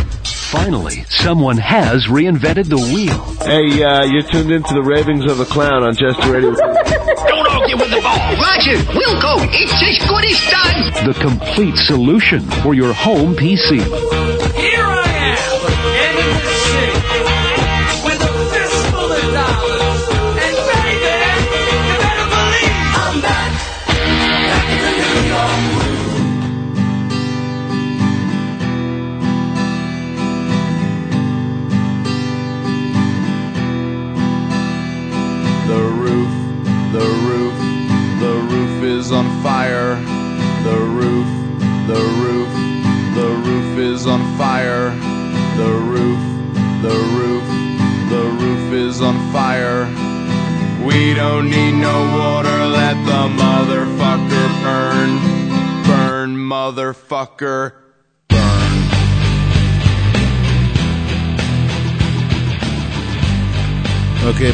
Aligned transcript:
Finally, 0.51 1.03
someone 1.09 1.57
has 1.57 2.05
reinvented 2.07 2.65
the 2.67 2.77
wheel. 2.77 3.23
Hey, 3.45 3.83
uh, 3.83 4.03
you're 4.03 4.23
tuned 4.23 4.51
into 4.51 4.73
the 4.73 4.83
ravings 4.83 5.25
of 5.31 5.39
a 5.39 5.45
clown 5.45 5.83
on 5.83 5.95
Jester 5.95 6.31
Radio. 6.31 6.51
Don't 6.51 7.47
argue 7.47 7.77
with 7.77 7.89
the 7.89 8.01
ball. 8.01 8.35
Roger, 8.35 8.77
we'll 8.93 9.21
go. 9.21 9.37
It's 9.39 9.73
as 9.81 10.07
good 10.07 10.25
as 10.25 10.39
done. 10.51 11.07
The 11.07 11.13
complete 11.19 11.77
solution 11.77 12.41
for 12.61 12.73
your 12.73 12.93
home 12.93 13.35
PC. 13.35 14.22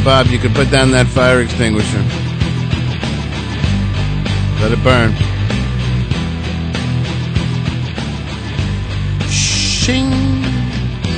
Bob, 0.03 0.27
you 0.27 0.39
can 0.39 0.53
put 0.53 0.71
down 0.71 0.91
that 0.91 1.07
fire 1.07 1.41
extinguisher. 1.41 2.01
Let 4.61 4.71
it 4.71 4.81
burn. 4.83 5.13
Shing. 9.29 10.09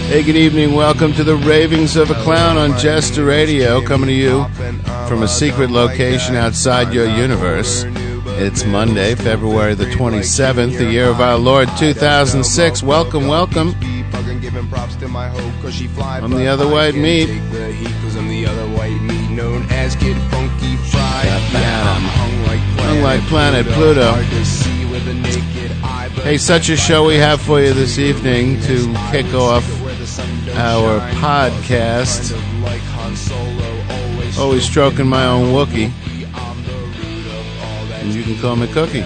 Hey, 0.07 0.23
good 0.23 0.35
evening. 0.35 0.73
Welcome 0.73 1.13
to 1.13 1.23
the 1.23 1.35
Ravings 1.35 1.95
of 1.95 2.09
a 2.09 2.15
Clown 2.15 2.57
on 2.57 2.77
Jester 2.79 3.23
Radio, 3.23 3.81
coming 3.81 4.07
to 4.07 4.13
you 4.13 4.45
from 5.07 5.21
a 5.21 5.27
secret 5.27 5.69
location 5.69 6.35
outside 6.35 6.91
your 6.91 7.07
universe. 7.07 7.85
It's 8.43 8.65
Monday, 8.65 9.13
February 9.13 9.75
the 9.75 9.85
27th, 9.85 10.77
the 10.77 10.91
year 10.91 11.05
of 11.05 11.21
our 11.21 11.37
Lord 11.37 11.69
2006. 11.77 12.81
Welcome, 12.81 13.27
welcome. 13.27 13.75
I'm 16.23 16.31
the 16.31 16.47
other 16.47 16.67
white 16.67 16.95
meat. 16.95 17.29
Kid 19.95 20.17
Funky 20.31 20.75
Fried. 20.77 21.25
Yeah, 21.53 21.95
I'm 21.95 22.01
hung 22.01 22.43
like 22.47 22.59
Hung 22.79 23.01
like 23.01 23.21
planet 23.21 23.65
Pluto. 23.67 24.11
Hard 24.11 24.25
to 24.27 24.45
see 24.45 24.85
with 24.85 25.07
a 25.07 25.13
naked 25.13 25.71
eye, 25.83 26.09
Hey, 26.23 26.37
such 26.37 26.69
a 26.69 26.77
show 26.77 27.05
we 27.05 27.15
have 27.15 27.41
for 27.41 27.61
you 27.61 27.73
this 27.73 27.97
evening 27.97 28.59
to 28.61 28.93
kick 29.11 29.33
off 29.33 29.65
our 30.55 30.99
podcast. 31.21 32.31
like 32.63 32.81
Han 32.81 33.13
always 33.89 34.37
Always 34.37 34.63
stroking 34.63 35.07
my 35.07 35.25
own 35.25 35.53
Wookie. 35.53 35.91
And 38.01 38.13
you 38.13 38.23
can 38.23 38.37
call 38.39 38.55
me 38.55 38.67
Cookie. 38.67 39.03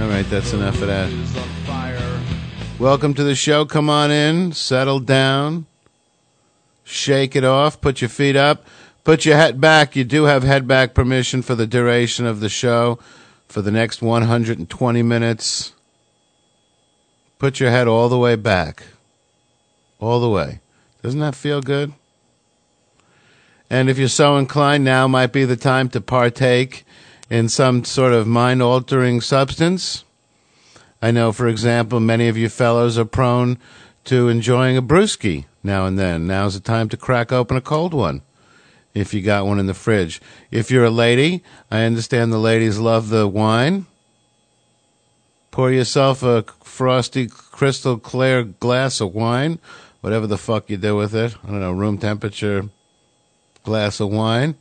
All 0.00 0.08
right, 0.08 0.26
that's 0.28 0.52
enough 0.52 0.80
of 0.82 0.88
that. 0.88 1.10
Welcome 2.78 3.14
to 3.14 3.22
the 3.24 3.34
show. 3.34 3.64
Come 3.64 3.88
on 3.88 4.10
in, 4.10 4.52
settle 4.52 4.98
down, 4.98 5.66
shake 6.94 7.34
it 7.36 7.44
off, 7.44 7.80
put 7.80 8.00
your 8.00 8.08
feet 8.08 8.36
up, 8.36 8.64
put 9.02 9.24
your 9.24 9.36
head 9.36 9.60
back. 9.60 9.96
You 9.96 10.04
do 10.04 10.24
have 10.24 10.42
head 10.42 10.66
back 10.66 10.94
permission 10.94 11.42
for 11.42 11.54
the 11.54 11.66
duration 11.66 12.26
of 12.26 12.40
the 12.40 12.48
show 12.48 12.98
for 13.48 13.62
the 13.62 13.70
next 13.70 14.00
120 14.02 15.02
minutes. 15.02 15.72
Put 17.38 17.60
your 17.60 17.70
head 17.70 17.88
all 17.88 18.08
the 18.08 18.18
way 18.18 18.36
back. 18.36 18.84
All 19.98 20.20
the 20.20 20.30
way. 20.30 20.60
Doesn't 21.02 21.20
that 21.20 21.34
feel 21.34 21.60
good? 21.60 21.92
And 23.68 23.90
if 23.90 23.98
you're 23.98 24.08
so 24.08 24.36
inclined, 24.36 24.84
now 24.84 25.08
might 25.08 25.32
be 25.32 25.44
the 25.44 25.56
time 25.56 25.88
to 25.90 26.00
partake 26.00 26.84
in 27.28 27.48
some 27.48 27.84
sort 27.84 28.12
of 28.12 28.26
mind 28.26 28.62
altering 28.62 29.20
substance. 29.20 30.04
I 31.02 31.10
know, 31.10 31.32
for 31.32 31.48
example, 31.48 32.00
many 32.00 32.28
of 32.28 32.36
you 32.36 32.48
fellows 32.48 32.96
are 32.96 33.04
prone 33.04 33.58
to 34.04 34.28
enjoying 34.28 34.76
a 34.76 34.82
brewski 34.82 35.46
now 35.62 35.86
and 35.86 35.98
then. 35.98 36.26
Now's 36.26 36.54
the 36.54 36.60
time 36.60 36.88
to 36.90 36.96
crack 36.96 37.32
open 37.32 37.56
a 37.56 37.60
cold 37.60 37.94
one 37.94 38.22
if 38.94 39.12
you 39.12 39.22
got 39.22 39.46
one 39.46 39.58
in 39.58 39.66
the 39.66 39.74
fridge. 39.74 40.20
If 40.50 40.70
you're 40.70 40.84
a 40.84 40.90
lady, 40.90 41.42
I 41.70 41.82
understand 41.82 42.32
the 42.32 42.38
ladies 42.38 42.78
love 42.78 43.08
the 43.08 43.26
wine. 43.26 43.86
Pour 45.50 45.70
yourself 45.70 46.22
a 46.22 46.42
frosty, 46.62 47.26
crystal 47.28 47.98
clear 47.98 48.42
glass 48.44 49.00
of 49.00 49.14
wine, 49.14 49.58
whatever 50.00 50.26
the 50.26 50.38
fuck 50.38 50.68
you 50.68 50.76
do 50.76 50.96
with 50.96 51.14
it. 51.14 51.36
I 51.44 51.48
don't 51.48 51.60
know, 51.60 51.72
room 51.72 51.98
temperature 51.98 52.68
glass 53.62 54.00
of 54.00 54.10
wine. 54.10 54.56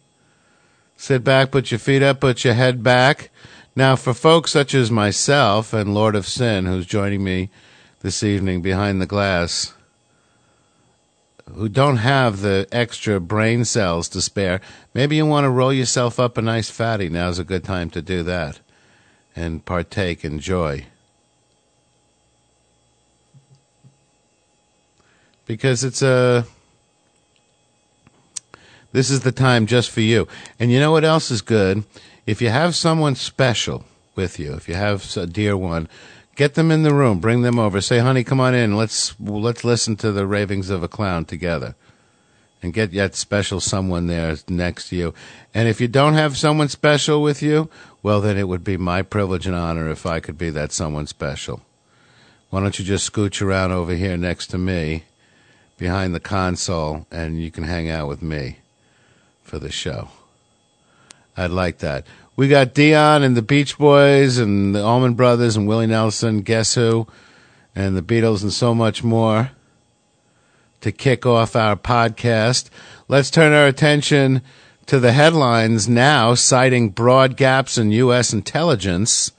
Sit 0.96 1.24
back, 1.24 1.52
put 1.52 1.72
your 1.72 1.80
feet 1.80 2.02
up, 2.02 2.20
put 2.20 2.44
your 2.44 2.54
head 2.54 2.84
back. 2.84 3.30
Now, 3.76 3.96
for 3.96 4.14
folks 4.14 4.52
such 4.52 4.74
as 4.74 4.92
myself 4.92 5.74
and 5.74 5.94
Lord 5.94 6.16
of 6.16 6.28
Sin, 6.28 6.66
who's 6.66 6.86
joining 6.86 7.24
me 7.24 7.50
this 8.04 8.22
evening 8.22 8.62
behind 8.62 9.02
the 9.02 9.08
glass, 9.08 9.74
who 11.52 11.68
don't 11.68 11.98
have 11.98 12.42
the 12.42 12.68
extra 12.72 13.20
brain 13.20 13.66
cells 13.66 14.08
to 14.10 14.22
spare, 14.22 14.62
maybe 14.94 15.16
you 15.16 15.26
want 15.26 15.46
to 15.46 15.50
roll 15.50 15.74
yourself 15.74 16.20
up 16.20 16.38
a 16.38 16.42
nice 16.42 16.70
fatty. 16.70 17.10
Now's 17.10 17.40
a 17.40 17.44
good 17.44 17.64
time 17.64 17.90
to 17.92 18.02
do 18.02 18.22
that 18.24 18.60
and 19.36 19.66
partake, 19.66 20.24
enjoy. 20.24 20.86
Because 25.46 25.84
it's 25.84 26.02
a. 26.02 26.46
This 28.92 29.10
is 29.10 29.22
the 29.22 29.32
time 29.32 29.66
just 29.66 29.90
for 29.90 30.02
you. 30.02 30.28
And 30.60 30.72
you 30.72 30.80
know 30.80 30.92
what 30.92 31.04
else 31.04 31.32
is 31.32 31.42
good? 31.42 31.84
If 32.28 32.42
you 32.42 32.50
have 32.50 32.76
someone 32.76 33.16
special 33.16 33.86
with 34.16 34.40
you, 34.40 34.54
if 34.54 34.70
you 34.70 34.76
have 34.76 35.18
a 35.18 35.26
dear 35.26 35.58
one, 35.58 35.90
get 36.36 36.56
them 36.56 36.72
in 36.72 36.84
the 36.84 36.94
room, 36.94 37.20
bring 37.20 37.42
them 37.42 37.60
over. 37.60 37.82
Say, 37.82 38.00
honey, 38.00 38.24
come 38.24 38.40
on 38.40 38.56
in. 38.56 38.76
Let's 38.76 39.20
let's 39.20 39.64
listen 39.64 39.96
to 39.98 40.12
the 40.12 40.26
ravings 40.26 40.70
of 40.70 40.84
a 40.84 40.88
clown 40.88 41.26
together. 41.26 41.76
And 42.62 42.74
get 42.74 42.94
that 42.94 43.14
special 43.14 43.60
someone 43.60 44.08
there 44.08 44.38
next 44.48 44.88
to 44.90 44.96
you. 44.96 45.14
And 45.54 45.68
if 45.68 45.82
you 45.82 45.90
don't 45.90 46.14
have 46.14 46.38
someone 46.38 46.70
special 46.70 47.22
with 47.22 47.42
you, 47.42 47.70
well, 48.02 48.22
then 48.22 48.38
it 48.38 48.48
would 48.48 48.64
be 48.64 48.78
my 48.78 49.02
privilege 49.02 49.46
and 49.46 49.56
honor 49.56 49.90
if 49.90 50.06
I 50.06 50.22
could 50.22 50.38
be 50.38 50.50
that 50.52 50.72
someone 50.72 51.06
special. 51.06 51.62
Why 52.50 52.62
don't 52.62 52.80
you 52.80 52.86
just 52.86 53.12
scooch 53.12 53.42
around 53.42 53.74
over 53.74 53.96
here 53.96 54.16
next 54.16 54.48
to 54.52 54.58
me, 54.58 55.04
behind 55.78 56.16
the 56.16 56.22
console, 56.22 57.06
and 57.12 57.42
you 57.42 57.52
can 57.52 57.66
hang 57.66 57.90
out 57.90 58.08
with 58.08 58.22
me 58.22 58.60
for 59.42 59.60
the 59.60 59.72
show. 59.72 60.08
I'd 61.36 61.52
like 61.52 61.80
that. 61.80 62.06
We 62.36 62.48
got 62.48 62.74
Dion 62.74 63.22
and 63.22 63.38
the 63.38 63.44
Beach 63.44 63.78
Boys 63.78 64.40
and 64.40 64.74
the 64.74 64.84
Allman 64.84 65.14
Brothers 65.14 65.56
and 65.56 65.68
Willie 65.68 65.86
Nelson, 65.86 66.42
Guess 66.42 66.74
Who, 66.74 67.06
and 67.76 67.96
the 67.96 68.02
Beatles 68.02 68.42
and 68.42 68.52
so 68.52 68.74
much 68.74 69.04
more 69.04 69.52
to 70.82 70.92
kick 70.92 71.28
off 71.28 71.56
our 71.56 71.76
podcast. 71.76 72.72
Let's 73.08 73.30
turn 73.30 73.54
our 73.54 73.68
attention 73.68 74.42
to 74.88 75.00
the 75.00 75.12
headlines 75.12 75.88
now, 75.88 76.34
citing 76.34 76.90
broad 76.90 77.38
gaps 77.38 77.78
in 77.78 77.92
U.S. 77.92 78.34
intelligence. 78.34 79.32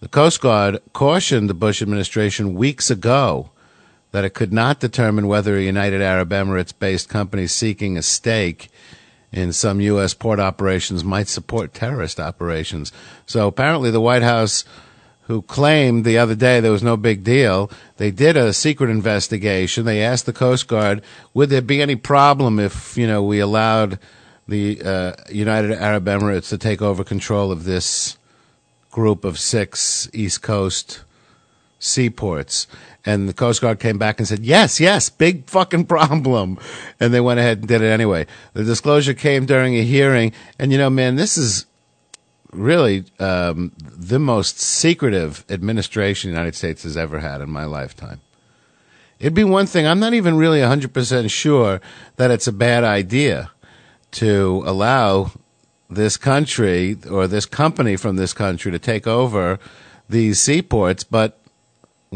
The 0.00 0.08
Coast 0.08 0.40
Guard 0.40 0.78
cautioned 0.94 1.50
the 1.50 1.54
Bush 1.54 1.82
administration 1.82 2.54
weeks 2.54 2.90
ago 2.90 3.50
that 4.12 4.24
it 4.24 4.32
could 4.32 4.52
not 4.52 4.80
determine 4.80 5.26
whether 5.26 5.56
a 5.58 5.62
United 5.62 6.00
Arab 6.00 6.30
Emirates 6.30 6.72
based 6.76 7.10
company 7.10 7.46
seeking 7.46 7.98
a 7.98 8.02
stake 8.02 8.70
in 9.34 9.52
some 9.52 9.80
U.S. 9.80 10.14
port 10.14 10.38
operations 10.38 11.04
might 11.04 11.28
support 11.28 11.74
terrorist 11.74 12.20
operations. 12.20 12.92
So 13.26 13.46
apparently, 13.48 13.90
the 13.90 14.00
White 14.00 14.22
House, 14.22 14.64
who 15.22 15.42
claimed 15.42 16.04
the 16.04 16.18
other 16.18 16.34
day 16.34 16.60
there 16.60 16.70
was 16.70 16.82
no 16.82 16.96
big 16.96 17.24
deal, 17.24 17.70
they 17.96 18.10
did 18.10 18.36
a 18.36 18.52
secret 18.52 18.90
investigation. 18.90 19.84
They 19.84 20.02
asked 20.02 20.26
the 20.26 20.32
Coast 20.32 20.68
Guard, 20.68 21.02
would 21.34 21.50
there 21.50 21.62
be 21.62 21.82
any 21.82 21.96
problem 21.96 22.58
if 22.58 22.96
you 22.96 23.06
know 23.06 23.22
we 23.22 23.40
allowed 23.40 23.98
the 24.46 24.80
uh, 24.82 25.12
United 25.30 25.72
Arab 25.72 26.04
Emirates 26.04 26.50
to 26.50 26.58
take 26.58 26.82
over 26.82 27.02
control 27.02 27.50
of 27.50 27.64
this 27.64 28.16
group 28.90 29.24
of 29.24 29.38
six 29.38 30.08
East 30.12 30.42
Coast 30.42 31.02
seaports. 31.78 32.66
And 33.06 33.28
the 33.28 33.34
Coast 33.34 33.60
Guard 33.60 33.80
came 33.80 33.98
back 33.98 34.18
and 34.18 34.26
said, 34.26 34.40
yes, 34.40 34.80
yes, 34.80 35.10
big 35.10 35.48
fucking 35.48 35.86
problem. 35.86 36.58
And 36.98 37.12
they 37.12 37.20
went 37.20 37.40
ahead 37.40 37.58
and 37.58 37.68
did 37.68 37.82
it 37.82 37.90
anyway. 37.90 38.26
The 38.54 38.64
disclosure 38.64 39.14
came 39.14 39.44
during 39.46 39.74
a 39.76 39.82
hearing. 39.82 40.32
And 40.58 40.72
you 40.72 40.78
know, 40.78 40.90
man, 40.90 41.16
this 41.16 41.36
is 41.36 41.66
really 42.50 43.04
um, 43.18 43.72
the 43.78 44.18
most 44.18 44.58
secretive 44.58 45.44
administration 45.50 46.30
the 46.30 46.36
United 46.36 46.54
States 46.54 46.84
has 46.84 46.96
ever 46.96 47.18
had 47.18 47.40
in 47.40 47.50
my 47.50 47.64
lifetime. 47.64 48.20
It'd 49.18 49.34
be 49.34 49.44
one 49.44 49.66
thing. 49.66 49.86
I'm 49.86 50.00
not 50.00 50.14
even 50.14 50.36
really 50.36 50.60
100% 50.60 51.30
sure 51.30 51.80
that 52.16 52.30
it's 52.30 52.46
a 52.46 52.52
bad 52.52 52.84
idea 52.84 53.50
to 54.12 54.62
allow 54.66 55.32
this 55.90 56.16
country 56.16 56.96
or 57.10 57.26
this 57.26 57.46
company 57.46 57.96
from 57.96 58.16
this 58.16 58.32
country 58.32 58.72
to 58.72 58.78
take 58.78 59.06
over 59.06 59.58
these 60.08 60.40
seaports, 60.40 61.04
but 61.04 61.40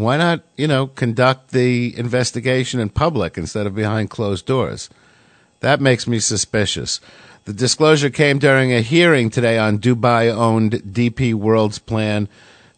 why 0.02 0.16
not, 0.16 0.42
you 0.56 0.66
know, 0.66 0.86
conduct 0.86 1.50
the 1.50 1.96
investigation 1.96 2.80
in 2.80 2.88
public 2.88 3.38
instead 3.38 3.66
of 3.66 3.74
behind 3.74 4.10
closed 4.10 4.46
doors? 4.46 4.90
That 5.60 5.80
makes 5.80 6.06
me 6.06 6.20
suspicious. 6.20 7.00
The 7.44 7.52
disclosure 7.52 8.10
came 8.10 8.38
during 8.38 8.72
a 8.72 8.82
hearing 8.82 9.30
today 9.30 9.58
on 9.58 9.78
Dubai 9.78 10.30
owned 10.30 10.72
DP 10.72 11.34
World's 11.34 11.78
plan 11.78 12.28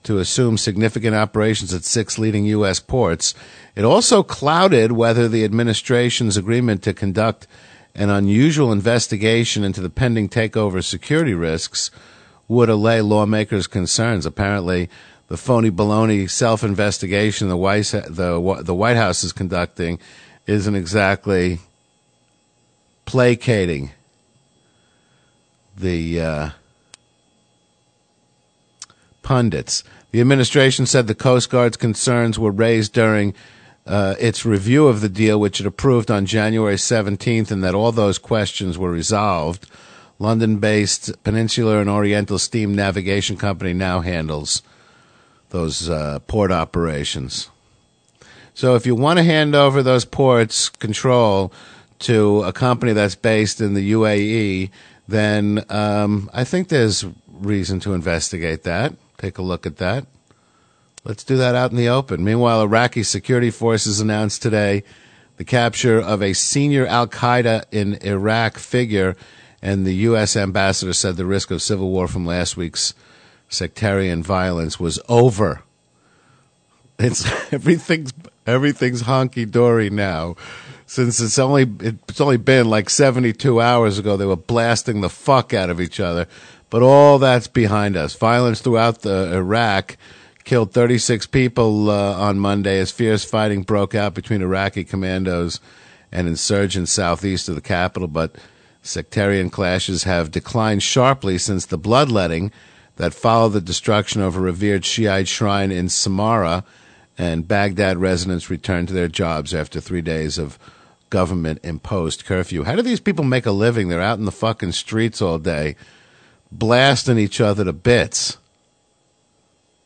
to 0.05 0.19
assume 0.19 0.57
significant 0.57 1.15
operations 1.15 1.75
at 1.75 1.85
six 1.85 2.19
leading 2.19 2.47
U.S. 2.47 2.81
ports. 2.81 3.35
It 3.75 3.85
also 3.85 4.23
clouded 4.23 4.93
whether 4.93 5.29
the 5.29 5.45
administration's 5.45 6.37
agreement 6.37 6.83
to 6.85 6.95
conduct 6.95 7.47
an 7.95 8.09
unusual 8.09 8.73
investigation 8.73 9.65
into 9.65 9.81
the 9.81 9.91
pending 9.91 10.29
takeover 10.29 10.83
security 10.83 11.35
risks 11.35 11.91
would 12.49 12.69
allay 12.69 13.01
lawmakers' 13.01 13.67
concerns. 13.67 14.25
Apparently, 14.25 14.89
the 15.31 15.37
phony 15.37 15.71
baloney 15.71 16.29
self 16.29 16.65
investigation 16.65 17.49
the 17.49 17.57
White, 17.57 17.85
the, 17.85 18.63
the 18.65 18.75
White 18.75 18.97
House 18.97 19.23
is 19.23 19.33
conducting 19.33 20.01
isn't 20.47 20.75
exactly 20.75 21.61
placating 23.07 23.93
the 25.77 26.21
uh, 26.21 26.51
pundits. 29.23 29.85
The 30.11 30.21
administration 30.21 30.85
said 30.85 31.07
the 31.07 31.15
Coast 31.15 31.49
Guard's 31.49 31.77
concerns 31.77 32.37
were 32.37 32.51
raised 32.51 32.93
during 32.93 33.33
uh, 33.87 34.17
its 34.19 34.45
review 34.45 34.89
of 34.89 35.01
the 35.01 35.09
deal, 35.09 35.39
which 35.39 35.61
it 35.61 35.67
approved 35.67 36.11
on 36.11 36.27
January 36.27 36.75
17th, 36.75 37.53
and 37.53 37.63
that 37.63 37.77
all 37.77 37.93
those 37.93 38.19
questions 38.19 38.77
were 38.77 38.91
resolved. 38.91 39.71
London 40.19 40.59
based 40.59 41.23
Peninsular 41.23 41.81
and 41.81 41.89
Oriental 41.89 42.39
Steam 42.41 42.75
Navigation 42.75 43.37
Company 43.37 43.73
now 43.73 44.01
handles 44.01 44.63
those 45.51 45.89
uh, 45.89 46.19
port 46.27 46.51
operations. 46.51 47.51
So 48.55 48.75
if 48.75 48.87
you 48.87 48.95
want 48.95 49.19
to 49.19 49.23
hand 49.23 49.55
over 49.55 49.83
those 49.83 50.05
ports 50.05 50.69
control 50.69 51.53
to 52.01 52.43
a 52.43 52.53
company 52.53 52.93
that's 52.93 53.15
based 53.15 53.61
in 53.61 53.75
the 53.75 53.93
UAE, 53.93 54.71
then 55.07 55.65
um, 55.69 56.31
I 56.33 56.45
think 56.45 56.69
there's 56.69 57.05
reason 57.29 57.81
to 57.81 57.95
investigate 57.95 58.63
that. 58.65 58.95
Take 59.19 59.39
a 59.39 59.43
look 59.43 59.67
at 59.67 59.77
that. 59.77 60.07
Let's 61.05 61.25
do 61.25 61.37
that 61.37 61.55
out 61.55 61.71
in 61.71 61.77
the 61.77 61.89
open. 61.89 62.23
Meanwhile, 62.23 62.63
Iraqi 62.63 63.03
security 63.03 63.51
forces 63.51 64.01
announced 64.01 64.43
today 64.43 64.85
the 65.39 65.45
capture 65.45 65.99
of 65.99 66.23
a 66.23 66.35
senior 66.35 66.87
Al 66.87 67.07
Qaeda 67.07 67.65
in 67.73 67.95
Iraq 68.03 68.59
figure, 68.59 69.17
and 69.63 69.87
the 69.87 69.95
U.S. 69.95 70.37
ambassador 70.37 70.93
said 70.93 71.17
the 71.17 71.25
risk 71.25 71.51
of 71.51 71.63
civil 71.63 71.91
war 71.91 72.07
from 72.07 72.27
last 72.27 72.59
week's 72.59 72.93
sectarian 73.51 74.23
violence 74.23 74.81
was 74.81 74.99
over. 75.09 75.63
It's 76.99 77.27
everything's 77.53 78.15
everything's 78.47 79.03
honky 79.03 79.51
dory 79.51 79.91
now. 79.91 80.37
Since 80.87 81.21
it's 81.21 81.39
only 81.39 81.71
it's 81.81 82.21
only 82.21 82.39
been 82.39 82.69
like 82.69 82.89
72 82.89 83.61
hours 83.61 83.99
ago 83.99 84.17
they 84.17 84.27
were 84.27 84.37
blasting 84.37 85.03
the 85.03 85.11
fuck 85.11 85.53
out 85.53 85.69
of 85.69 85.81
each 85.81 86.01
other, 86.01 86.27
but 86.71 86.83
all 86.83 87.19
that's 87.19 87.47
behind 87.47 87.97
us. 87.97 88.15
Violence 88.15 88.61
throughout 88.61 89.03
the 89.03 89.35
Iraq 89.35 89.97
killed 90.45 90.73
36 90.73 91.27
people 91.27 91.91
uh, 91.91 92.15
on 92.15 92.39
Monday 92.39 92.81
as 92.81 92.91
fierce 92.91 93.25
fighting 93.25 93.63
broke 93.63 93.95
out 93.95 94.15
between 94.15 94.43
Iraqi 94.43 94.85
commandos 94.85 95.61
and 96.11 96.27
insurgents 96.27 96.91
southeast 96.91 97.49
of 97.49 97.55
the 97.55 97.61
capital, 97.61 98.09
but 98.09 98.35
sectarian 98.83 99.51
clashes 99.51 100.05
have 100.05 100.31
declined 100.31 100.83
sharply 100.83 101.39
since 101.39 101.67
the 101.67 101.79
bloodletting 101.79 102.51
that 103.01 103.15
followed 103.15 103.55
the 103.55 103.63
destruction 103.63 104.21
of 104.21 104.37
a 104.37 104.41
revered 104.41 104.85
Shiite 104.85 105.27
shrine 105.27 105.73
in 105.73 105.87
Samarra, 105.87 106.65
and 107.17 107.49
Baghdad 107.49 107.97
residents 107.97 108.51
returned 108.51 108.89
to 108.89 108.95
their 108.95 109.09
jobs 109.09 109.55
after 109.55 109.81
three 109.81 110.03
days 110.03 110.37
of 110.37 110.59
government 111.09 111.61
imposed 111.63 112.27
curfew. 112.27 112.63
How 112.65 112.77
do 112.77 112.83
these 112.83 113.01
people 113.01 113.25
make 113.25 113.47
a 113.47 113.53
living? 113.53 113.89
They're 113.89 114.03
out 114.03 114.19
in 114.19 114.27
the 114.27 114.31
fucking 114.31 114.73
streets 114.73 115.23
all 115.23 115.39
day, 115.39 115.77
blasting 116.53 117.17
each 117.17 117.41
other 117.41 117.65
to 117.65 117.73
bits. 117.73 118.37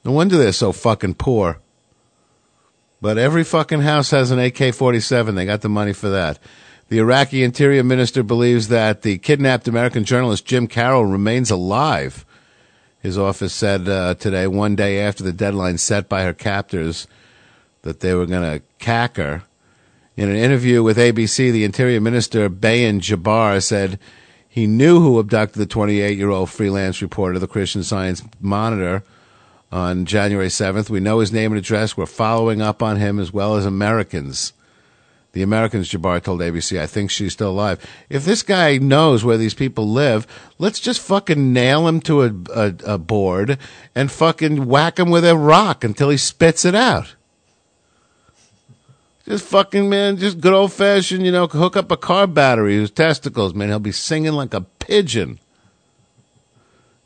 No 0.05 0.11
wonder 0.11 0.37
they're 0.37 0.51
so 0.51 0.73
fucking 0.73 1.15
poor. 1.15 1.61
But 3.01 3.17
every 3.17 3.45
fucking 3.45 3.83
house 3.83 4.11
has 4.11 4.33
an 4.33 4.41
AK 4.41 4.75
47. 4.75 5.37
They 5.37 5.47
got 5.47 5.61
the 5.61 5.69
money 5.69 5.93
for 5.93 6.09
that. 6.09 6.41
The 6.89 6.99
Iraqi 6.99 7.45
interior 7.45 7.85
minister 7.85 8.25
believes 8.25 8.67
that 8.69 9.03
the 9.03 9.19
kidnapped 9.19 9.69
American 9.69 10.03
journalist 10.03 10.47
Jill 10.47 10.67
Carroll 10.67 11.07
remains 11.07 11.53
alive. 11.53 12.27
His 13.05 13.19
office 13.19 13.53
said 13.53 13.87
uh, 13.87 14.15
today, 14.15 14.47
one 14.47 14.77
day 14.77 14.99
after 14.99 15.23
the 15.23 15.31
deadline 15.31 15.77
set 15.77 16.09
by 16.09 16.23
her 16.23 16.33
captors, 16.33 17.07
that 17.83 18.01
they 18.01 18.15
were 18.15 18.25
going 18.25 18.59
to 18.59 18.65
cack 18.79 19.19
her. 19.19 19.43
In 20.17 20.31
an 20.31 20.37
interview 20.37 20.83
with 20.83 20.97
ABC, 20.97 21.53
the 21.53 21.65
interior 21.65 22.01
minister, 22.01 22.49
Bayan 22.49 23.01
Jabbar, 23.01 23.63
said 23.63 23.99
he 24.49 24.67
knew 24.67 25.01
who 25.01 25.19
abducted 25.19 25.59
the 25.59 25.67
28 25.67 26.17
year 26.17 26.31
old 26.31 26.49
freelance 26.49 27.03
reporter, 27.03 27.35
of 27.35 27.43
the 27.43 27.47
Christian 27.47 27.83
Science 27.83 28.23
Monitor, 28.41 29.03
on 29.71 30.07
January 30.07 30.49
7th. 30.49 30.89
We 30.89 31.01
know 31.01 31.19
his 31.19 31.31
name 31.31 31.53
and 31.53 31.59
address. 31.59 31.99
We're 31.99 32.07
following 32.07 32.63
up 32.63 32.83
on 32.83 32.97
him 32.97 33.19
as 33.19 33.31
well 33.31 33.57
as 33.57 33.67
Americans. 33.67 34.55
The 35.35 35.43
Americans, 35.43 35.91
Jabbar 35.91 36.23
told 36.23 36.41
ABC, 36.41 36.81
I 36.81 36.87
think 36.87 37.11
she's 37.11 37.33
still 37.33 37.51
alive. 37.51 37.85
If 38.09 38.25
this 38.25 38.45
guy 38.45 38.79
knows 38.79 39.25
where 39.25 39.37
these 39.37 39.53
people 39.53 39.89
live, 39.89 40.29
let's 40.59 40.79
just 40.79 41.01
fucking 41.01 41.53
nail 41.53 41.89
him 41.89 42.01
to 42.03 42.23
a, 42.23 42.33
a, 42.55 42.75
a 42.95 42.99
board 42.99 43.59
and 43.97 44.13
fucking 44.13 44.67
whack 44.67 45.01
him 45.01 45.11
with 45.11 45.25
a 45.25 45.37
rock 45.37 45.83
until 45.83 46.09
he 46.09 46.17
spits 46.17 46.65
it 46.65 46.77
out. 46.77 47.17
Just 49.25 49.45
fucking, 49.47 49.91
man, 49.91 50.19
just 50.19 50.41
good 50.41 50.53
old 50.53 50.73
fashioned, 50.73 51.27
you 51.27 51.33
know, 51.33 51.49
hook 51.49 51.77
up 51.77 51.91
a 51.91 51.97
car 51.97 52.29
battery, 52.29 52.77
his 52.77 52.93
testicles, 52.93 53.55
man. 53.55 53.69
He'll 53.69 53.81
be 53.81 53.91
singing 53.91 54.35
like 54.35 54.55
a 54.55 54.61
pigeon. 54.61 55.41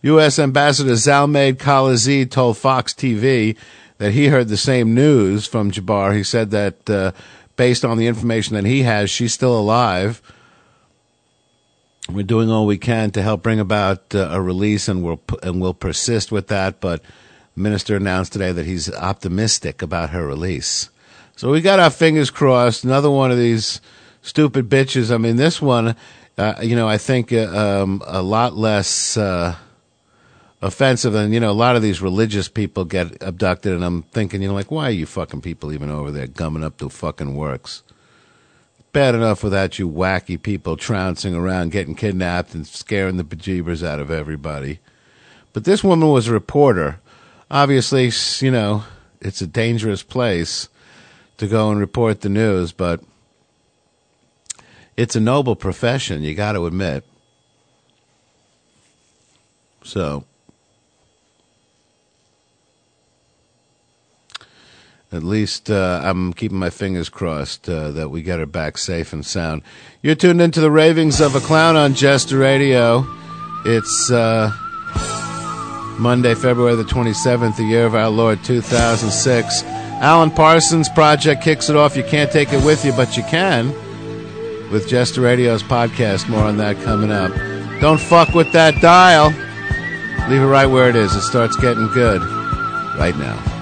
U.S. 0.02 0.38
Ambassador 0.38 0.92
Zalmay 0.92 1.54
Khalilzad 1.54 2.30
told 2.30 2.58
Fox 2.58 2.92
TV 2.92 3.56
that 3.96 4.12
he 4.12 4.28
heard 4.28 4.48
the 4.48 4.56
same 4.56 4.94
news 4.94 5.46
from 5.46 5.70
Jabbar. 5.70 6.14
He 6.14 6.22
said 6.22 6.50
that 6.50 6.90
uh, 6.90 7.12
based 7.58 7.84
on 7.84 7.98
the 7.98 8.06
information 8.06 8.54
that 8.54 8.64
he 8.64 8.84
has, 8.84 9.10
she's 9.10 9.34
still 9.34 9.58
alive. 9.58 10.22
We're 12.08 12.22
doing 12.22 12.50
all 12.50 12.64
we 12.64 12.78
can 12.78 13.10
to 13.10 13.20
help 13.20 13.42
bring 13.42 13.60
about 13.60 14.14
uh, 14.14 14.28
a 14.30 14.40
release, 14.40 14.88
and 14.88 15.02
we'll 15.02 15.20
and 15.42 15.60
we'll 15.60 15.74
persist 15.74 16.32
with 16.32 16.46
that. 16.46 16.80
But 16.80 17.02
the 17.54 17.60
minister 17.60 17.96
announced 17.96 18.32
today 18.32 18.52
that 18.52 18.64
he's 18.64 18.90
optimistic 18.94 19.82
about 19.82 20.10
her 20.10 20.26
release. 20.26 20.88
So 21.36 21.50
we 21.50 21.60
got 21.60 21.80
our 21.80 21.90
fingers 21.90 22.30
crossed. 22.30 22.84
Another 22.84 23.10
one 23.10 23.30
of 23.30 23.36
these 23.36 23.82
stupid 24.22 24.70
bitches. 24.70 25.12
I 25.14 25.18
mean, 25.18 25.36
this 25.36 25.60
one, 25.60 25.94
uh, 26.38 26.54
you 26.62 26.76
know, 26.76 26.88
I 26.88 26.96
think 26.96 27.30
uh, 27.32 27.82
um, 27.82 28.02
a 28.06 28.22
lot 28.22 28.56
less 28.56 29.18
uh, 29.18 29.56
offensive 30.60 31.12
than 31.12 31.32
you 31.32 31.40
know. 31.40 31.50
A 31.50 31.52
lot 31.52 31.76
of 31.76 31.82
these 31.82 32.02
religious 32.02 32.48
people 32.48 32.84
get 32.84 33.22
abducted, 33.22 33.72
and 33.72 33.84
I'm 33.84 34.02
thinking, 34.02 34.42
you 34.42 34.48
know, 34.48 34.54
like, 34.54 34.70
why 34.70 34.88
are 34.88 34.92
you 34.92 35.06
fucking 35.06 35.40
people 35.40 35.72
even 35.72 35.90
over 35.90 36.10
there 36.10 36.26
gumming 36.26 36.64
up 36.64 36.78
the 36.78 36.90
fucking 36.90 37.34
works? 37.34 37.82
Bad 38.92 39.14
enough 39.14 39.44
without 39.44 39.78
you 39.78 39.88
wacky 39.88 40.40
people 40.40 40.76
trouncing 40.76 41.34
around, 41.34 41.72
getting 41.72 41.94
kidnapped, 41.94 42.54
and 42.54 42.66
scaring 42.66 43.16
the 43.16 43.24
bejeebers 43.24 43.86
out 43.86 44.00
of 44.00 44.10
everybody. 44.10 44.80
But 45.52 45.64
this 45.64 45.84
woman 45.84 46.08
was 46.10 46.28
a 46.28 46.32
reporter. 46.32 47.00
Obviously, 47.50 48.10
you 48.44 48.50
know, 48.50 48.84
it's 49.20 49.40
a 49.40 49.46
dangerous 49.46 50.02
place 50.02 50.68
to 51.38 51.46
go 51.46 51.70
and 51.70 51.80
report 51.80 52.20
the 52.20 52.28
news, 52.28 52.72
but 52.72 53.00
it's 54.96 55.14
a 55.14 55.20
noble 55.20 55.54
profession, 55.54 56.22
you 56.22 56.34
got 56.34 56.52
to 56.52 56.66
admit. 56.66 57.04
So, 59.84 60.24
at 65.10 65.22
least 65.22 65.70
uh, 65.70 66.00
I'm 66.04 66.32
keeping 66.32 66.58
my 66.58 66.70
fingers 66.70 67.08
crossed 67.08 67.68
uh, 67.68 67.90
that 67.92 68.10
we 68.10 68.22
get 68.22 68.38
her 68.38 68.46
back 68.46 68.76
safe 68.76 69.12
and 69.12 69.24
sound. 69.24 69.62
You're 70.02 70.14
tuned 70.14 70.40
into 70.42 70.60
the 70.60 70.70
ravings 70.70 71.20
of 71.20 71.34
a 71.34 71.40
clown 71.40 71.76
on 71.76 71.94
Jester 71.94 72.38
Radio. 72.38 73.06
It's 73.64 74.10
uh, 74.10 74.52
Monday, 75.98 76.34
February 76.34 76.76
the 76.76 76.84
27th, 76.84 77.56
the 77.56 77.64
year 77.64 77.86
of 77.86 77.94
our 77.94 78.10
Lord 78.10 78.44
2006. 78.44 79.62
Alan 79.64 80.30
Parsons 80.30 80.88
Project 80.90 81.42
kicks 81.42 81.68
it 81.68 81.76
off. 81.76 81.96
You 81.96 82.04
can't 82.04 82.30
take 82.30 82.52
it 82.52 82.64
with 82.64 82.84
you, 82.84 82.92
but 82.92 83.16
you 83.16 83.22
can 83.24 83.72
with 84.70 84.86
Jester 84.88 85.22
Radio's 85.22 85.62
podcast. 85.62 86.28
More 86.28 86.44
on 86.44 86.58
that 86.58 86.76
coming 86.82 87.10
up. 87.10 87.32
Don't 87.80 88.00
fuck 88.00 88.34
with 88.34 88.52
that 88.52 88.80
dial. 88.82 89.30
Leave 90.28 90.42
it 90.42 90.46
right 90.46 90.66
where 90.66 90.88
it 90.90 90.96
is. 90.96 91.14
It 91.14 91.22
starts 91.22 91.56
getting 91.56 91.88
good 91.88 92.20
right 92.98 93.16
now. 93.16 93.57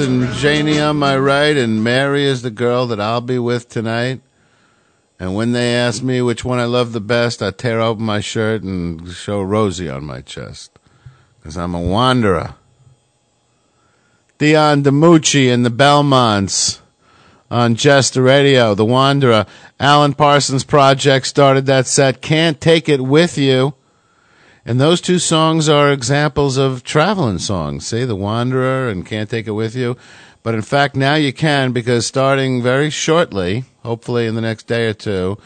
And 0.00 0.32
Janie 0.34 0.80
on 0.80 0.96
my 0.96 1.16
right, 1.16 1.56
and 1.56 1.84
Mary 1.84 2.24
is 2.24 2.42
the 2.42 2.50
girl 2.50 2.86
that 2.86 3.00
I'll 3.00 3.20
be 3.20 3.38
with 3.38 3.68
tonight. 3.68 4.20
And 5.18 5.34
when 5.34 5.52
they 5.52 5.74
ask 5.74 6.02
me 6.02 6.22
which 6.22 6.44
one 6.44 6.58
I 6.58 6.64
love 6.64 6.92
the 6.92 7.00
best, 7.00 7.42
I 7.42 7.50
tear 7.50 7.80
open 7.80 8.04
my 8.04 8.20
shirt 8.20 8.62
and 8.62 9.06
show 9.10 9.42
Rosie 9.42 9.90
on 9.90 10.04
my 10.04 10.22
chest. 10.22 10.78
Because 11.38 11.58
I'm 11.58 11.74
a 11.74 11.80
wanderer. 11.80 12.54
Dion 14.38 14.82
DiMucci 14.82 15.52
and 15.52 15.64
the 15.64 15.70
Belmonts 15.70 16.80
on 17.50 17.74
Jester 17.74 18.22
Radio, 18.22 18.74
The 18.74 18.84
Wanderer. 18.86 19.44
Alan 19.78 20.14
Parsons 20.14 20.64
Project 20.64 21.26
started 21.26 21.66
that 21.66 21.86
set. 21.86 22.22
Can't 22.22 22.60
Take 22.60 22.88
It 22.88 23.02
With 23.02 23.36
You. 23.36 23.74
And 24.64 24.80
those 24.80 25.00
two 25.00 25.18
songs 25.18 25.68
are 25.68 25.90
examples 25.90 26.56
of 26.56 26.84
traveling 26.84 27.38
songs. 27.38 27.86
See, 27.86 28.04
The 28.04 28.16
Wanderer 28.16 28.88
and 28.88 29.06
Can't 29.06 29.30
Take 29.30 29.46
It 29.46 29.52
With 29.52 29.74
You. 29.74 29.96
But 30.42 30.54
in 30.54 30.62
fact, 30.62 30.96
now 30.96 31.14
you 31.14 31.32
can 31.32 31.72
because 31.72 32.06
starting 32.06 32.62
very 32.62 32.90
shortly, 32.90 33.64
hopefully 33.82 34.26
in 34.26 34.34
the 34.34 34.40
next 34.40 34.66
day 34.66 34.88
or 34.88 34.94
two, 34.94 35.38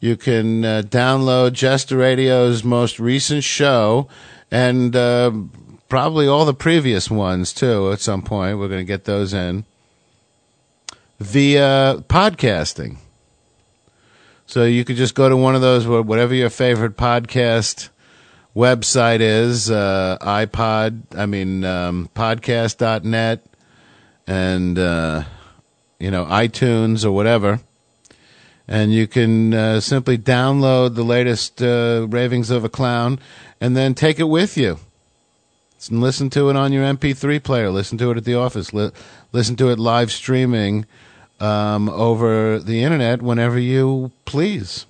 you 0.00 0.16
can 0.16 0.64
uh, 0.64 0.82
download 0.84 1.52
Jester 1.52 1.96
Radio's 1.96 2.64
most 2.64 2.98
recent 2.98 3.44
show 3.44 4.08
and 4.50 4.96
uh, 4.96 5.30
probably 5.88 6.26
all 6.26 6.44
the 6.44 6.54
previous 6.54 7.10
ones 7.10 7.52
too 7.52 7.92
at 7.92 8.00
some 8.00 8.22
point. 8.22 8.58
We're 8.58 8.68
going 8.68 8.80
to 8.80 8.84
get 8.84 9.04
those 9.04 9.32
in 9.32 9.64
via 11.20 12.02
podcasting. 12.08 12.96
So 14.46 14.64
you 14.64 14.84
could 14.84 14.96
just 14.96 15.14
go 15.14 15.28
to 15.28 15.36
one 15.36 15.54
of 15.54 15.60
those, 15.60 15.86
whatever 15.86 16.34
your 16.34 16.50
favorite 16.50 16.96
podcast 16.96 17.90
website 18.54 19.20
is, 19.20 19.70
uh, 19.70 20.18
iPod, 20.20 21.02
I 21.16 21.26
mean, 21.26 21.64
um, 21.64 22.10
podcast.net 22.14 23.44
and, 24.26 24.78
uh, 24.78 25.24
you 25.98 26.10
know, 26.10 26.24
iTunes 26.26 27.04
or 27.04 27.12
whatever. 27.12 27.60
And 28.68 28.92
you 28.92 29.06
can 29.06 29.52
uh, 29.52 29.80
simply 29.80 30.16
download 30.16 30.94
the 30.94 31.02
latest 31.02 31.62
uh, 31.62 32.06
Ravings 32.08 32.50
of 32.50 32.64
a 32.64 32.68
Clown 32.68 33.18
and 33.60 33.76
then 33.76 33.94
take 33.94 34.18
it 34.18 34.24
with 34.24 34.56
you. 34.56 34.78
And 35.90 36.00
listen 36.00 36.30
to 36.30 36.48
it 36.48 36.56
on 36.56 36.72
your 36.72 36.84
MP3 36.84 37.42
player. 37.42 37.70
Listen 37.70 37.98
to 37.98 38.10
it 38.12 38.16
at 38.16 38.24
the 38.24 38.36
office. 38.36 38.72
Li- 38.72 38.92
listen 39.32 39.56
to 39.56 39.70
it 39.70 39.78
live 39.78 40.12
streaming 40.12 40.86
um, 41.40 41.88
over 41.88 42.60
the 42.60 42.84
internet 42.84 43.20
whenever 43.20 43.58
you 43.58 44.12
please. 44.24 44.86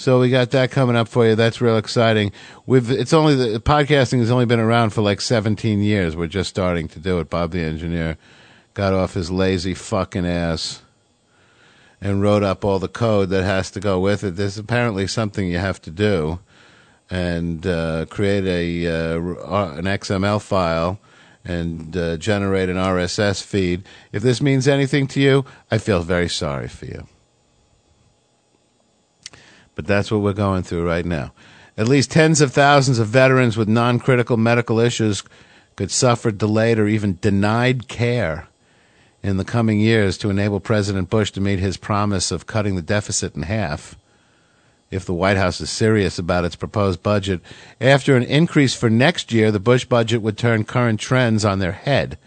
So 0.00 0.18
we 0.18 0.30
got 0.30 0.50
that 0.52 0.70
coming 0.70 0.96
up 0.96 1.08
for 1.08 1.26
you. 1.26 1.34
That's 1.34 1.60
real 1.60 1.76
exciting. 1.76 2.32
We've 2.64 2.90
it's 2.90 3.12
only 3.12 3.34
the 3.34 3.60
podcasting 3.60 4.20
has 4.20 4.30
only 4.30 4.46
been 4.46 4.58
around 4.58 4.94
for 4.94 5.02
like 5.02 5.20
17 5.20 5.82
years. 5.82 6.16
We're 6.16 6.26
just 6.26 6.48
starting 6.48 6.88
to 6.88 6.98
do 6.98 7.20
it. 7.20 7.28
Bob 7.28 7.50
the 7.50 7.60
engineer 7.60 8.16
got 8.72 8.94
off 8.94 9.12
his 9.12 9.30
lazy 9.30 9.74
fucking 9.74 10.24
ass 10.24 10.80
and 12.00 12.22
wrote 12.22 12.42
up 12.42 12.64
all 12.64 12.78
the 12.78 12.88
code 12.88 13.28
that 13.28 13.44
has 13.44 13.70
to 13.72 13.78
go 13.80 14.00
with 14.00 14.24
it. 14.24 14.36
There's 14.36 14.56
apparently 14.56 15.06
something 15.06 15.46
you 15.46 15.58
have 15.58 15.82
to 15.82 15.90
do 15.90 16.38
and 17.10 17.66
uh, 17.66 18.06
create 18.08 18.46
a 18.46 18.86
uh, 18.86 19.18
an 19.76 19.84
XML 19.84 20.40
file 20.40 20.98
and 21.44 21.94
uh, 21.94 22.16
generate 22.16 22.70
an 22.70 22.76
RSS 22.76 23.42
feed. 23.42 23.82
If 24.12 24.22
this 24.22 24.40
means 24.40 24.66
anything 24.66 25.08
to 25.08 25.20
you, 25.20 25.44
I 25.70 25.76
feel 25.76 26.00
very 26.00 26.30
sorry 26.30 26.68
for 26.68 26.86
you. 26.86 27.06
But 29.74 29.86
that's 29.86 30.10
what 30.10 30.20
we're 30.20 30.32
going 30.32 30.62
through 30.62 30.86
right 30.86 31.04
now. 31.04 31.32
At 31.76 31.88
least 31.88 32.10
tens 32.10 32.40
of 32.40 32.52
thousands 32.52 32.98
of 32.98 33.08
veterans 33.08 33.56
with 33.56 33.68
non 33.68 33.98
critical 33.98 34.36
medical 34.36 34.78
issues 34.78 35.22
could 35.76 35.90
suffer 35.90 36.30
delayed 36.30 36.78
or 36.78 36.88
even 36.88 37.18
denied 37.20 37.88
care 37.88 38.48
in 39.22 39.36
the 39.36 39.44
coming 39.44 39.80
years 39.80 40.18
to 40.18 40.30
enable 40.30 40.60
President 40.60 41.10
Bush 41.10 41.30
to 41.32 41.40
meet 41.40 41.58
his 41.58 41.76
promise 41.76 42.30
of 42.30 42.46
cutting 42.46 42.76
the 42.76 42.82
deficit 42.82 43.34
in 43.34 43.42
half. 43.42 43.96
If 44.90 45.04
the 45.04 45.14
White 45.14 45.36
House 45.36 45.60
is 45.60 45.70
serious 45.70 46.18
about 46.18 46.44
its 46.44 46.56
proposed 46.56 47.02
budget, 47.02 47.40
after 47.80 48.16
an 48.16 48.24
increase 48.24 48.74
for 48.74 48.90
next 48.90 49.32
year, 49.32 49.52
the 49.52 49.60
Bush 49.60 49.84
budget 49.84 50.20
would 50.20 50.36
turn 50.36 50.64
current 50.64 50.98
trends 50.98 51.44
on 51.44 51.60
their 51.60 51.72
head. 51.72 52.18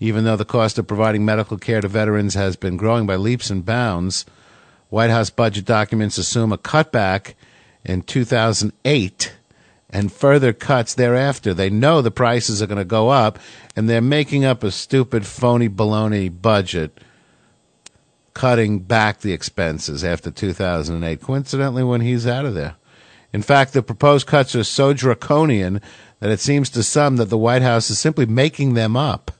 Even 0.00 0.24
though 0.24 0.36
the 0.36 0.44
cost 0.44 0.76
of 0.76 0.88
providing 0.88 1.24
medical 1.24 1.56
care 1.56 1.80
to 1.80 1.86
veterans 1.86 2.34
has 2.34 2.56
been 2.56 2.76
growing 2.76 3.06
by 3.06 3.14
leaps 3.14 3.48
and 3.48 3.64
bounds, 3.64 4.26
White 4.94 5.10
House 5.10 5.28
budget 5.28 5.64
documents 5.64 6.18
assume 6.18 6.52
a 6.52 6.56
cutback 6.56 7.34
in 7.84 8.02
2008 8.02 9.36
and 9.90 10.12
further 10.12 10.52
cuts 10.52 10.94
thereafter. 10.94 11.52
They 11.52 11.68
know 11.68 12.00
the 12.00 12.12
prices 12.12 12.62
are 12.62 12.68
going 12.68 12.78
to 12.78 12.84
go 12.84 13.08
up, 13.08 13.40
and 13.74 13.90
they're 13.90 14.00
making 14.00 14.44
up 14.44 14.62
a 14.62 14.70
stupid, 14.70 15.26
phony, 15.26 15.68
baloney 15.68 16.30
budget, 16.40 17.00
cutting 18.34 18.78
back 18.78 19.18
the 19.18 19.32
expenses 19.32 20.04
after 20.04 20.30
2008, 20.30 21.20
coincidentally, 21.20 21.82
when 21.82 22.00
he's 22.00 22.24
out 22.24 22.44
of 22.44 22.54
there. 22.54 22.76
In 23.32 23.42
fact, 23.42 23.72
the 23.72 23.82
proposed 23.82 24.28
cuts 24.28 24.54
are 24.54 24.62
so 24.62 24.92
draconian 24.92 25.80
that 26.20 26.30
it 26.30 26.38
seems 26.38 26.70
to 26.70 26.84
some 26.84 27.16
that 27.16 27.30
the 27.30 27.36
White 27.36 27.62
House 27.62 27.90
is 27.90 27.98
simply 27.98 28.26
making 28.26 28.74
them 28.74 28.96
up 28.96 29.32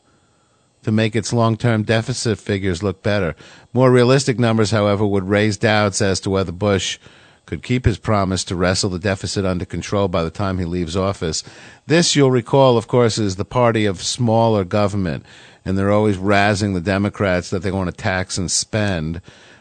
to 0.85 0.92
make 0.92 1.16
its 1.16 1.33
long 1.33 1.57
term 1.57 1.83
deficit 1.83 2.38
figures 2.38 2.83
look 2.83 3.03
better. 3.03 3.35
More 3.73 3.90
realistic 3.90 4.38
numbers, 4.38 4.70
however, 4.70 5.07
would 5.07 5.29
raise 5.29 5.57
doubts 5.57 6.01
as 6.01 6.20
to 6.20 6.31
whether 6.31 6.53
Bush 6.53 6.99
could 7.47 7.62
keep 7.62 7.85
his 7.85 7.99
promise 7.99 8.44
to 8.44 8.57
wrestle 8.57 8.90
the 8.90 8.99
deficit 8.99 9.44
under 9.44 9.64
control 9.64 10.09
by 10.09 10.23
the 10.23 10.31
time 10.31 10.59
he 10.59 10.64
leaves 10.64 10.97
office. 10.97 11.42
This, 11.87 12.16
you'll 12.16 12.31
recall, 12.31 12.79
of 12.79 12.88
course, 12.88 13.18
is 13.18 13.37
the 13.37 13.44
party 13.44 13.85
of 13.85 14.03
smaller 14.03 14.64
government, 14.64 15.27
and 15.64 15.77
they're 15.77 15.92
always 15.92 16.16
razzing 16.16 16.75
the 16.75 16.81
Democrats 16.81 17.51
that 17.51 17.62
they 17.62 17.70
want 17.70 17.90
to 17.90 17.97
tax 17.97 18.38
and 18.38 18.51
spend. 18.51 19.20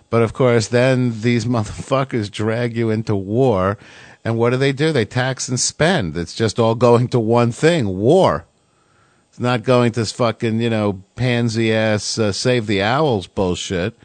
But 0.10 0.22
of 0.22 0.34
course, 0.34 0.68
then 0.68 1.22
these 1.22 1.46
motherfuckers 1.58 2.32
drag 2.32 2.78
you 2.78 2.90
into 2.90 3.16
war, 3.16 3.78
and 4.24 4.38
what 4.38 4.52
do 4.52 4.58
they 4.58 4.72
do? 4.72 4.92
They 4.92 5.06
tax 5.06 5.50
and 5.50 5.60
spend. 5.60 6.16
It's 6.16 6.36
just 6.36 6.60
all 6.60 6.76
going 6.76 7.10
to 7.10 7.20
one 7.20 7.52
thing 7.52 7.98
war. 7.98 8.46
It's 9.34 9.40
not 9.40 9.64
going 9.64 9.94
to 9.94 10.06
fucking, 10.06 10.62
you 10.62 10.70
know, 10.70 11.02
pansy 11.16 11.74
ass 11.74 12.20
uh, 12.20 12.32
save 12.32 12.68
the 12.68 12.84
owls 12.84 13.26
bullshit. 13.26 13.98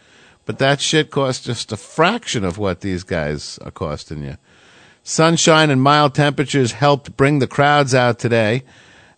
But 0.47 0.59
that 0.59 0.81
shit 0.81 1.11
costs 1.11 1.45
just 1.45 1.71
a 1.71 1.77
fraction 1.77 2.45
of 2.45 2.57
what 2.57 2.81
these 2.81 3.03
guys 3.03 3.59
are 3.59 3.71
costing 3.71 4.23
you. 4.23 4.39
Sunshine 5.03 5.69
and 5.69 5.83
mild 5.83 6.15
temperatures 6.15 6.73
helped 6.73 7.15
bring 7.19 7.41
the 7.41 7.47
crowds 7.47 7.95
out 7.95 8.19
today 8.19 8.63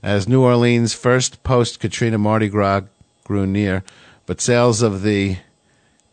as 0.03 0.27
New 0.27 0.43
Orleans' 0.43 0.95
first 0.95 1.45
post 1.45 1.79
Katrina 1.79 2.19
Mardi 2.19 2.49
Gras 2.49 2.81
grew 3.23 3.47
near. 3.47 3.85
But 4.27 4.41
sales 4.41 4.83
of 4.83 5.03
the 5.03 5.37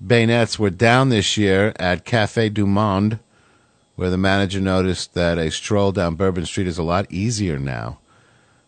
beignets 0.05 0.59
were 0.59 0.69
down 0.69 1.09
this 1.09 1.37
year 1.37 1.73
at 1.77 2.05
Cafe 2.05 2.49
du 2.49 2.67
Monde, 2.67 3.17
where 3.95 4.11
the 4.11 4.17
manager 4.17 4.61
noticed 4.61 5.15
that 5.15 5.39
a 5.39 5.49
stroll 5.49 5.91
down 5.91 6.13
Bourbon 6.13 6.45
Street 6.45 6.67
is 6.67 6.77
a 6.77 6.83
lot 6.83 7.11
easier 7.11 7.57
now 7.57 7.97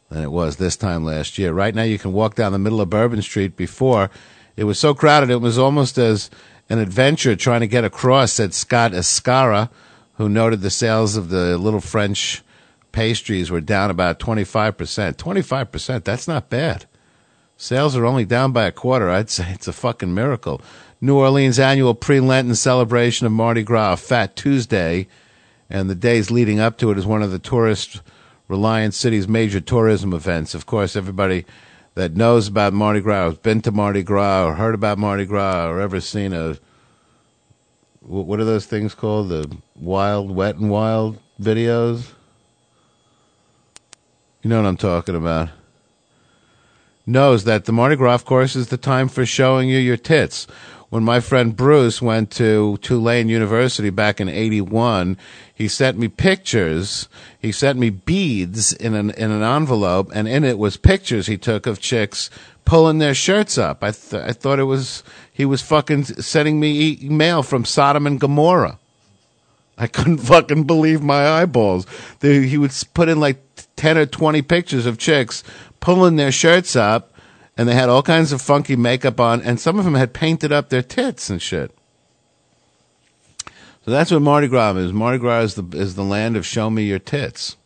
than 0.09 0.23
it 0.23 0.31
was 0.31 0.57
this 0.57 0.75
time 0.75 1.05
last 1.05 1.37
year. 1.37 1.53
Right 1.53 1.73
now, 1.73 1.83
you 1.83 1.99
can 1.99 2.13
walk 2.13 2.35
down 2.35 2.51
the 2.51 2.59
middle 2.59 2.81
of 2.81 2.89
Bourbon 2.89 3.21
Street. 3.21 3.55
Before, 3.55 4.09
it 4.57 4.65
was 4.65 4.79
so 4.79 4.93
crowded, 4.93 5.29
it 5.29 5.41
was 5.41 5.57
almost 5.57 5.97
as 5.97 6.29
an 6.69 6.79
adventure 6.79 7.35
trying 7.35 7.61
to 7.61 7.67
get 7.67 7.85
across, 7.85 8.33
said 8.33 8.53
Scott 8.53 8.91
Escara, 8.91 9.69
who 10.15 10.27
noted 10.27 10.61
the 10.61 10.69
sales 10.69 11.15
of 11.15 11.29
the 11.29 11.57
little 11.57 11.79
French 11.79 12.43
pastries 12.91 13.51
were 13.51 13.61
down 13.61 13.89
about 13.89 14.19
25%. 14.19 15.15
25%, 15.15 16.03
that's 16.03 16.27
not 16.27 16.49
bad. 16.49 16.85
Sales 17.57 17.95
are 17.95 18.05
only 18.05 18.25
down 18.25 18.51
by 18.51 18.65
a 18.65 18.71
quarter. 18.71 19.09
I'd 19.09 19.29
say 19.29 19.51
it's 19.51 19.67
a 19.67 19.73
fucking 19.73 20.13
miracle. 20.13 20.61
New 21.01 21.17
Orleans' 21.17 21.59
annual 21.59 21.93
pre 21.93 22.19
Lenten 22.19 22.55
celebration 22.55 23.25
of 23.25 23.31
Mardi 23.31 23.63
Gras, 23.63 23.97
Fat 23.97 24.35
Tuesday, 24.35 25.07
and 25.69 25.89
the 25.89 25.95
days 25.95 26.31
leading 26.31 26.59
up 26.59 26.77
to 26.77 26.91
it 26.91 26.97
is 26.97 27.05
one 27.05 27.21
of 27.21 27.31
the 27.31 27.39
tourist 27.39 28.01
reliant 28.49 28.93
city's 28.93 29.29
major 29.29 29.61
tourism 29.61 30.13
events. 30.13 30.53
Of 30.53 30.65
course, 30.65 30.97
everybody 30.97 31.45
that 31.95 32.17
knows 32.17 32.49
about 32.49 32.73
Mardi 32.73 32.99
Gras, 32.99 33.29
has 33.29 33.37
been 33.37 33.61
to 33.61 33.71
Mardi 33.71 34.03
Gras, 34.03 34.45
or 34.45 34.55
heard 34.55 34.75
about 34.75 34.97
Mardi 34.97 35.25
Gras, 35.25 35.67
or 35.67 35.79
ever 35.79 36.01
seen 36.01 36.33
a 36.33 36.57
what 38.01 38.39
are 38.39 38.45
those 38.45 38.65
things 38.65 38.95
called? 38.95 39.29
The 39.29 39.55
wild, 39.75 40.31
wet 40.31 40.55
and 40.55 40.69
wild 40.69 41.19
videos. 41.39 42.13
You 44.41 44.49
know 44.49 44.61
what 44.61 44.67
I'm 44.67 44.77
talking 44.77 45.15
about. 45.15 45.49
Knows 47.05 47.43
that 47.43 47.65
the 47.65 47.71
Mardi 47.71 47.95
Gras, 47.95 48.15
of 48.15 48.25
course, 48.25 48.55
is 48.55 48.69
the 48.69 48.77
time 48.77 49.09
for 49.09 49.25
showing 49.25 49.69
you 49.69 49.77
your 49.77 49.97
tits. 49.97 50.47
When 50.89 51.03
my 51.03 51.19
friend 51.19 51.55
Bruce 51.55 52.01
went 52.01 52.31
to 52.31 52.77
Tulane 52.81 53.29
University 53.29 53.91
back 53.91 54.19
in 54.19 54.27
'81, 54.27 55.17
he 55.53 55.67
sent 55.67 55.99
me 55.99 56.07
pictures. 56.07 57.07
He 57.37 57.51
sent 57.51 57.77
me 57.77 57.91
beads 57.91 58.73
in 58.73 58.95
an 58.95 59.11
in 59.11 59.29
an 59.29 59.43
envelope, 59.43 60.09
and 60.15 60.27
in 60.27 60.43
it 60.43 60.57
was 60.57 60.77
pictures 60.77 61.27
he 61.27 61.37
took 61.37 61.67
of 61.67 61.79
chicks 61.79 62.31
pulling 62.65 62.97
their 62.97 63.13
shirts 63.13 63.57
up. 63.57 63.83
I 63.83 63.91
th- 63.91 64.23
I 64.23 64.31
thought 64.31 64.57
it 64.57 64.63
was 64.63 65.03
he 65.31 65.45
was 65.45 65.61
fucking 65.61 66.05
sending 66.05 66.59
me 66.59 66.97
mail 67.01 67.43
from 67.43 67.65
Sodom 67.65 68.07
and 68.07 68.19
Gomorrah. 68.19 68.79
I 69.77 69.87
couldn't 69.87 70.17
fucking 70.33 70.63
believe 70.63 71.01
my 71.03 71.27
eyeballs. 71.27 71.85
He 72.21 72.57
would 72.57 72.73
put 72.93 73.09
in 73.09 73.19
like 73.19 73.37
10 73.75 73.97
or 73.97 74.05
20 74.05 74.41
pictures 74.41 74.85
of 74.85 74.97
chicks 74.97 75.43
pulling 75.79 76.15
their 76.15 76.31
shirts 76.31 76.75
up, 76.75 77.13
and 77.59 77.67
they 77.67 77.75
had 77.75 77.89
all 77.89 78.01
kinds 78.01 78.31
of 78.31 78.41
funky 78.41 78.77
makeup 78.77 79.19
on, 79.19 79.41
and 79.41 79.59
some 79.59 79.77
of 79.77 79.83
them 79.83 79.95
had 79.95 80.13
painted 80.13 80.49
up 80.49 80.69
their 80.69 80.81
tits 80.81 81.29
and 81.29 81.41
shit. 81.41 81.77
So 83.83 83.91
that's 83.91 84.11
what 84.11 84.21
Mardi 84.21 84.47
Gras 84.47 84.77
is. 84.77 84.93
Mardi 84.93 85.17
Gras 85.17 85.41
is 85.41 85.55
the, 85.55 85.77
is 85.77 85.95
the 85.95 86.05
land 86.05 86.37
of 86.37 86.45
show 86.45 86.69
me 86.69 86.83
your 86.83 86.99
tits. 86.99 87.57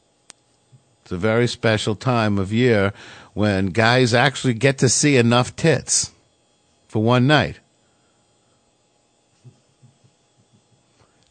It's 1.03 1.11
a 1.11 1.17
very 1.17 1.47
special 1.47 1.93
time 1.93 2.39
of 2.39 2.51
year 2.51 2.91
when 3.35 3.67
guys 3.67 4.15
actually 4.15 4.55
get 4.55 4.79
to 4.79 4.89
see 4.89 5.15
enough 5.15 5.55
tits 5.55 6.11
for 6.87 7.03
one 7.03 7.27
night. 7.27 7.59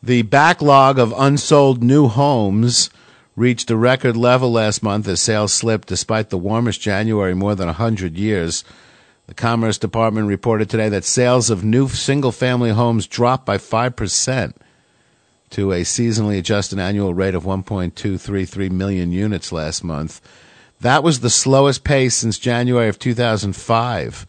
The 0.01 0.23
backlog 0.23 1.01
of 1.01 1.13
unsold 1.17 1.83
new 1.83 2.07
homes 2.07 2.91
reached 3.35 3.71
a 3.71 3.77
record 3.77 4.17
level 4.17 4.53
last 4.53 4.83
month 4.83 5.09
as 5.09 5.21
sales 5.21 5.53
slipped 5.53 5.89
despite 5.89 6.31
the 6.31 6.39
warmest 6.39 6.81
January 6.81 7.33
in 7.33 7.39
more 7.39 7.55
than 7.55 7.67
100 7.67 8.17
years. 8.17 8.65
The 9.27 9.35
Commerce 9.35 9.79
Department 9.79 10.27
reported 10.29 10.69
today 10.69 10.89
that 10.91 11.05
sales 11.05 11.49
of 11.49 11.65
new 11.65 11.89
single 11.89 12.33
family 12.33 12.71
homes 12.71 13.07
dropped 13.07 13.47
by 13.47 13.57
5% 13.57 14.55
to 15.51 15.73
a 15.73 15.83
seasonally 15.83 16.39
adjusted 16.39 16.79
annual 16.79 17.15
rate 17.15 17.35
of 17.35 17.45
1.233 17.45 18.71
million 18.71 19.13
units 19.13 19.53
last 19.53 19.85
month. 19.85 20.21
That 20.81 21.03
was 21.03 21.21
the 21.21 21.31
slowest 21.31 21.85
pace 21.85 22.17
since 22.17 22.39
January 22.39 22.89
of 22.89 22.99
2005 22.99 24.27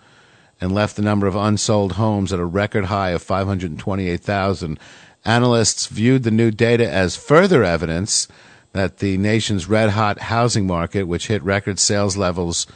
and 0.62 0.72
left 0.72 0.96
the 0.96 1.02
number 1.02 1.28
of 1.28 1.36
unsold 1.36 1.94
homes 1.94 2.32
at 2.32 2.40
a 2.40 2.46
record 2.46 2.86
high 2.86 3.10
of 3.10 3.24
528,000. 3.24 4.80
Analysts 5.26 5.88
viewed 5.88 6.24
the 6.24 6.32
new 6.32 6.52
data 6.52 6.90
as 6.90 7.16
further 7.16 7.64
evidence 7.64 8.28
that 8.74 8.98
the 8.98 9.18
nation's 9.18 9.70
red 9.70 9.92
hot 9.92 10.20
housing 10.20 10.68
market, 10.68 11.04
which 11.04 11.28
hit 11.28 11.42
record 11.44 11.80
sales 11.80 12.18
levels 12.18 12.68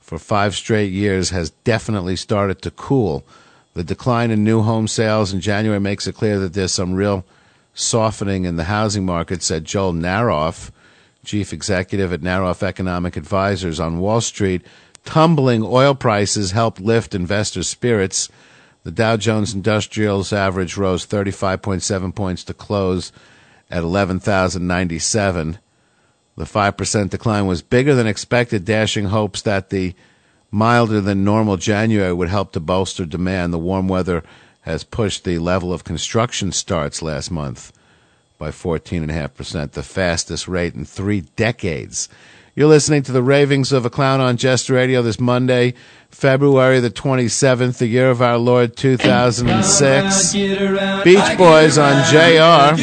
for 0.00 0.18
five 0.18 0.54
straight 0.54 0.92
years, 0.92 1.30
has 1.30 1.50
definitely 1.50 2.16
started 2.16 2.60
to 2.62 2.70
cool. 2.70 3.24
The 3.72 3.84
decline 3.84 4.30
in 4.30 4.44
new 4.44 4.62
home 4.62 4.86
sales 4.86 5.32
in 5.32 5.40
January 5.40 5.80
makes 5.80 6.06
it 6.06 6.14
clear 6.14 6.38
that 6.40 6.52
there's 6.52 6.72
some 6.72 6.94
real 6.94 7.24
softening 7.72 8.44
in 8.44 8.56
the 8.56 8.64
housing 8.64 9.06
market, 9.06 9.42
said 9.42 9.64
Joel 9.64 9.92
Naroff, 9.92 10.70
chief 11.24 11.52
executive 11.52 12.12
at 12.12 12.20
Naroff 12.20 12.62
Economic 12.62 13.16
Advisors 13.16 13.80
on 13.80 13.98
Wall 13.98 14.20
Street. 14.20 14.62
Tumbling 15.04 15.62
oil 15.62 15.94
prices 15.94 16.52
helped 16.52 16.80
lift 16.80 17.14
investor 17.14 17.62
spirits. 17.62 18.28
The 18.84 18.90
Dow 18.90 19.16
Jones 19.16 19.54
Industrials 19.54 20.32
average 20.32 20.76
rose 20.76 21.06
35.7 21.06 22.14
points 22.14 22.44
to 22.44 22.54
close 22.54 23.12
at 23.70 23.82
11,097. 23.82 25.58
The 26.36 26.44
5% 26.44 27.10
decline 27.10 27.46
was 27.46 27.62
bigger 27.62 27.94
than 27.94 28.06
expected, 28.06 28.64
dashing 28.64 29.06
hopes 29.06 29.42
that 29.42 29.70
the 29.70 29.94
milder 30.50 31.00
than 31.00 31.24
normal 31.24 31.56
January 31.56 32.12
would 32.12 32.28
help 32.28 32.52
to 32.52 32.60
bolster 32.60 33.04
demand. 33.04 33.52
The 33.52 33.58
warm 33.58 33.88
weather 33.88 34.22
has 34.62 34.84
pushed 34.84 35.24
the 35.24 35.38
level 35.38 35.72
of 35.72 35.84
construction 35.84 36.50
starts 36.52 37.02
last 37.02 37.30
month 37.30 37.72
by 38.38 38.50
14.5%, 38.50 39.72
the 39.72 39.82
fastest 39.82 40.48
rate 40.48 40.74
in 40.74 40.84
three 40.84 41.20
decades. 41.36 42.08
You're 42.56 42.68
listening 42.68 43.02
to 43.04 43.12
the 43.12 43.22
ravings 43.22 43.72
of 43.72 43.84
a 43.84 43.90
clown 43.90 44.20
on 44.20 44.36
Jester 44.36 44.74
Radio 44.74 45.02
this 45.02 45.18
Monday, 45.18 45.74
February 46.14 46.78
the 46.78 46.90
27th, 46.90 47.78
the 47.78 47.88
year 47.88 48.08
of 48.08 48.22
our 48.22 48.38
Lord 48.38 48.76
2006. 48.76 50.32
Beach 51.02 51.36
Boys 51.36 51.76
on 51.76 52.04
JR. 52.10 52.80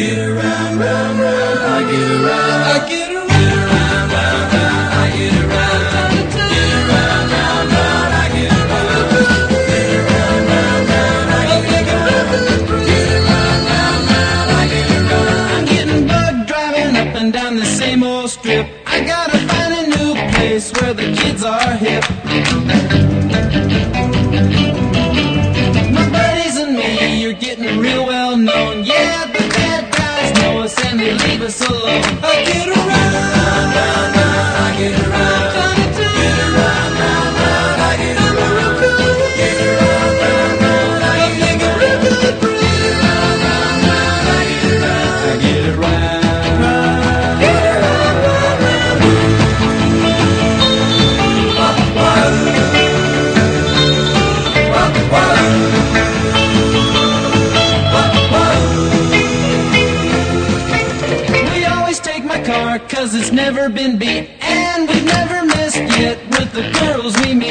alone. 31.70 32.04
I 32.24 32.61
been 63.82 63.98
beat, 63.98 64.30
and 64.42 64.88
we've 64.88 65.06
never 65.06 65.44
missed 65.44 65.78
yet 65.98 66.20
with 66.30 66.52
the 66.54 66.62
girls 66.80 67.18
we 67.22 67.34
meet. 67.34 67.51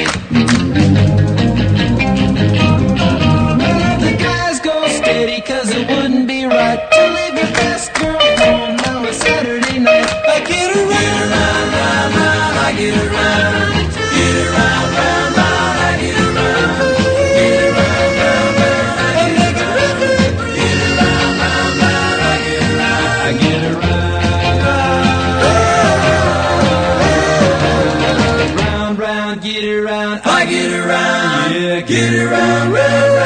Yeah, 31.51 31.81
get 31.81 32.15
around, 32.15 32.73
round, 32.73 33.20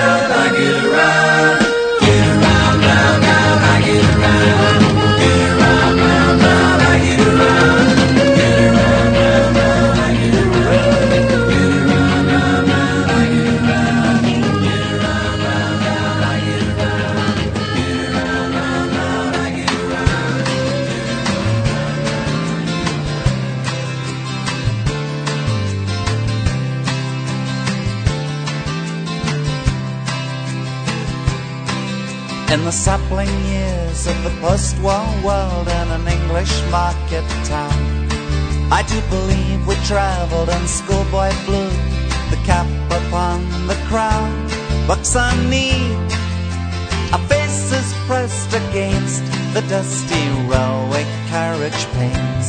years 34.45 34.73
of 34.75 35.25
world 35.25 35.69
in 35.69 35.89
an 35.89 36.07
English 36.07 36.53
market 36.71 37.25
town, 37.45 38.09
I 38.71 38.83
do 38.87 39.01
believe 39.09 39.67
we 39.67 39.75
travelled 39.87 40.49
in 40.51 40.67
schoolboy 40.69 41.31
blue, 41.47 41.71
the 42.31 42.39
cap 42.45 42.69
upon 42.91 43.41
the 43.67 43.79
crown, 43.89 44.31
books 44.87 45.17
on 45.17 45.49
knee, 45.49 45.95
our 47.13 47.25
faces 47.27 47.93
pressed 48.07 48.53
against 48.53 49.25
the 49.55 49.63
dusty 49.69 50.25
railway 50.51 51.05
carriage 51.33 51.85
panes, 51.97 52.49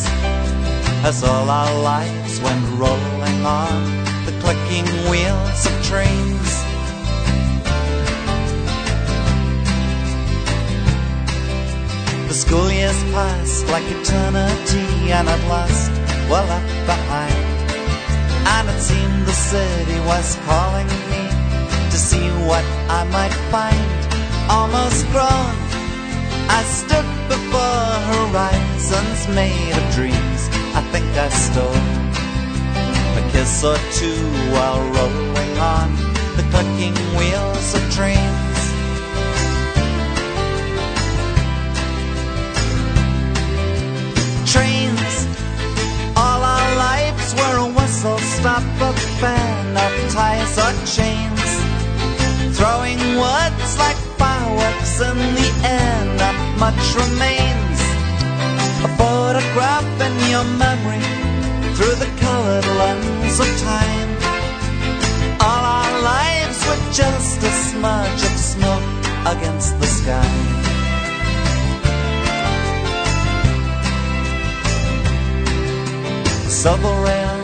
as 1.09 1.23
all 1.23 1.49
our 1.49 1.81
lives 1.81 2.41
went 2.41 2.65
rolling 2.77 3.45
on 3.45 3.79
the 4.25 4.33
clicking 4.41 4.87
wheels 5.09 5.65
of 5.65 5.75
trains. 5.85 6.64
School 12.35 12.69
years 12.69 13.01
passed 13.15 13.65
like 13.67 13.85
eternity, 13.87 15.11
and 15.15 15.27
at 15.29 15.41
last 15.47 15.89
were 16.29 16.45
left 16.51 16.75
behind. 16.85 17.45
And 18.55 18.67
it 18.67 18.81
seemed 18.81 19.25
the 19.25 19.37
city 19.51 19.99
was 20.11 20.35
calling 20.45 20.89
me 21.11 21.23
to 21.91 21.97
see 21.97 22.27
what 22.49 22.65
I 22.99 23.01
might 23.15 23.35
find. 23.53 23.91
Almost 24.51 25.07
grown, 25.15 25.55
I 26.59 26.61
stood 26.79 27.09
before 27.31 27.87
horizons 28.11 29.21
made 29.39 29.75
of 29.79 29.85
dreams. 29.95 30.41
I 30.79 30.81
think 30.91 31.07
I 31.15 31.29
stole 31.47 31.83
a 33.19 33.23
kiss 33.31 33.63
or 33.63 33.79
two 33.99 34.21
while 34.51 34.83
rolling 34.97 35.53
on 35.57 35.87
the 36.35 36.43
clicking 36.51 36.97
wheels 37.17 37.67
of 37.75 37.83
trains. 37.95 38.24
Stop, 48.45 48.61
a 48.79 48.93
fan 49.19 49.75
of 49.85 49.93
ties 50.13 50.55
or 50.65 50.73
chains. 50.95 51.49
Throwing 52.55 53.01
words 53.17 53.71
like 53.83 53.99
fireworks 54.21 54.95
in 55.09 55.17
the 55.39 55.49
air, 55.77 55.97
not 56.21 56.37
much 56.63 56.83
remains. 57.01 57.79
A 58.87 58.89
photograph 59.01 59.89
in 60.07 60.15
your 60.33 60.47
memory 60.63 61.05
through 61.75 61.97
the 62.03 62.11
colored 62.21 62.67
lens 62.81 63.39
of 63.45 63.49
time. 63.71 64.09
All 65.47 65.63
our 65.79 65.93
lives 66.13 66.59
were 66.67 66.83
just 67.01 67.37
a 67.49 67.53
smudge 67.69 68.21
of 68.29 68.35
smoke 68.53 68.89
against 69.33 69.71
the 69.79 69.87
sky. 69.87 70.31
Rails 77.05 77.34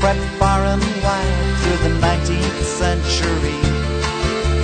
spread 0.00 0.16
far 0.38 0.64
and 0.64 0.82
wide 1.04 1.56
through 1.60 1.80
the 1.86 1.94
19th 2.00 2.62
century. 2.80 3.60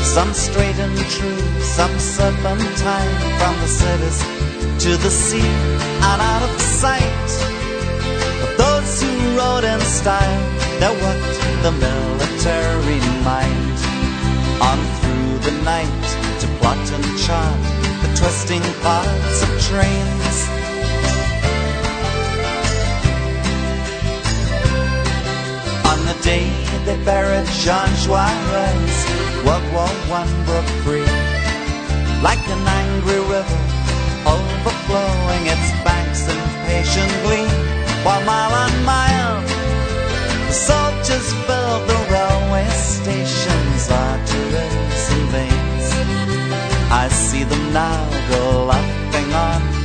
Some 0.03 0.33
straight 0.33 0.79
and 0.79 0.96
true, 1.14 1.42
some 1.61 1.94
serpentine 1.99 3.16
from 3.38 3.55
the 3.61 3.70
cities 3.81 4.18
to 4.85 4.96
the 5.05 5.11
sea 5.11 5.53
and 6.11 6.20
out 6.33 6.42
of 6.49 6.59
sight. 6.81 7.29
But 8.40 8.53
those 8.64 9.03
who 9.03 9.12
rode 9.37 9.64
in 9.64 9.81
style, 9.81 10.42
they 10.81 10.92
worked 11.05 11.38
the 11.66 11.72
military 11.87 13.01
mind 13.31 13.77
on 14.70 14.79
through 14.96 15.33
the 15.46 15.55
night 15.72 16.05
to 16.40 16.46
plot 16.59 16.85
and 16.96 17.07
chart 17.25 17.61
the 18.03 18.09
twisting 18.18 18.64
parts 18.81 19.42
of 19.42 19.51
trains. 19.68 20.25
Day 26.22 26.50
they 26.85 26.96
buried 27.05 27.46
Jean 27.62 27.88
Jaurès, 28.02 28.96
World 29.44 29.66
War 29.72 29.88
One 30.09 30.33
broke 30.44 30.70
free. 30.85 31.07
Like 32.22 32.42
an 32.48 32.62
angry 32.66 33.20
river, 33.20 33.61
overflowing 34.26 35.44
its 35.55 35.68
banks 35.85 36.22
impatiently, 36.29 37.44
while 38.05 38.22
mile 38.24 38.55
on 38.64 38.85
mile, 38.85 39.40
the 40.46 40.52
soldiers 40.52 41.29
filled 41.46 41.83
the 41.90 41.98
railway 42.11 42.68
stations, 42.70 43.90
arteries 43.90 45.05
and 45.14 45.26
veins. 45.35 45.88
I 46.90 47.09
see 47.11 47.44
them 47.44 47.72
now 47.72 48.09
go 48.31 48.64
laughing 48.66 49.33
on 49.35 49.75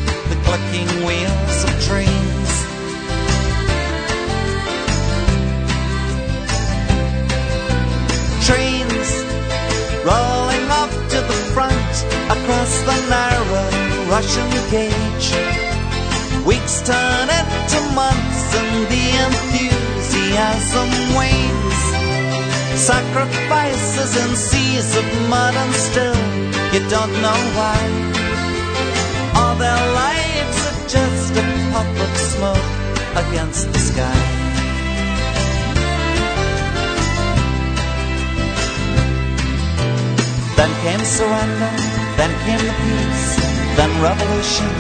across 12.62 12.80
the 12.82 12.98
narrow 13.10 13.70
Russian 14.10 14.50
gauge. 14.70 15.30
Weeks 16.46 16.82
turn 16.84 17.28
into 17.30 17.80
months 17.96 18.56
and 18.62 18.88
the 18.94 19.06
enthusiasm 19.26 20.90
wanes. 21.18 21.80
Sacrifices 22.80 24.12
in 24.24 24.36
seas 24.36 24.96
of 24.96 25.06
mud 25.30 25.56
and 25.56 25.74
still 25.74 26.22
you 26.74 26.82
don't 26.90 27.14
know 27.26 27.40
why. 27.58 27.80
All 29.36 29.56
their 29.56 29.84
lives 30.04 30.60
are 30.70 30.88
just 30.88 31.32
a 31.36 31.44
puff 31.72 31.92
of 32.06 32.18
smoke 32.18 32.70
against 33.24 33.74
the 33.74 33.80
sky. 33.80 34.42
Then 40.58 40.72
came 40.84 41.04
surrender, 41.06 42.01
then 42.20 42.32
came 42.46 42.64
the 42.64 42.76
peace, 42.86 43.28
then 43.78 43.92
revolution 44.02 44.72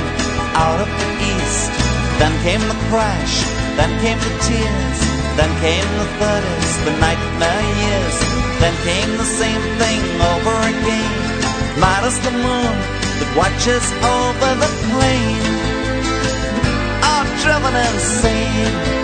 out 0.56 0.80
of 0.80 0.90
the 0.90 1.10
east. 1.34 1.72
Then 2.20 2.34
came 2.46 2.64
the 2.68 2.80
crash, 2.90 3.36
then 3.78 3.92
came 4.04 4.20
the 4.20 4.34
tears, 4.46 5.00
then 5.38 5.52
came 5.64 5.90
the 5.98 6.08
thirties, 6.20 6.72
the 6.86 6.94
nightmare 7.00 7.66
years. 7.82 8.18
Then 8.62 8.76
came 8.86 9.18
the 9.18 9.26
same 9.26 9.64
thing 9.82 10.02
over 10.32 10.56
again. 10.74 11.22
As 12.04 12.20
the 12.20 12.32
moon 12.32 12.76
that 13.20 13.32
watches 13.38 13.86
over 14.04 14.52
the 14.60 14.72
plain. 14.90 15.42
Are 17.12 17.28
driven 17.44 17.76
insane. 17.76 19.01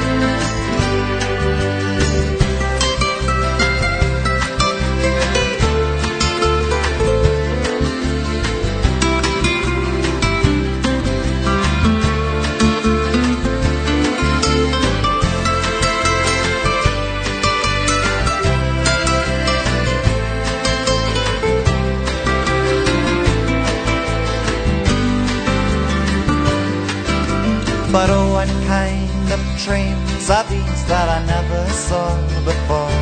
Kind 29.67 29.91
of 29.91 30.47
trains 30.47 30.85
that 30.85 31.09
I 31.09 31.25
never 31.25 31.69
saw 31.71 32.07
before. 32.45 32.99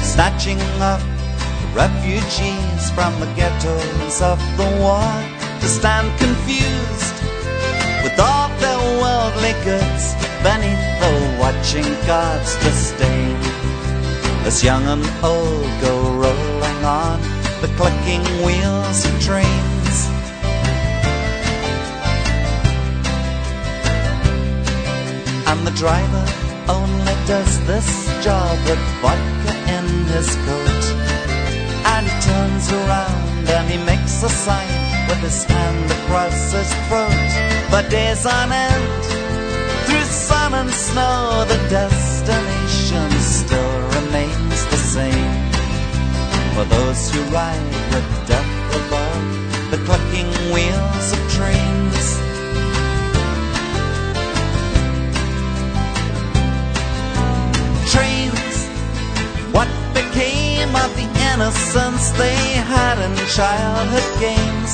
Snatching 0.00 0.60
up 0.80 1.00
refugees 1.74 2.90
from 2.96 3.12
the 3.20 3.26
ghettos 3.36 4.22
of 4.22 4.38
the 4.56 4.68
war 4.80 5.04
to 5.60 5.68
stand 5.68 6.08
confused 6.18 7.16
with 8.02 8.18
all 8.18 8.48
their 8.60 8.80
worldly 9.00 9.52
goods 9.64 10.14
beneath 10.42 10.84
the 11.00 11.12
watching 11.38 11.90
God's 12.06 12.56
disdain. 12.64 13.36
As 14.46 14.64
young 14.64 14.84
and 14.86 15.04
old 15.22 15.68
go 15.80 16.12
rolling 16.12 16.84
on 16.84 17.20
the 17.60 17.68
clicking 17.76 18.24
wheels 18.44 19.04
of 19.04 19.20
trains. 19.20 19.75
And 25.46 25.66
the 25.66 25.70
driver 25.72 26.24
only 26.68 27.14
does 27.26 27.52
this 27.66 27.88
job 28.22 28.58
with 28.68 28.82
vodka 29.00 29.52
in 29.76 29.86
his 30.14 30.28
coat. 30.46 30.84
And 31.92 32.02
he 32.06 32.14
turns 32.20 32.72
around 32.72 33.48
and 33.48 33.70
he 33.70 33.78
makes 33.84 34.22
a 34.22 34.28
sign 34.28 35.08
with 35.08 35.18
his 35.18 35.44
hand 35.44 35.90
across 35.90 36.52
his 36.52 36.70
throat. 36.86 37.30
For 37.70 37.88
days 37.88 38.26
on 38.26 38.50
end, 38.50 39.04
through 39.86 40.08
sun 40.28 40.54
and 40.54 40.70
snow, 40.70 41.44
the 41.46 41.60
destination 41.70 43.10
still 43.20 43.74
remains 43.96 44.66
the 44.66 44.80
same. 44.94 45.34
For 46.54 46.64
those 46.64 47.10
who 47.12 47.22
ride 47.30 47.72
with 47.94 48.08
death 48.26 48.52
above 48.80 49.70
the 49.70 49.78
clicking 49.86 50.30
wheels 50.52 51.12
of. 51.12 51.26
Trains, 51.36 52.25
innocence 61.36 62.10
they 62.12 62.40
had 62.64 62.96
in 62.98 63.14
childhood 63.36 64.08
games? 64.18 64.72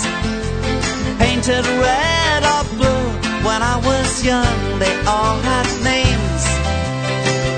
Painted 1.18 1.66
red 1.82 2.40
or 2.54 2.62
blue 2.78 3.06
when 3.46 3.60
I 3.62 3.76
was 3.82 4.24
young, 4.24 4.58
they 4.78 4.94
all 5.12 5.38
had 5.50 5.66
names. 5.82 6.42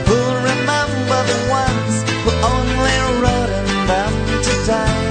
Who'll 0.08 0.40
remember 0.52 1.18
the 1.32 1.40
ones 1.60 1.94
who 2.24 2.30
only 2.54 2.96
rode 3.24 3.52
in 3.60 3.68
them 3.92 4.12
to 4.46 4.54
die? 4.72 5.04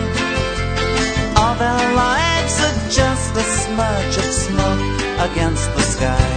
All 1.38 1.56
their 1.64 1.86
lives 1.94 2.56
are 2.68 2.80
just 2.90 3.30
a 3.36 3.46
smudge 3.62 4.16
of 4.18 4.30
smoke 4.46 4.86
against 5.30 5.68
the 5.76 5.82
sky. 5.82 6.33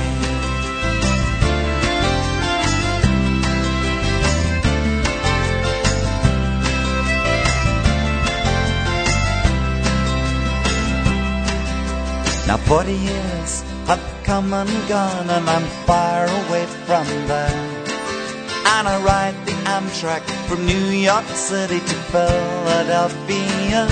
Now 12.46 12.58
40 12.58 12.92
years 12.92 13.62
have 13.88 14.00
come 14.22 14.52
and 14.54 14.70
gone 14.88 15.28
and 15.30 15.50
I'm 15.50 15.66
far 15.84 16.26
away 16.26 16.64
from 16.86 17.04
there. 17.26 17.50
And 18.74 18.86
I 18.86 19.02
ride 19.02 19.34
the 19.46 19.52
Amtrak 19.74 20.22
from 20.46 20.64
New 20.64 20.90
York 20.90 21.26
City 21.34 21.80
to 21.80 21.96
Philadelphia. 22.14 23.88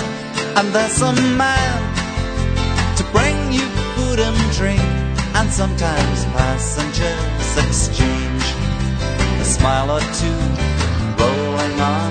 And 0.56 0.68
there's 0.72 1.02
a 1.02 1.12
man 1.34 1.78
to 2.96 3.02
bring 3.10 3.52
you 3.52 3.66
food 3.96 4.20
and 4.20 4.38
drink. 4.52 4.80
And 5.34 5.50
sometimes 5.50 6.24
passengers 6.36 7.56
exchange 7.58 8.44
a 9.42 9.44
smile 9.44 9.90
or 9.90 10.00
two 10.20 10.40
rolling 11.18 11.80
on 11.80 12.10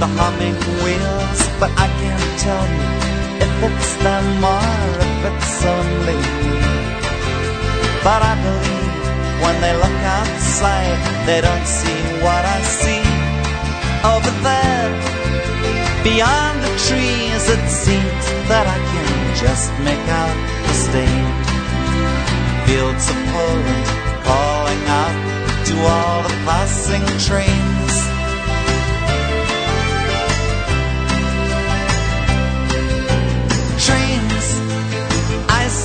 the 0.00 0.08
humming 0.18 0.58
wheels. 0.82 1.40
But 1.60 1.70
I 1.78 1.86
can't 1.86 2.40
tell 2.40 2.66
you 2.66 3.13
if 3.44 3.62
it's 3.68 3.92
them 4.04 4.44
or 4.44 4.64
if 5.06 5.20
it's 5.30 5.56
only 5.76 6.16
me. 6.16 6.64
But 8.06 8.20
I 8.32 8.34
believe 8.46 9.04
when 9.44 9.56
they 9.64 9.74
look 9.84 10.00
outside, 10.18 10.96
they 11.26 11.40
don't 11.40 11.66
see 11.66 12.00
what 12.24 12.42
I 12.56 12.58
see. 12.80 13.04
Over 14.12 14.32
there, 14.48 14.90
beyond 16.08 16.56
the 16.64 16.72
trees, 16.86 17.42
it 17.56 17.64
seems 17.84 18.24
that 18.50 18.66
I 18.76 18.78
can 18.92 19.10
just 19.44 19.68
make 19.88 20.06
out 20.22 20.38
the 20.66 20.74
stain. 20.86 21.24
Fields 22.66 23.04
of 23.12 23.18
Poland 23.32 23.86
calling 24.28 24.82
out 25.02 25.16
to 25.68 25.74
all 25.92 26.22
the 26.28 26.34
passing 26.48 27.04
trains. 27.26 27.83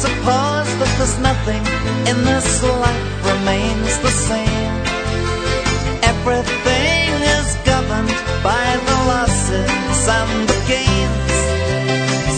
Suppose 0.09 0.69
that 0.79 0.91
there's 0.97 1.19
nothing 1.19 1.63
in 2.09 2.17
this 2.25 2.63
life 2.63 3.09
remains 3.31 3.93
the 3.99 4.13
same. 4.29 4.75
Everything 6.11 7.09
is 7.37 7.47
governed 7.63 8.19
by 8.43 8.67
the 8.89 8.97
losses 9.11 10.01
and 10.19 10.33
the 10.49 10.59
gains. 10.73 11.37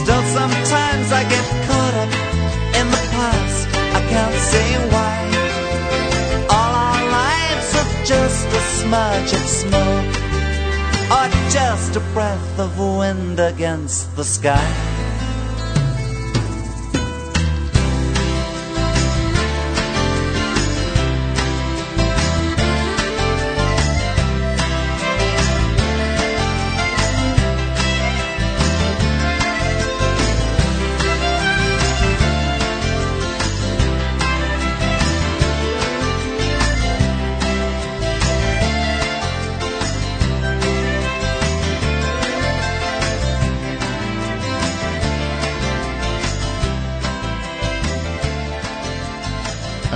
Still, 0.02 0.24
sometimes 0.40 1.08
I 1.12 1.24
get 1.34 1.46
caught 1.68 1.96
up 2.04 2.14
in 2.80 2.88
the 2.96 3.04
past. 3.16 3.62
I 3.98 4.02
can't 4.14 4.40
say 4.52 4.68
why. 4.94 5.18
All 6.56 6.74
our 6.88 7.04
lives 7.20 7.70
are 7.82 7.92
just 8.06 8.48
a 8.48 8.64
smudge 8.80 9.32
of 9.40 9.46
smoke, 9.64 10.14
or 11.18 11.28
just 11.50 11.96
a 11.96 12.04
breath 12.14 12.60
of 12.60 12.78
wind 12.80 13.40
against 13.40 14.16
the 14.16 14.24
sky. 14.24 14.91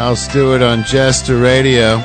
Al 0.05 0.15
Stewart 0.15 0.61
on 0.61 0.83
Jester 0.83 1.35
Radio. 1.35 1.99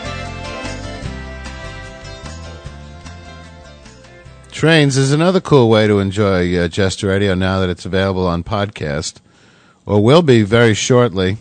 Trains 4.50 4.96
is 4.96 5.12
another 5.12 5.38
cool 5.38 5.68
way 5.68 5.86
to 5.86 5.98
enjoy 5.98 6.56
uh, 6.56 6.68
Jester 6.68 7.08
Radio 7.08 7.34
now 7.34 7.60
that 7.60 7.68
it's 7.68 7.84
available 7.84 8.26
on 8.26 8.42
podcast, 8.42 9.18
or 9.84 10.02
will 10.02 10.22
be 10.22 10.40
very 10.40 10.72
shortly. 10.72 11.36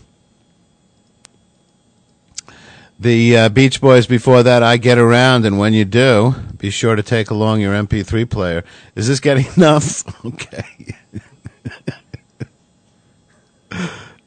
The 2.98 3.38
uh, 3.38 3.48
Beach 3.48 3.80
Boys 3.80 4.06
before 4.06 4.42
that, 4.42 4.62
I 4.62 4.76
Get 4.76 4.98
Around, 4.98 5.46
and 5.46 5.58
when 5.58 5.72
you 5.72 5.86
do, 5.86 6.34
be 6.58 6.68
sure 6.68 6.94
to 6.94 7.02
take 7.02 7.30
along 7.30 7.62
your 7.62 7.72
MP3 7.72 8.28
player. 8.28 8.64
Is 8.94 9.08
this 9.08 9.18
getting 9.18 9.46
enough? 9.56 10.04
Okay. 10.26 10.94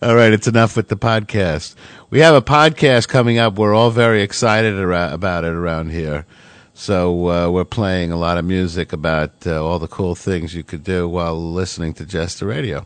All 0.04 0.16
right, 0.16 0.34
it's 0.34 0.50
enough 0.50 0.76
with 0.76 0.90
the 0.90 0.98
podcast. 0.98 1.76
We 2.10 2.20
have 2.20 2.36
a 2.36 2.42
podcast 2.42 3.08
coming 3.08 3.38
up. 3.38 3.58
We're 3.58 3.74
all 3.74 3.90
very 3.90 4.22
excited 4.22 4.78
ara- 4.78 5.14
about 5.14 5.46
it 5.46 5.54
around 5.54 5.92
here. 5.92 6.26
So 6.74 7.30
uh, 7.30 7.50
we're 7.50 7.64
playing 7.64 8.12
a 8.12 8.18
lot 8.18 8.38
of 8.38 8.44
music 8.44 8.92
about 8.92 9.32
uh, 9.48 9.66
all 9.66 9.80
the 9.80 9.88
cool 9.88 10.14
things 10.14 10.54
you 10.54 10.62
could 10.62 10.84
do 10.84 11.08
while 11.08 11.42
listening 11.42 11.94
to 11.94 12.06
Jester 12.06 12.48
Radio. 12.48 12.86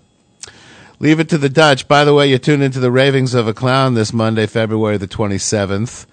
Leave 1.00 1.20
it 1.20 1.28
to 1.30 1.40
the 1.40 1.50
Dutch. 1.50 1.88
By 1.88 2.04
the 2.04 2.14
way, 2.14 2.30
you 2.30 2.38
tuned 2.38 2.62
into 2.62 2.80
the 2.80 2.92
Ravings 2.92 3.34
of 3.34 3.48
a 3.48 3.54
Clown 3.54 3.96
this 3.96 4.14
Monday, 4.14 4.46
February 4.46 4.98
the 4.98 5.08
27th, 5.08 6.06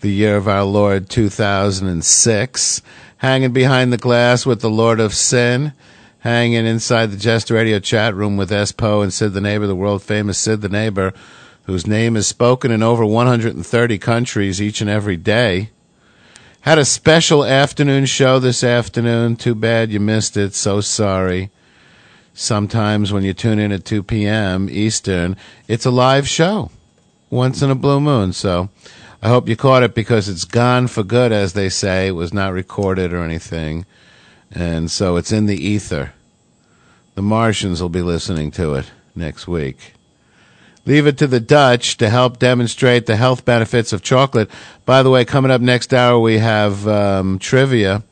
the 0.00 0.10
year 0.10 0.38
of 0.38 0.48
our 0.48 0.64
Lord 0.64 1.10
2006. 1.10 2.82
Hanging 3.18 3.52
behind 3.52 3.92
the 3.92 3.98
glass 3.98 4.46
with 4.46 4.62
the 4.62 4.70
Lord 4.70 4.98
of 4.98 5.12
Sin. 5.12 5.74
Hanging 6.20 6.66
inside 6.66 7.12
the 7.12 7.16
Jester 7.16 7.54
Radio 7.54 7.78
chat 7.78 8.12
room 8.12 8.36
with 8.36 8.50
Espo 8.50 9.04
and 9.04 9.14
Sid 9.14 9.34
the 9.34 9.40
Neighbor, 9.40 9.68
the 9.68 9.76
world 9.76 10.02
famous 10.02 10.36
Sid 10.36 10.62
the 10.62 10.68
Neighbor, 10.68 11.12
whose 11.66 11.86
name 11.86 12.16
is 12.16 12.26
spoken 12.26 12.72
in 12.72 12.82
over 12.82 13.06
130 13.06 13.98
countries 13.98 14.60
each 14.60 14.80
and 14.80 14.90
every 14.90 15.16
day. 15.16 15.70
Had 16.62 16.78
a 16.78 16.84
special 16.84 17.44
afternoon 17.44 18.06
show 18.06 18.40
this 18.40 18.64
afternoon. 18.64 19.36
Too 19.36 19.54
bad 19.54 19.92
you 19.92 20.00
missed 20.00 20.36
it. 20.36 20.54
So 20.54 20.80
sorry. 20.80 21.50
Sometimes 22.34 23.12
when 23.12 23.22
you 23.22 23.32
tune 23.32 23.60
in 23.60 23.70
at 23.70 23.84
2 23.84 24.02
p.m. 24.02 24.68
Eastern, 24.68 25.36
it's 25.68 25.86
a 25.86 25.90
live 25.90 26.28
show. 26.28 26.72
Once 27.30 27.62
in 27.62 27.70
a 27.70 27.76
blue 27.76 28.00
moon. 28.00 28.32
So 28.32 28.70
I 29.22 29.28
hope 29.28 29.48
you 29.48 29.54
caught 29.54 29.84
it 29.84 29.94
because 29.94 30.28
it's 30.28 30.44
gone 30.44 30.88
for 30.88 31.04
good, 31.04 31.30
as 31.30 31.52
they 31.52 31.68
say. 31.68 32.08
It 32.08 32.12
was 32.12 32.34
not 32.34 32.52
recorded 32.52 33.12
or 33.12 33.22
anything. 33.22 33.86
And 34.52 34.90
so 34.90 35.16
it's 35.16 35.32
in 35.32 35.46
the 35.46 35.56
ether. 35.56 36.12
The 37.14 37.22
Martians 37.22 37.82
will 37.82 37.88
be 37.88 38.02
listening 38.02 38.50
to 38.52 38.74
it 38.74 38.90
next 39.14 39.48
week. 39.48 39.94
Leave 40.86 41.06
it 41.06 41.18
to 41.18 41.26
the 41.26 41.40
Dutch 41.40 41.98
to 41.98 42.08
help 42.08 42.38
demonstrate 42.38 43.04
the 43.04 43.16
health 43.16 43.44
benefits 43.44 43.92
of 43.92 44.02
chocolate. 44.02 44.48
By 44.86 45.02
the 45.02 45.10
way, 45.10 45.24
coming 45.26 45.50
up 45.50 45.60
next 45.60 45.92
hour, 45.92 46.18
we 46.18 46.38
have 46.38 46.88
um, 46.88 47.38
trivia 47.38 48.02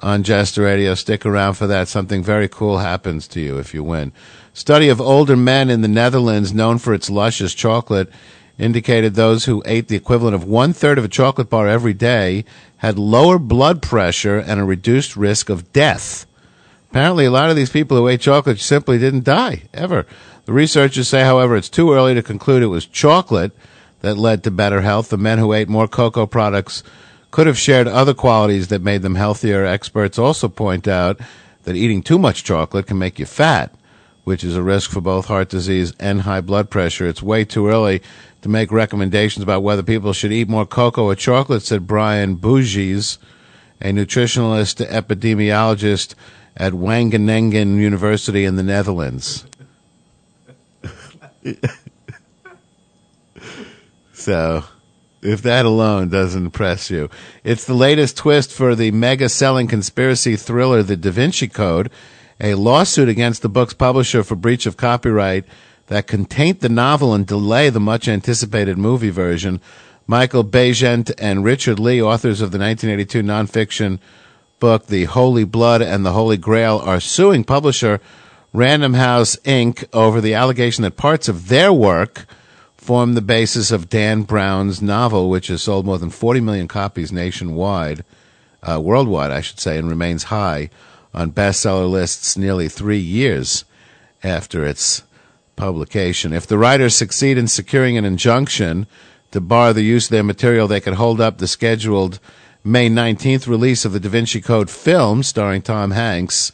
on 0.00 0.24
Jester 0.24 0.62
Radio. 0.62 0.94
Stick 0.94 1.24
around 1.24 1.54
for 1.54 1.68
that. 1.68 1.86
Something 1.86 2.22
very 2.22 2.48
cool 2.48 2.78
happens 2.78 3.28
to 3.28 3.40
you 3.40 3.58
if 3.58 3.74
you 3.74 3.84
win. 3.84 4.12
Study 4.52 4.88
of 4.88 5.00
older 5.00 5.36
men 5.36 5.70
in 5.70 5.82
the 5.82 5.88
Netherlands, 5.88 6.52
known 6.52 6.78
for 6.78 6.92
its 6.92 7.10
luscious 7.10 7.54
chocolate, 7.54 8.10
indicated 8.60 9.14
those 9.14 9.46
who 9.46 9.62
ate 9.66 9.88
the 9.88 9.96
equivalent 9.96 10.34
of 10.34 10.44
one 10.44 10.72
third 10.72 10.98
of 10.98 11.04
a 11.04 11.08
chocolate 11.08 11.50
bar 11.50 11.66
every 11.66 11.94
day 11.94 12.44
had 12.78 12.98
lower 12.98 13.38
blood 13.38 13.82
pressure 13.82 14.38
and 14.38 14.60
a 14.60 14.64
reduced 14.64 15.16
risk 15.16 15.48
of 15.48 15.72
death. 15.72 16.26
Apparently, 16.90 17.24
a 17.24 17.30
lot 17.30 17.50
of 17.50 17.56
these 17.56 17.70
people 17.70 17.96
who 17.96 18.08
ate 18.08 18.20
chocolate 18.20 18.60
simply 18.60 18.98
didn't 18.98 19.24
die 19.24 19.62
ever. 19.72 20.06
The 20.44 20.52
researchers 20.52 21.08
say, 21.08 21.22
however, 21.22 21.56
it's 21.56 21.68
too 21.68 21.92
early 21.92 22.14
to 22.14 22.22
conclude 22.22 22.62
it 22.62 22.66
was 22.66 22.86
chocolate 22.86 23.52
that 24.00 24.18
led 24.18 24.42
to 24.44 24.50
better 24.50 24.80
health. 24.80 25.10
The 25.10 25.16
men 25.16 25.38
who 25.38 25.52
ate 25.52 25.68
more 25.68 25.88
cocoa 25.88 26.26
products 26.26 26.82
could 27.30 27.46
have 27.46 27.58
shared 27.58 27.86
other 27.86 28.14
qualities 28.14 28.68
that 28.68 28.82
made 28.82 29.02
them 29.02 29.14
healthier. 29.14 29.64
Experts 29.64 30.18
also 30.18 30.48
point 30.48 30.88
out 30.88 31.20
that 31.62 31.76
eating 31.76 32.02
too 32.02 32.18
much 32.18 32.44
chocolate 32.44 32.86
can 32.86 32.98
make 32.98 33.18
you 33.18 33.26
fat, 33.26 33.72
which 34.24 34.42
is 34.42 34.56
a 34.56 34.62
risk 34.62 34.90
for 34.90 35.00
both 35.00 35.26
heart 35.26 35.48
disease 35.48 35.92
and 36.00 36.22
high 36.22 36.40
blood 36.40 36.70
pressure. 36.70 37.06
It's 37.06 37.22
way 37.22 37.44
too 37.44 37.68
early 37.68 38.02
to 38.42 38.48
make 38.48 38.72
recommendations 38.72 39.42
about 39.42 39.62
whether 39.62 39.82
people 39.82 40.12
should 40.12 40.32
eat 40.32 40.48
more 40.48 40.66
cocoa 40.66 41.04
or 41.04 41.14
chocolate, 41.14 41.62
said 41.62 41.86
Brian 41.86 42.36
Buijsse, 42.36 43.18
a 43.80 43.92
nutritionalist 43.92 44.84
epidemiologist 44.86 46.14
at 46.56 46.72
Wageningen 46.72 47.76
University 47.76 48.44
in 48.44 48.56
the 48.56 48.62
Netherlands. 48.62 49.44
so, 54.12 54.64
if 55.22 55.42
that 55.42 55.66
alone 55.66 56.08
doesn't 56.08 56.46
impress 56.46 56.90
you, 56.90 57.10
it's 57.44 57.64
the 57.64 57.74
latest 57.74 58.16
twist 58.16 58.52
for 58.52 58.74
the 58.74 58.90
mega 58.90 59.28
selling 59.28 59.68
conspiracy 59.68 60.36
thriller, 60.36 60.82
The 60.82 60.96
Da 60.96 61.10
Vinci 61.10 61.48
Code, 61.48 61.90
a 62.40 62.54
lawsuit 62.54 63.08
against 63.08 63.42
the 63.42 63.48
book's 63.48 63.74
publisher 63.74 64.22
for 64.22 64.34
breach 64.34 64.66
of 64.66 64.76
copyright 64.76 65.44
that 65.90 66.06
can 66.06 66.24
taint 66.24 66.60
the 66.60 66.68
novel 66.68 67.12
and 67.12 67.26
delay 67.26 67.68
the 67.68 67.80
much 67.80 68.06
anticipated 68.06 68.78
movie 68.78 69.10
version. 69.10 69.60
Michael 70.06 70.44
Baigent 70.44 71.12
and 71.18 71.42
Richard 71.42 71.80
Leigh, 71.80 72.00
authors 72.00 72.40
of 72.40 72.52
the 72.52 72.58
1982 72.58 73.22
nonfiction 73.22 73.98
book 74.60 74.86
The 74.86 75.06
Holy 75.06 75.42
Blood 75.42 75.82
and 75.82 76.06
the 76.06 76.12
Holy 76.12 76.36
Grail, 76.36 76.78
are 76.78 77.00
suing 77.00 77.42
publisher 77.42 78.00
Random 78.52 78.94
House 78.94 79.34
Inc. 79.44 79.84
over 79.92 80.20
the 80.20 80.32
allegation 80.32 80.82
that 80.82 80.96
parts 80.96 81.28
of 81.28 81.48
their 81.48 81.72
work 81.72 82.24
form 82.76 83.14
the 83.14 83.20
basis 83.20 83.72
of 83.72 83.88
Dan 83.88 84.22
Brown's 84.22 84.80
novel, 84.80 85.28
which 85.28 85.48
has 85.48 85.62
sold 85.62 85.86
more 85.86 85.98
than 85.98 86.10
40 86.10 86.40
million 86.40 86.68
copies 86.68 87.10
nationwide, 87.10 88.04
uh, 88.62 88.80
worldwide, 88.80 89.32
I 89.32 89.40
should 89.40 89.58
say, 89.58 89.76
and 89.76 89.88
remains 89.88 90.24
high 90.24 90.70
on 91.12 91.32
bestseller 91.32 91.90
lists 91.90 92.36
nearly 92.36 92.68
three 92.68 93.00
years 93.00 93.64
after 94.22 94.64
its 94.64 95.02
publication. 95.60 96.32
If 96.32 96.46
the 96.46 96.58
writers 96.58 96.96
succeed 96.96 97.36
in 97.36 97.46
securing 97.46 97.98
an 97.98 98.04
injunction 98.06 98.86
to 99.30 99.40
bar 99.40 99.72
the 99.72 99.82
use 99.82 100.06
of 100.06 100.10
their 100.10 100.22
material, 100.24 100.66
they 100.66 100.80
could 100.80 100.94
hold 100.94 101.20
up 101.20 101.38
the 101.38 101.46
scheduled 101.46 102.18
May 102.64 102.88
19th 102.88 103.46
release 103.46 103.84
of 103.84 103.92
the 103.92 104.00
Da 104.00 104.08
Vinci 104.08 104.40
Code 104.40 104.70
film 104.70 105.22
starring 105.22 105.62
Tom 105.62 105.92
Hanks 105.92 106.52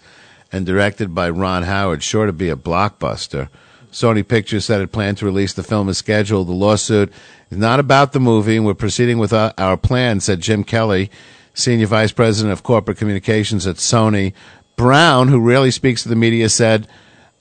and 0.52 0.66
directed 0.66 1.14
by 1.14 1.30
Ron 1.30 1.62
Howard, 1.62 2.02
sure 2.02 2.26
to 2.26 2.32
be 2.32 2.48
a 2.48 2.56
blockbuster. 2.56 3.48
Sony 3.92 4.26
Pictures 4.26 4.64
said 4.64 4.80
it 4.80 4.92
planned 4.92 5.18
to 5.18 5.24
release 5.24 5.52
the 5.52 5.62
film 5.62 5.88
as 5.88 5.98
scheduled. 5.98 6.48
The 6.48 6.52
lawsuit 6.52 7.12
is 7.50 7.58
not 7.58 7.80
about 7.80 8.12
the 8.12 8.20
movie, 8.20 8.56
and 8.56 8.66
we're 8.66 8.74
proceeding 8.74 9.18
with 9.18 9.32
our, 9.32 9.76
plan, 9.76 10.20
said 10.20 10.40
Jim 10.40 10.64
Kelly, 10.64 11.10
Senior 11.54 11.86
Vice 11.86 12.12
President 12.12 12.52
of 12.52 12.62
Corporate 12.62 12.98
Communications 12.98 13.66
at 13.66 13.76
Sony. 13.76 14.32
Brown, 14.76 15.28
who 15.28 15.40
rarely 15.40 15.70
speaks 15.70 16.02
to 16.02 16.08
the 16.08 16.16
media, 16.16 16.48
said 16.48 16.86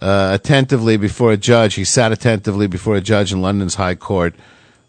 uh, 0.02 0.32
attentively 0.34 0.98
before 0.98 1.32
a 1.32 1.38
judge, 1.38 1.76
he 1.76 1.84
sat 1.84 2.12
attentively 2.12 2.68
before 2.68 2.96
a 2.96 3.02
judge 3.02 3.32
in 3.32 3.42
London's 3.42 3.76
High 3.76 3.96
Court, 3.96 4.36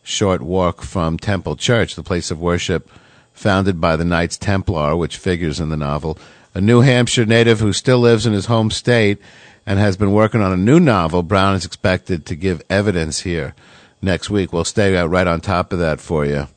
short 0.02 0.42
walk 0.42 0.82
from 0.82 1.18
Temple 1.18 1.56
Church, 1.56 1.94
the 1.94 2.02
place 2.02 2.30
of 2.30 2.40
worship 2.40 2.90
founded 3.32 3.80
by 3.80 3.96
the 3.96 4.04
Knights 4.04 4.36
Templar, 4.36 4.96
which 4.96 5.18
figures 5.18 5.60
in 5.60 5.68
the 5.68 5.76
novel. 5.76 6.18
A 6.54 6.60
New 6.60 6.80
Hampshire 6.80 7.26
native 7.26 7.60
who 7.60 7.72
still 7.72 7.98
lives 7.98 8.26
in 8.26 8.32
his 8.32 8.46
home 8.46 8.70
state 8.70 9.18
and 9.66 9.78
has 9.78 9.96
been 9.96 10.12
working 10.12 10.40
on 10.40 10.52
a 10.52 10.56
new 10.56 10.80
novel, 10.80 11.22
Brown 11.22 11.54
is 11.54 11.66
expected 11.66 12.24
to 12.26 12.34
give 12.34 12.62
evidence 12.70 13.20
here 13.20 13.54
next 14.00 14.30
week. 14.30 14.52
We'll 14.52 14.64
stay 14.64 14.96
right 14.96 15.26
on 15.26 15.40
top 15.40 15.72
of 15.72 15.78
that 15.80 16.00
for 16.00 16.24
you. 16.24 16.48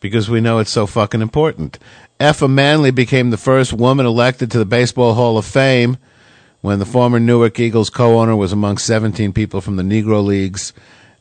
Because 0.00 0.28
we 0.28 0.40
know 0.40 0.58
it's 0.58 0.70
so 0.70 0.86
fucking 0.86 1.22
important. 1.22 1.78
Effa 2.20 2.50
Manley 2.50 2.90
became 2.90 3.30
the 3.30 3.36
first 3.36 3.72
woman 3.72 4.04
elected 4.04 4.50
to 4.50 4.58
the 4.58 4.64
Baseball 4.64 5.14
Hall 5.14 5.38
of 5.38 5.44
Fame 5.44 5.98
when 6.62 6.80
the 6.80 6.84
former 6.84 7.20
Newark 7.20 7.60
Eagles 7.60 7.90
co 7.90 8.18
owner 8.18 8.34
was 8.34 8.52
among 8.52 8.78
17 8.78 9.32
people 9.32 9.60
from 9.60 9.76
the 9.76 9.84
Negro 9.84 10.24
Leagues 10.24 10.72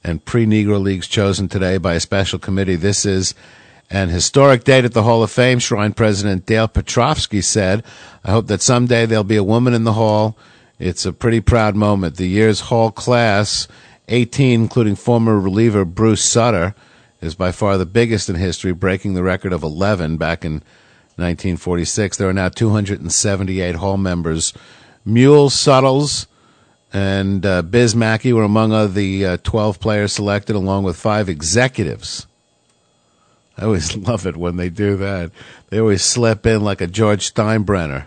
and 0.04 0.26
pre 0.26 0.48
Negro 0.48 0.82
Leagues 0.82 1.08
chosen 1.08 1.48
today 1.48 1.78
by 1.78 1.94
a 1.94 2.00
special 2.00 2.40
committee. 2.40 2.76
This 2.76 3.06
is 3.06 3.36
an 3.92 4.10
historic 4.10 4.64
date 4.64 4.86
at 4.86 4.94
the 4.94 5.04
Hall 5.04 5.22
of 5.22 5.30
Fame. 5.30 5.60
Shrine 5.60 5.94
President 5.94 6.48
Dale 6.48 6.68
Petroskey 6.68 7.44
said, 7.44 7.84
I 8.24 8.32
hope 8.32 8.48
that 8.48 8.64
someday 8.64 9.06
there'll 9.06 9.24
be 9.24 9.36
a 9.36 9.44
woman 9.44 9.76
in 9.76 9.84
the 9.84 9.94
Hall. 9.94 10.36
It's 10.80 11.06
a 11.06 11.14
pretty 11.14 11.42
proud 11.42 11.76
moment. 11.76 12.16
The 12.16 12.28
year's 12.28 12.62
Hall 12.62 12.90
class, 12.90 13.68
18, 14.08 14.62
including 14.62 14.96
former 14.96 15.40
reliever 15.40 15.86
Bruce 15.86 16.24
Sutter, 16.24 16.74
is 17.22 17.36
by 17.36 17.52
far 17.52 17.78
the 17.78 17.86
biggest 17.86 18.30
in 18.30 18.36
history, 18.36 18.72
breaking 18.72 19.14
the 19.14 19.22
record 19.22 19.54
of 19.54 19.62
11 19.62 20.18
back 20.18 20.44
in 20.44 20.64
1946. 21.18 22.18
There 22.18 22.30
are 22.30 22.34
now 22.34 22.50
278 22.50 23.76
Hall 23.76 23.98
members. 23.98 24.54
Mule 25.04 25.50
Suttles 25.50 26.28
and 26.94 27.46
uh, 27.46 27.62
Biz 27.64 27.96
Mackey 27.96 28.34
were 28.34 28.44
among 28.44 28.72
of 28.72 28.94
the 28.94 29.26
uh, 29.26 29.38
12 29.44 29.80
players 29.80 30.14
selected, 30.14 30.56
along 30.56 30.84
with 30.84 30.96
five 30.96 31.28
executives. 31.28 32.28
I 33.58 33.66
always 33.66 33.96
love 34.08 34.26
it 34.26 34.38
when 34.38 34.58
they 34.58 34.70
do 34.70 34.96
that. 34.98 35.32
They 35.70 35.80
always 35.80 36.04
slip 36.04 36.46
in 36.46 36.64
like 36.64 36.82
a 36.82 36.88
George 36.88 37.34
Steinbrenner. 37.34 38.06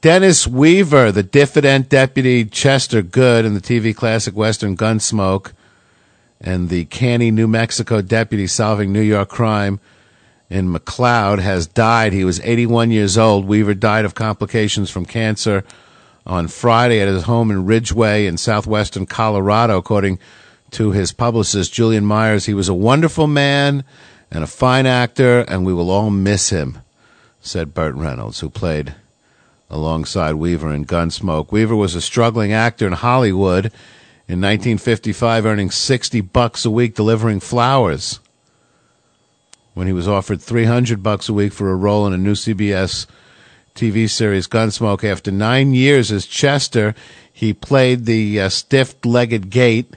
Dennis 0.00 0.46
Weaver, 0.46 1.10
the 1.10 1.22
diffident 1.22 1.88
deputy 1.88 2.44
Chester 2.44 3.02
Good 3.02 3.44
in 3.44 3.54
the 3.54 3.60
TV 3.60 3.94
classic 3.94 4.36
Western 4.36 4.76
Gunsmoke, 4.76 5.52
and 6.40 6.68
the 6.68 6.84
canny 6.86 7.30
New 7.30 7.48
Mexico 7.48 8.02
deputy 8.02 8.46
solving 8.46 8.92
New 8.92 9.00
York 9.00 9.28
crime 9.28 9.80
in 10.48 10.72
McCloud, 10.72 11.40
has 11.40 11.66
died. 11.66 12.12
He 12.12 12.24
was 12.24 12.40
81 12.40 12.90
years 12.90 13.18
old. 13.18 13.46
Weaver 13.46 13.74
died 13.74 14.04
of 14.04 14.14
complications 14.14 14.90
from 14.90 15.06
cancer 15.06 15.64
on 16.26 16.48
Friday 16.48 17.00
at 17.00 17.08
his 17.08 17.24
home 17.24 17.50
in 17.50 17.66
Ridgway 17.66 18.26
in 18.26 18.36
southwestern 18.36 19.06
Colorado, 19.06 19.78
according 19.78 20.18
to 20.72 20.90
his 20.90 21.12
publicist, 21.12 21.72
Julian 21.72 22.04
Myers. 22.04 22.46
He 22.46 22.54
was 22.54 22.68
a 22.68 22.74
wonderful 22.74 23.26
man 23.26 23.84
and 24.30 24.42
a 24.42 24.48
fine 24.48 24.86
actor, 24.86 25.40
and 25.42 25.64
we 25.64 25.72
will 25.72 25.90
all 25.90 26.10
miss 26.10 26.50
him, 26.50 26.78
said 27.40 27.74
Burt 27.74 27.94
Reynolds, 27.94 28.40
who 28.40 28.50
played 28.50 28.94
alongside 29.70 30.34
Weaver 30.34 30.72
in 30.72 30.84
Gunsmoke. 30.84 31.52
Weaver 31.52 31.76
was 31.76 31.94
a 31.94 32.00
struggling 32.00 32.52
actor 32.52 32.86
in 32.86 32.92
Hollywood 32.92 33.66
in 34.28 34.40
1955, 34.40 35.46
earning 35.46 35.70
60 35.70 36.20
bucks 36.20 36.64
a 36.64 36.70
week 36.70 36.94
delivering 36.94 37.40
flowers. 37.40 38.20
When 39.76 39.86
he 39.86 39.92
was 39.92 40.08
offered 40.08 40.40
300 40.40 41.02
bucks 41.02 41.28
a 41.28 41.34
week 41.34 41.52
for 41.52 41.70
a 41.70 41.76
role 41.76 42.06
in 42.06 42.14
a 42.14 42.16
new 42.16 42.32
CBS 42.32 43.04
TV 43.74 44.08
series 44.08 44.48
Gunsmoke, 44.48 45.04
after 45.04 45.30
nine 45.30 45.74
years 45.74 46.10
as 46.10 46.24
Chester, 46.24 46.94
he 47.30 47.52
played 47.52 48.06
the 48.06 48.40
uh, 48.40 48.48
stiff-legged 48.48 49.50
gate 49.50 49.92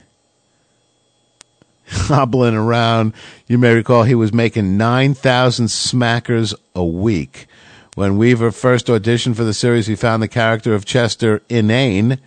hobbling 1.88 2.56
around. 2.56 3.14
You 3.46 3.56
may 3.56 3.72
recall 3.72 4.02
he 4.02 4.14
was 4.14 4.34
making 4.34 4.76
9,000 4.76 5.68
smackers 5.68 6.52
a 6.74 6.84
week. 6.84 7.46
When 7.94 8.18
Weaver 8.18 8.52
first 8.52 8.88
auditioned 8.88 9.36
for 9.36 9.44
the 9.44 9.54
series, 9.54 9.86
he 9.86 9.96
found 9.96 10.22
the 10.22 10.28
character 10.28 10.74
of 10.74 10.84
Chester 10.84 11.40
inane. 11.48 12.18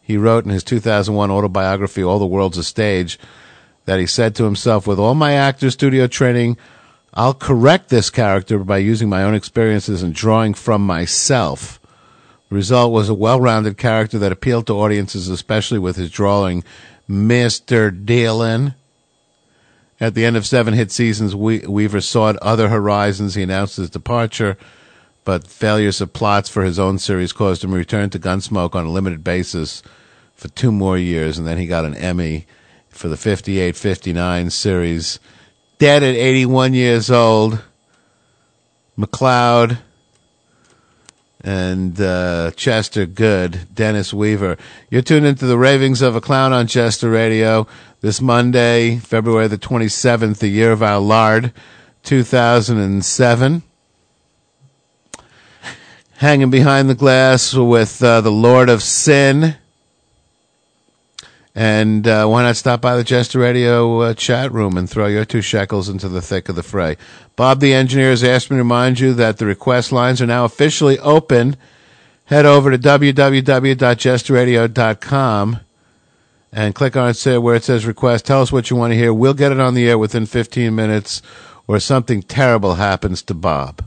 He 0.00 0.16
wrote 0.16 0.46
in 0.46 0.50
his 0.50 0.64
2001 0.64 1.30
autobiography, 1.30 2.02
All 2.02 2.18
the 2.18 2.24
World's 2.24 2.56
a 2.56 2.64
Stage, 2.64 3.18
that 3.84 4.00
he 4.00 4.06
said 4.06 4.34
to 4.36 4.44
himself, 4.44 4.86
With 4.86 4.98
all 4.98 5.14
my 5.14 5.34
actor 5.34 5.70
studio 5.70 6.06
training, 6.06 6.56
I'll 7.16 7.32
correct 7.32 7.88
this 7.88 8.10
character 8.10 8.58
by 8.58 8.76
using 8.76 9.08
my 9.08 9.22
own 9.22 9.34
experiences 9.34 10.02
and 10.02 10.14
drawing 10.14 10.52
from 10.52 10.84
myself. 10.84 11.80
The 12.50 12.54
result 12.54 12.92
was 12.92 13.08
a 13.08 13.14
well 13.14 13.40
rounded 13.40 13.78
character 13.78 14.18
that 14.18 14.32
appealed 14.32 14.66
to 14.66 14.74
audiences, 14.74 15.28
especially 15.30 15.78
with 15.78 15.96
his 15.96 16.10
drawing 16.10 16.62
Mr. 17.08 18.04
Dillon. 18.04 18.74
At 19.98 20.14
the 20.14 20.26
end 20.26 20.36
of 20.36 20.46
seven 20.46 20.74
hit 20.74 20.92
seasons, 20.92 21.34
we- 21.34 21.60
Weaver 21.60 22.02
sought 22.02 22.36
other 22.36 22.68
horizons. 22.68 23.34
He 23.34 23.42
announced 23.42 23.78
his 23.78 23.88
departure, 23.88 24.58
but 25.24 25.46
failures 25.46 26.02
of 26.02 26.12
plots 26.12 26.50
for 26.50 26.64
his 26.64 26.78
own 26.78 26.98
series 26.98 27.32
caused 27.32 27.64
him 27.64 27.70
to 27.70 27.76
return 27.78 28.10
to 28.10 28.18
Gunsmoke 28.18 28.74
on 28.74 28.84
a 28.84 28.90
limited 28.92 29.24
basis 29.24 29.82
for 30.34 30.48
two 30.48 30.70
more 30.70 30.98
years, 30.98 31.38
and 31.38 31.46
then 31.46 31.56
he 31.56 31.66
got 31.66 31.86
an 31.86 31.94
Emmy 31.94 32.46
for 32.90 33.08
the 33.08 33.16
58 33.16 33.74
59 33.74 34.50
series. 34.50 35.18
Dead 35.78 36.02
at 36.02 36.14
81 36.14 36.72
years 36.74 37.10
old. 37.10 37.62
McCloud 38.98 39.78
and 41.44 42.00
uh, 42.00 42.50
Chester 42.56 43.04
Good, 43.04 43.72
Dennis 43.74 44.12
Weaver. 44.12 44.56
You're 44.90 45.02
tuned 45.02 45.26
into 45.26 45.46
the 45.46 45.58
ravings 45.58 46.02
of 46.02 46.16
a 46.16 46.20
clown 46.20 46.52
on 46.52 46.66
Jester 46.66 47.10
Radio 47.10 47.66
this 48.00 48.20
Monday, 48.20 48.96
February 48.96 49.48
the 49.48 49.58
27th, 49.58 50.38
the 50.38 50.48
year 50.48 50.72
of 50.72 50.82
our 50.82 50.98
Lord, 50.98 51.52
2007. 52.04 53.62
Hanging 56.16 56.50
behind 56.50 56.88
the 56.88 56.94
glass 56.94 57.52
with 57.52 58.02
uh, 58.02 58.22
the 58.22 58.32
Lord 58.32 58.70
of 58.70 58.82
Sin. 58.82 59.56
And 61.56 62.06
uh, 62.06 62.26
why 62.26 62.42
not 62.42 62.56
stop 62.56 62.82
by 62.82 62.96
the 62.96 63.04
Jester 63.04 63.38
Radio 63.38 64.02
uh, 64.02 64.12
chat 64.12 64.52
room 64.52 64.76
and 64.76 64.90
throw 64.90 65.06
your 65.06 65.24
two 65.24 65.40
shekels 65.40 65.88
into 65.88 66.06
the 66.06 66.20
thick 66.20 66.50
of 66.50 66.54
the 66.54 66.62
fray? 66.62 66.98
Bob, 67.34 67.60
the 67.60 67.72
engineer, 67.72 68.10
has 68.10 68.22
asked 68.22 68.50
me 68.50 68.56
to 68.56 68.62
remind 68.62 69.00
you 69.00 69.14
that 69.14 69.38
the 69.38 69.46
request 69.46 69.90
lines 69.90 70.20
are 70.20 70.26
now 70.26 70.44
officially 70.44 70.98
open. 70.98 71.56
Head 72.26 72.44
over 72.44 72.70
to 72.70 72.76
www.jesterradio.com 72.76 75.60
and 76.52 76.74
click 76.74 76.94
on 76.94 77.08
it 77.08 77.14
say 77.14 77.38
where 77.38 77.54
it 77.54 77.64
says 77.64 77.86
request. 77.86 78.26
Tell 78.26 78.42
us 78.42 78.52
what 78.52 78.68
you 78.68 78.76
want 78.76 78.92
to 78.92 78.98
hear. 78.98 79.14
We'll 79.14 79.32
get 79.32 79.52
it 79.52 79.58
on 79.58 79.72
the 79.72 79.88
air 79.88 79.96
within 79.96 80.26
15 80.26 80.74
minutes, 80.74 81.22
or 81.66 81.80
something 81.80 82.22
terrible 82.22 82.74
happens 82.74 83.22
to 83.22 83.32
Bob. 83.32 83.82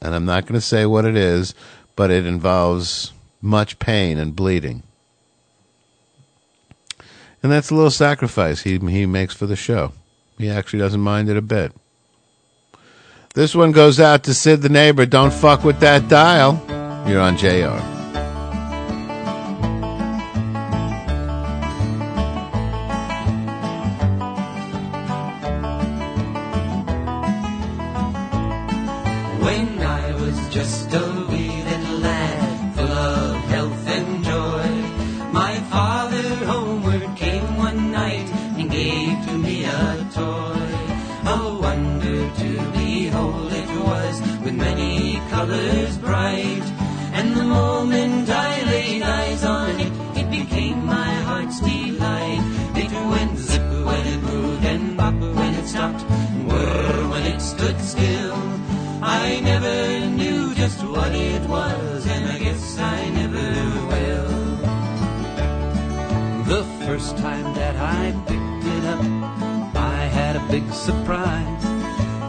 And 0.00 0.14
I'm 0.14 0.24
not 0.24 0.46
going 0.46 0.54
to 0.54 0.62
say 0.62 0.86
what 0.86 1.04
it 1.04 1.16
is, 1.16 1.54
but 1.96 2.10
it 2.10 2.24
involves 2.24 3.12
much 3.42 3.78
pain 3.78 4.16
and 4.16 4.34
bleeding. 4.34 4.84
And 7.42 7.50
that's 7.50 7.70
a 7.70 7.74
little 7.74 7.90
sacrifice 7.90 8.62
he 8.62 8.78
he 8.78 9.06
makes 9.06 9.34
for 9.34 9.46
the 9.46 9.56
show. 9.56 9.92
He 10.38 10.48
actually 10.48 10.80
doesn't 10.80 11.00
mind 11.00 11.28
it 11.28 11.36
a 11.36 11.42
bit. 11.42 11.72
This 13.34 13.54
one 13.54 13.72
goes 13.72 14.00
out 14.00 14.24
to 14.24 14.34
Sid 14.34 14.62
the 14.62 14.68
neighbor. 14.68 15.06
Don't 15.06 15.32
fuck 15.32 15.64
with 15.64 15.80
that 15.80 16.08
dial. 16.08 16.60
You're 17.06 17.20
on 17.20 17.36
JR. 17.36 17.99
first 67.10 67.22
time 67.22 67.54
that 67.54 67.76
I 67.76 68.12
picked 68.26 68.64
it 68.76 68.84
up, 68.84 69.00
I 69.74 70.04
had 70.18 70.36
a 70.36 70.44
big 70.50 70.72
surprise. 70.72 71.64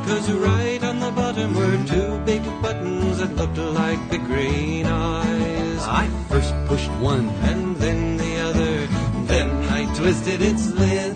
Cause 0.08 0.32
right 0.32 0.84
on 0.84 1.00
the 1.00 1.12
bottom 1.12 1.54
were 1.54 1.78
two 1.86 2.20
big 2.26 2.44
buttons 2.62 3.20
that 3.20 3.36
looked 3.36 3.58
like 3.58 4.00
big 4.10 4.26
green 4.26 4.86
eyes. 4.86 5.82
I 5.82 6.08
first 6.30 6.54
pushed 6.66 6.92
one 7.00 7.30
and 7.50 7.76
then 7.76 8.18
the 8.18 8.40
other, 8.40 8.88
then 9.28 9.50
I 9.70 9.94
twisted 9.94 10.42
its 10.42 10.72
lid. 10.72 11.16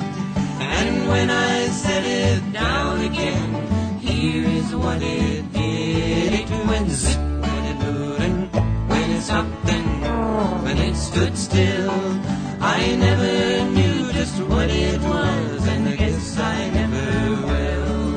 And 0.59 1.07
when 1.07 1.29
I 1.29 1.67
set 1.67 2.03
it 2.03 2.53
down 2.53 3.01
again, 3.01 3.99
here 3.99 4.45
is 4.45 4.75
what 4.75 5.01
it 5.01 5.51
did. 5.53 6.33
It 6.41 6.49
went 6.67 6.89
zip 6.89 7.17
when 7.17 7.63
it 7.71 7.77
moved 7.85 8.21
and 8.21 8.89
when 8.89 9.11
it 9.11 9.21
stopped 9.21 9.69
and 9.69 10.63
when 10.63 10.77
it 10.77 10.95
stood 10.95 11.35
still. 11.37 12.44
I 12.61 12.95
never 12.95 13.71
knew 13.71 14.11
just 14.13 14.41
what 14.43 14.69
it 14.69 15.01
was, 15.01 15.67
and 15.67 15.87
I 15.89 15.95
guess 15.95 16.37
I 16.37 16.69
never 16.69 17.07
will. 17.47 18.15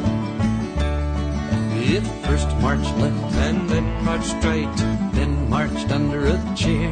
It 1.95 2.05
first 2.27 2.49
marched 2.59 2.97
left 2.99 3.35
and 3.35 3.69
then 3.69 4.05
marched 4.05 4.45
right, 4.45 4.77
then 5.13 5.49
marched 5.49 5.91
under 5.91 6.27
a 6.27 6.39
chair. 6.55 6.91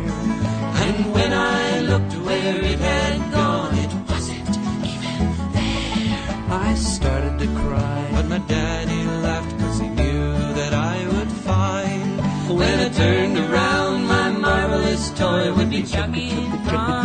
And 0.86 1.12
when 1.12 1.32
I 1.32 1.80
looked 1.80 2.14
where 2.26 2.64
it 2.64 2.78
had 2.78 3.32
gone, 3.32 3.74
it 3.78 3.92
wasn't 4.09 4.57
even 4.92 5.53
there. 5.53 6.20
I 6.51 6.74
started 6.74 7.38
to 7.40 7.47
cry, 7.62 8.09
but 8.12 8.26
my 8.26 8.38
daddy 8.38 9.05
laughed 9.26 9.59
cause 9.59 9.80
he 9.80 9.88
knew 9.88 10.32
that 10.55 10.72
I 10.72 11.07
would 11.09 11.30
find. 11.30 12.20
When 12.49 12.80
I 12.80 12.88
turned 12.88 13.38
around, 13.38 14.07
my 14.07 14.30
marvelous 14.30 15.11
toy 15.11 15.53
would 15.55 15.70
be 15.70 15.82
chugging 15.82 16.51
from 16.64 17.05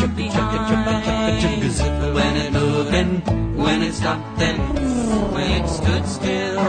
When 2.14 2.36
it 2.38 2.51
moved 2.51 2.93
and 2.93 3.57
when 3.57 3.82
it 3.82 3.93
stopped 3.93 4.38
then 4.38 4.57
when 5.34 5.64
it 5.64 5.68
stood 5.68 6.05
still. 6.05 6.59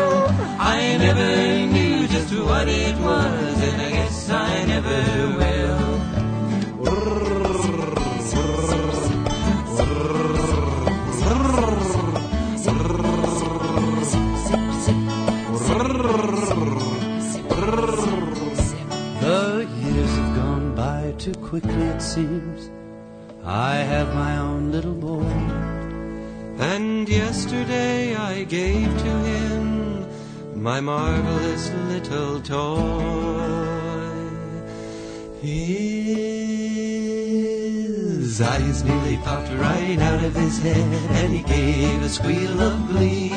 I 0.58 0.96
never 0.98 1.66
knew 1.72 2.06
just 2.06 2.32
what 2.34 2.68
it 2.68 2.96
was, 2.98 3.62
and 3.68 3.82
I 3.82 3.90
guess 3.90 4.30
I 4.30 4.64
never 4.64 5.00
will. 5.38 6.02
The 19.20 19.68
years 19.80 20.10
have 20.16 20.34
gone 20.34 20.74
by 20.74 21.14
too 21.18 21.34
quickly, 21.34 21.84
it 21.94 22.02
seems. 22.02 22.71
I 23.44 23.74
have 23.74 24.14
my 24.14 24.38
own 24.38 24.70
little 24.70 24.94
boy. 24.94 25.26
And 26.58 27.08
yesterday 27.08 28.14
I 28.14 28.44
gave 28.44 28.86
to 28.86 29.18
him 29.18 30.06
my 30.62 30.80
marvelous 30.80 31.70
little 31.88 32.40
toy. 32.40 33.42
His 38.32 38.40
eyes 38.40 38.82
nearly 38.82 39.18
popped 39.18 39.52
right 39.52 39.98
out 39.98 40.24
of 40.24 40.34
his 40.34 40.56
head, 40.62 41.10
and 41.20 41.34
he 41.34 41.42
gave 41.42 42.00
a 42.00 42.08
squeal 42.08 42.58
of 42.62 42.88
glee. 42.88 43.28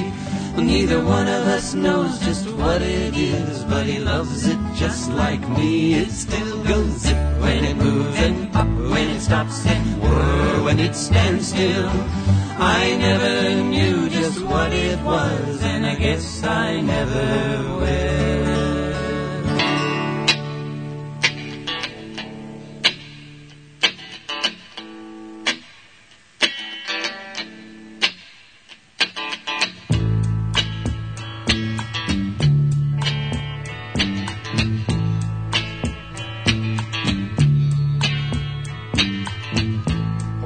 Well, 0.55 0.63
Neither 0.63 1.03
one 1.03 1.27
of 1.27 1.47
us 1.47 1.73
knows 1.73 2.17
just 2.19 2.49
what 2.51 2.81
it 2.81 3.13
is, 3.13 3.65
but 3.65 3.87
he 3.87 3.99
loves 3.99 4.47
it 4.47 4.57
just 4.73 5.11
like 5.11 5.45
me. 5.49 5.95
It 5.95 6.11
still 6.11 6.63
goes 6.63 6.91
zip 7.01 7.17
when 7.41 7.65
it 7.65 7.75
moves 7.75 8.17
and 8.19 8.53
pop 8.53 8.67
when 8.67 9.09
it 9.09 9.19
stops 9.19 9.65
and 9.65 10.01
whir 10.01 10.63
when 10.63 10.79
it 10.79 10.95
stands 10.95 11.49
still. 11.49 11.91
I 12.57 12.95
never 12.95 13.63
knew 13.63 14.07
just 14.09 14.41
what 14.45 14.71
it 14.71 14.97
was, 15.01 15.61
and 15.61 15.85
I 15.85 15.95
guess 15.95 16.41
I 16.41 16.79
never 16.79 17.79
will. 17.81 18.34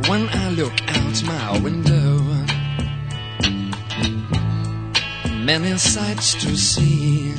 When 0.09 0.27
I 0.29 0.49
look 0.49 0.73
out 0.87 1.23
my 1.23 1.59
window, 1.59 2.19
many 5.45 5.77
sights 5.77 6.33
to 6.43 6.57
see. 6.57 7.35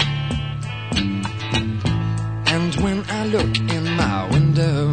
And 2.55 2.75
when 2.77 3.05
I 3.09 3.27
look 3.27 3.59
in 3.59 3.85
my 3.97 4.29
window, 4.31 4.93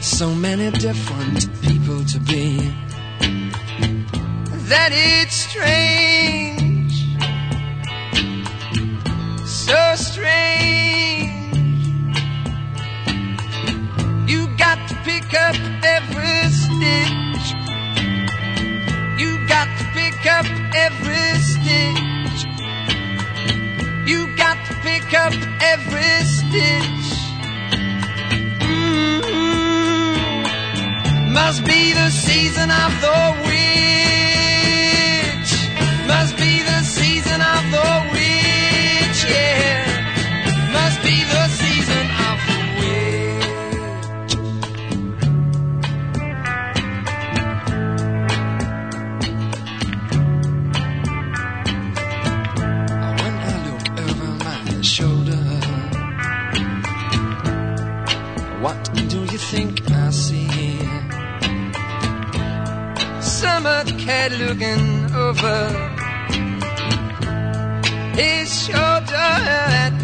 So 0.00 0.34
many 0.34 0.70
different 0.70 1.48
people 1.62 2.04
to 2.04 2.18
be. 2.20 2.58
that 4.68 4.90
it's 4.92 5.34
strange, 5.34 6.49
every 20.86 21.28
stitch. 21.50 22.38
You 24.10 24.18
got 24.36 24.56
to 24.66 24.72
pick 24.86 25.08
up 25.14 25.32
every 25.72 26.14
stitch. 26.36 27.08
Mm, 28.64 29.22
Must 31.32 31.64
be 31.64 31.92
the 31.92 32.10
season 32.10 32.70
of 32.70 32.92
the 33.06 33.20
witch. 33.46 33.60
Must 36.08 36.36
be 36.36 36.62
the 36.70 36.80
season 36.82 37.40
of 37.40 37.62
the 37.76 37.90
witch, 38.09 38.09
think 59.48 59.90
I 59.90 60.10
see? 60.10 60.78
Summer 63.20 63.84
cat 64.04 64.32
looking 64.32 64.86
over 65.14 65.60
his 68.20 68.48
shoulder 68.64 69.30
at 69.84 69.99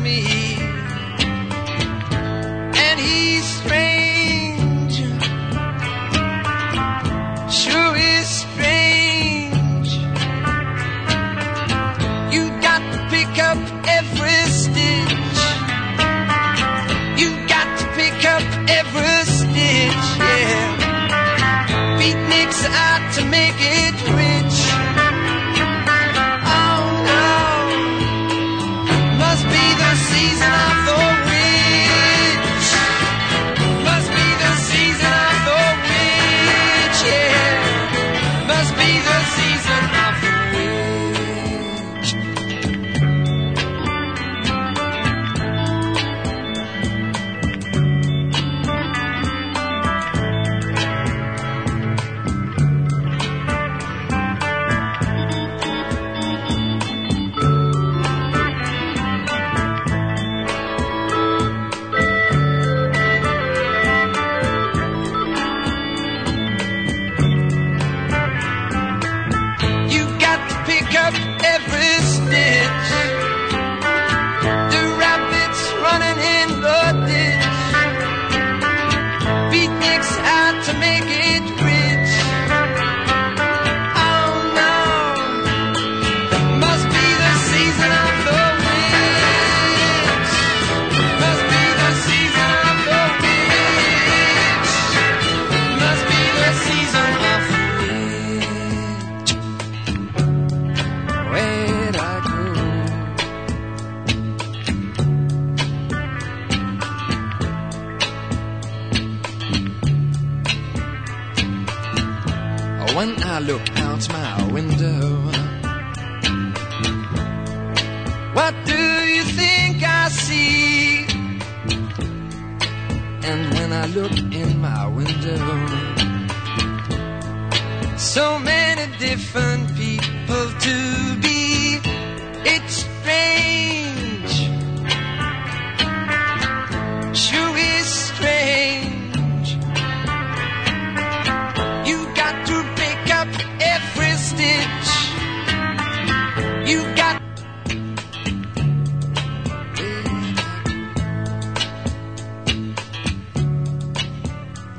make 23.37 23.61
it 23.61 23.86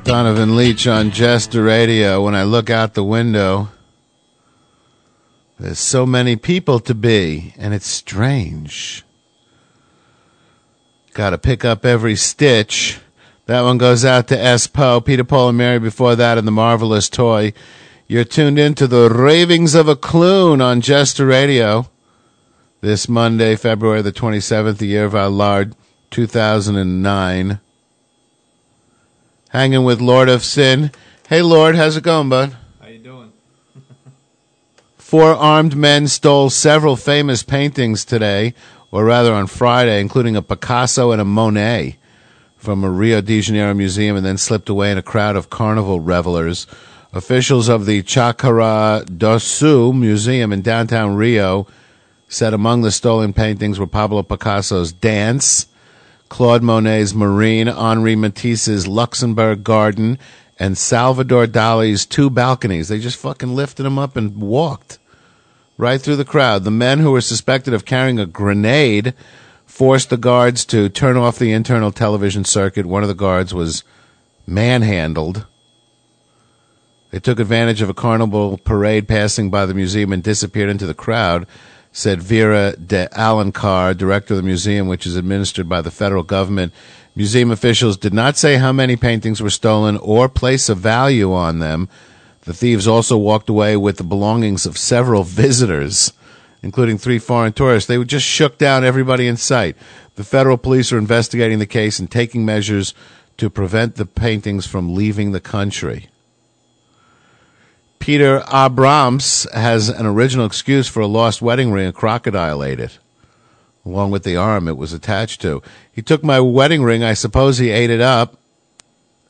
Donovan 0.07 0.55
Leitch 0.55 0.87
on 0.87 1.11
Jester 1.11 1.61
Radio. 1.63 2.23
When 2.23 2.33
I 2.33 2.43
look 2.43 2.69
out 2.69 2.93
the 2.93 3.03
window, 3.03 3.67
there's 5.59 5.79
so 5.79 6.05
many 6.05 6.37
people 6.37 6.79
to 6.79 6.95
be, 6.95 7.53
and 7.57 7.73
it's 7.73 7.87
strange. 7.87 9.03
Got 11.13 11.31
to 11.31 11.37
pick 11.37 11.65
up 11.65 11.85
every 11.85 12.15
stitch. 12.15 13.01
That 13.47 13.63
one 13.63 13.77
goes 13.77 14.05
out 14.05 14.29
to 14.29 14.37
Espo, 14.37 15.03
Peter, 15.03 15.25
Paul, 15.25 15.49
and 15.49 15.57
Mary 15.57 15.77
before 15.77 16.15
that, 16.15 16.37
and 16.37 16.47
the 16.47 16.51
marvelous 16.51 17.09
toy. 17.09 17.51
You're 18.07 18.23
tuned 18.23 18.57
in 18.57 18.75
to 18.75 18.87
the 18.87 19.09
Ravings 19.09 19.75
of 19.75 19.89
a 19.89 19.97
Clown 19.97 20.61
on 20.61 20.79
Jester 20.79 21.25
Radio. 21.25 21.89
This 22.79 23.09
Monday, 23.09 23.57
February 23.57 24.01
the 24.01 24.13
27th, 24.13 24.77
the 24.77 24.87
year 24.87 25.03
of 25.03 25.15
our 25.15 25.27
Lord, 25.27 25.75
2009 26.11 27.59
hanging 29.57 29.83
with 29.83 29.99
Lord 29.99 30.29
of 30.29 30.43
Sin. 30.43 30.91
Hey, 31.29 31.41
Lord, 31.41 31.75
how's 31.75 31.97
it 31.97 32.03
going, 32.03 32.29
bud? 32.29 32.55
How 32.79 32.89
you 32.89 32.99
doing? 32.99 33.33
Four 34.99 35.33
armed 35.33 35.75
men 35.75 36.07
stole 36.07 36.51
several 36.51 36.95
famous 36.95 37.41
paintings 37.41 38.05
today, 38.05 38.53
or 38.91 39.03
rather 39.03 39.33
on 39.33 39.47
Friday, 39.47 39.99
including 39.99 40.35
a 40.35 40.43
Picasso 40.43 41.11
and 41.11 41.19
a 41.19 41.25
Monet 41.25 41.97
from 42.55 42.83
a 42.83 42.89
Rio 42.91 43.19
de 43.19 43.41
Janeiro 43.41 43.73
museum, 43.73 44.15
and 44.15 44.23
then 44.23 44.37
slipped 44.37 44.69
away 44.69 44.91
in 44.91 44.99
a 44.99 45.01
crowd 45.01 45.35
of 45.35 45.49
carnival 45.49 45.99
revelers. 45.99 46.67
Officials 47.11 47.67
of 47.67 47.87
the 47.87 48.03
Chácara 48.03 49.05
do 49.05 49.37
Céu 49.37 49.91
Museum 49.91 50.53
in 50.53 50.61
downtown 50.61 51.15
Rio 51.15 51.65
said 52.29 52.53
among 52.53 52.83
the 52.83 52.91
stolen 52.91 53.33
paintings 53.33 53.79
were 53.79 53.87
Pablo 53.87 54.21
Picasso's 54.21 54.93
Dance, 54.93 55.65
Claude 56.29 56.63
Monet's 56.63 57.13
Marine, 57.13 57.67
Henri 57.67 58.15
Matisse's 58.15 58.87
Luxembourg 58.87 59.63
Garden, 59.63 60.17
and 60.59 60.77
Salvador 60.77 61.47
Dali's 61.47 62.05
Two 62.05 62.29
Balconies. 62.29 62.87
They 62.87 62.99
just 62.99 63.17
fucking 63.17 63.55
lifted 63.55 63.83
them 63.83 63.99
up 63.99 64.15
and 64.15 64.37
walked 64.37 64.99
right 65.77 66.01
through 66.01 66.15
the 66.15 66.25
crowd. 66.25 66.63
The 66.63 66.71
men 66.71 66.99
who 66.99 67.11
were 67.11 67.21
suspected 67.21 67.73
of 67.73 67.85
carrying 67.85 68.19
a 68.19 68.25
grenade 68.25 69.13
forced 69.65 70.09
the 70.09 70.17
guards 70.17 70.65
to 70.65 70.89
turn 70.89 71.17
off 71.17 71.37
the 71.37 71.51
internal 71.51 71.91
television 71.91 72.43
circuit. 72.43 72.85
One 72.85 73.03
of 73.03 73.09
the 73.09 73.15
guards 73.15 73.53
was 73.53 73.83
manhandled. 74.47 75.45
They 77.11 77.19
took 77.19 77.39
advantage 77.39 77.81
of 77.81 77.89
a 77.89 77.93
carnival 77.93 78.57
parade 78.57 79.07
passing 79.07 79.49
by 79.49 79.65
the 79.65 79.73
museum 79.73 80.11
and 80.11 80.23
disappeared 80.23 80.69
into 80.69 80.87
the 80.87 80.93
crowd, 80.93 81.47
said 81.97 82.21
Vera 82.21 82.75
de 82.75 83.07
Alencar, 83.13 83.97
director 83.97 84.35
of 84.35 84.37
the 84.37 84.43
museum, 84.43 84.87
which 84.87 85.07
is 85.07 85.15
administered 85.15 85.67
by 85.67 85.81
the 85.81 85.89
federal 85.89 86.21
government. 86.21 86.71
Museum 87.15 87.49
officials 87.49 87.97
did 87.97 88.13
not 88.13 88.37
say 88.37 88.57
how 88.57 88.71
many 88.71 88.95
paintings 88.95 89.41
were 89.41 89.49
stolen 89.49 89.97
or 89.97 90.29
place 90.29 90.69
a 90.69 90.75
value 90.75 91.33
on 91.33 91.57
them. 91.57 91.89
The 92.41 92.53
thieves 92.53 92.87
also 92.87 93.17
walked 93.17 93.49
away 93.49 93.77
with 93.77 93.97
the 93.97 94.03
belongings 94.03 94.67
of 94.67 94.77
several 94.77 95.23
visitors, 95.43 96.13
including 96.61 96.99
three 96.99 97.17
foreign 97.17 97.53
tourists. 97.53 97.87
They 97.87 98.03
just 98.03 98.27
shook 98.27 98.59
down 98.59 98.83
everybody 98.83 99.27
in 99.27 99.35
sight. 99.35 99.75
The 100.17 100.23
federal 100.23 100.59
police 100.59 100.93
are 100.93 100.99
investigating 100.99 101.57
the 101.57 101.65
case 101.65 101.97
and 101.97 102.11
taking 102.11 102.45
measures 102.45 102.93
to 103.37 103.49
prevent 103.49 103.95
the 103.95 104.05
paintings 104.05 104.67
from 104.67 104.93
leaving 104.93 105.31
the 105.31 105.41
country. 105.41 106.09
Peter 107.99 108.43
Abrahams 108.51 109.47
has 109.53 109.89
an 109.89 110.05
original 110.05 110.45
excuse 110.45 110.87
for 110.87 111.01
a 111.01 111.07
lost 111.07 111.41
wedding 111.41 111.71
ring. 111.71 111.87
A 111.87 111.93
crocodile 111.93 112.63
ate 112.63 112.79
it, 112.79 112.99
along 113.85 114.11
with 114.11 114.23
the 114.23 114.37
arm 114.37 114.67
it 114.67 114.77
was 114.77 114.93
attached 114.93 115.41
to. 115.41 115.61
He 115.91 116.01
took 116.01 116.23
my 116.23 116.39
wedding 116.39 116.83
ring. 116.83 117.03
I 117.03 117.13
suppose 117.13 117.57
he 117.57 117.69
ate 117.69 117.89
it 117.89 118.01
up. 118.01 118.37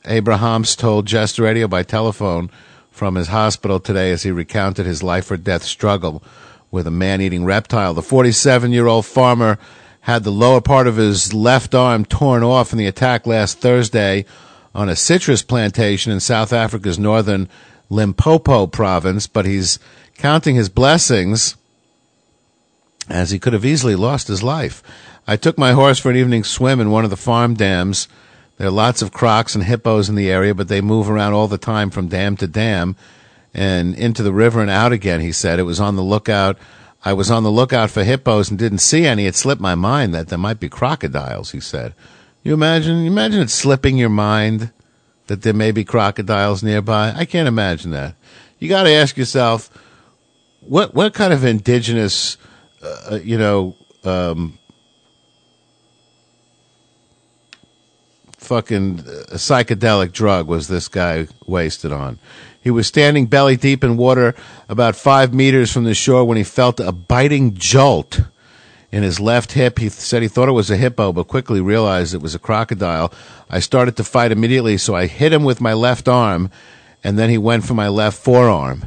Abrahams 0.04 0.76
told 0.76 1.06
Jester 1.06 1.42
Radio 1.42 1.68
by 1.68 1.82
telephone 1.82 2.50
from 2.90 3.14
his 3.14 3.28
hospital 3.28 3.78
today 3.78 4.10
as 4.10 4.22
he 4.22 4.30
recounted 4.30 4.86
his 4.86 5.02
life 5.02 5.30
or 5.30 5.36
death 5.36 5.62
struggle 5.62 6.22
with 6.70 6.86
a 6.86 6.90
man 6.90 7.20
eating 7.20 7.44
reptile. 7.44 7.94
The 7.94 8.02
47 8.02 8.72
year 8.72 8.86
old 8.86 9.06
farmer 9.06 9.58
had 10.02 10.24
the 10.24 10.30
lower 10.30 10.60
part 10.60 10.86
of 10.86 10.96
his 10.96 11.34
left 11.34 11.74
arm 11.74 12.04
torn 12.04 12.42
off 12.42 12.72
in 12.72 12.78
the 12.78 12.86
attack 12.86 13.26
last 13.26 13.58
Thursday 13.58 14.24
on 14.74 14.88
a 14.88 14.96
citrus 14.96 15.42
plantation 15.42 16.12
in 16.12 16.20
South 16.20 16.52
Africa's 16.52 16.98
northern 16.98 17.48
Limpopo 17.90 18.66
province, 18.66 19.26
but 19.26 19.46
he's 19.46 19.78
counting 20.16 20.54
his 20.54 20.68
blessings 20.68 21.56
as 23.08 23.30
he 23.30 23.38
could 23.38 23.52
have 23.52 23.64
easily 23.64 23.94
lost 23.94 24.28
his 24.28 24.42
life. 24.42 24.82
I 25.26 25.36
took 25.36 25.58
my 25.58 25.72
horse 25.72 25.98
for 25.98 26.10
an 26.10 26.16
evening 26.16 26.44
swim 26.44 26.80
in 26.80 26.90
one 26.90 27.04
of 27.04 27.10
the 27.10 27.16
farm 27.16 27.54
dams. 27.54 28.08
There 28.56 28.66
are 28.66 28.72
lots 28.72 29.02
of 29.02 29.12
crocs 29.12 29.54
and 29.54 29.64
hippos 29.64 30.08
in 30.08 30.14
the 30.14 30.30
area, 30.30 30.54
but 30.54 30.68
they 30.68 30.80
move 30.80 31.08
around 31.08 31.32
all 31.32 31.48
the 31.48 31.58
time 31.58 31.90
from 31.90 32.08
dam 32.08 32.36
to 32.38 32.46
dam 32.46 32.96
and 33.54 33.94
into 33.94 34.22
the 34.22 34.32
river 34.32 34.60
and 34.60 34.70
out 34.70 34.92
again, 34.92 35.20
he 35.20 35.32
said. 35.32 35.58
It 35.58 35.64
was 35.64 35.80
on 35.80 35.96
the 35.96 36.02
lookout. 36.02 36.58
I 37.04 37.12
was 37.12 37.30
on 37.30 37.44
the 37.44 37.50
lookout 37.50 37.90
for 37.90 38.04
hippos 38.04 38.50
and 38.50 38.58
didn't 38.58 38.78
see 38.78 39.06
any. 39.06 39.26
It 39.26 39.36
slipped 39.36 39.60
my 39.60 39.74
mind 39.74 40.14
that 40.14 40.28
there 40.28 40.38
might 40.38 40.60
be 40.60 40.68
crocodiles, 40.68 41.52
he 41.52 41.60
said. 41.60 41.94
You 42.42 42.54
imagine, 42.54 42.98
you 42.98 43.10
imagine 43.10 43.40
it 43.40 43.50
slipping 43.50 43.96
your 43.96 44.08
mind 44.08 44.72
that 45.28 45.42
there 45.42 45.54
may 45.54 45.70
be 45.70 45.84
crocodiles 45.84 46.62
nearby? 46.62 47.12
I 47.14 47.24
can't 47.24 47.48
imagine 47.48 47.92
that. 47.92 48.14
You 48.58 48.68
got 48.68 48.82
to 48.82 48.90
ask 48.90 49.16
yourself, 49.16 49.70
what, 50.60 50.94
what 50.94 51.14
kind 51.14 51.32
of 51.32 51.44
indigenous, 51.44 52.36
uh, 52.82 53.18
you 53.22 53.38
know, 53.38 53.76
um, 54.04 54.58
fucking 58.36 59.00
uh, 59.00 59.34
psychedelic 59.34 60.12
drug 60.12 60.48
was 60.48 60.68
this 60.68 60.88
guy 60.88 61.28
wasted 61.46 61.92
on? 61.92 62.18
He 62.60 62.70
was 62.70 62.86
standing 62.86 63.26
belly 63.26 63.56
deep 63.56 63.84
in 63.84 63.96
water 63.96 64.34
about 64.68 64.96
five 64.96 65.32
meters 65.32 65.72
from 65.72 65.84
the 65.84 65.94
shore 65.94 66.24
when 66.24 66.36
he 66.36 66.44
felt 66.44 66.80
a 66.80 66.92
biting 66.92 67.54
jolt 67.54 68.22
in 68.90 69.02
his 69.02 69.20
left 69.20 69.52
hip. 69.52 69.78
He 69.78 69.88
said 69.88 70.22
he 70.22 70.28
thought 70.28 70.48
it 70.48 70.52
was 70.52 70.70
a 70.70 70.76
hippo, 70.76 71.12
but 71.12 71.28
quickly 71.28 71.60
realized 71.60 72.14
it 72.14 72.22
was 72.22 72.34
a 72.34 72.38
crocodile. 72.38 73.12
I 73.50 73.60
started 73.60 73.96
to 73.96 74.04
fight 74.04 74.32
immediately, 74.32 74.78
so 74.78 74.94
I 74.94 75.06
hit 75.06 75.32
him 75.32 75.44
with 75.44 75.60
my 75.60 75.72
left 75.72 76.08
arm, 76.08 76.50
and 77.04 77.18
then 77.18 77.30
he 77.30 77.38
went 77.38 77.64
for 77.64 77.74
my 77.74 77.88
left 77.88 78.18
forearm. 78.18 78.86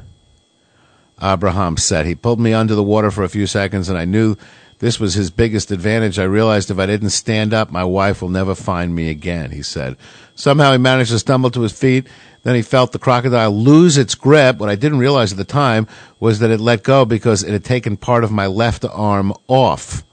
Abraham 1.21 1.77
said. 1.77 2.05
He 2.05 2.15
pulled 2.15 2.39
me 2.39 2.53
under 2.53 2.73
the 2.73 2.83
water 2.83 3.11
for 3.11 3.23
a 3.23 3.29
few 3.29 3.45
seconds, 3.45 3.89
and 3.89 3.97
I 3.97 4.05
knew 4.05 4.35
this 4.81 4.99
was 4.99 5.13
his 5.13 5.29
biggest 5.29 5.69
advantage. 5.69 6.17
I 6.17 6.23
realized 6.23 6.71
if 6.71 6.79
I 6.79 6.87
didn't 6.87 7.11
stand 7.11 7.53
up, 7.53 7.69
my 7.71 7.83
wife 7.83 8.19
will 8.19 8.29
never 8.29 8.55
find 8.55 8.95
me 8.95 9.11
again, 9.11 9.51
he 9.51 9.61
said. 9.61 9.95
Somehow 10.33 10.71
he 10.71 10.79
managed 10.79 11.11
to 11.11 11.19
stumble 11.19 11.51
to 11.51 11.61
his 11.61 11.71
feet. 11.71 12.07
Then 12.41 12.55
he 12.55 12.63
felt 12.63 12.91
the 12.91 12.97
crocodile 12.97 13.51
lose 13.51 13.95
its 13.95 14.15
grip. 14.15 14.57
What 14.57 14.69
I 14.69 14.75
didn't 14.75 14.97
realize 14.97 15.31
at 15.31 15.37
the 15.37 15.43
time 15.43 15.87
was 16.19 16.39
that 16.39 16.49
it 16.49 16.59
let 16.59 16.81
go 16.81 17.05
because 17.05 17.43
it 17.43 17.51
had 17.51 17.63
taken 17.63 17.95
part 17.95 18.23
of 18.23 18.31
my 18.31 18.47
left 18.47 18.83
arm 18.83 19.33
off. 19.47 20.03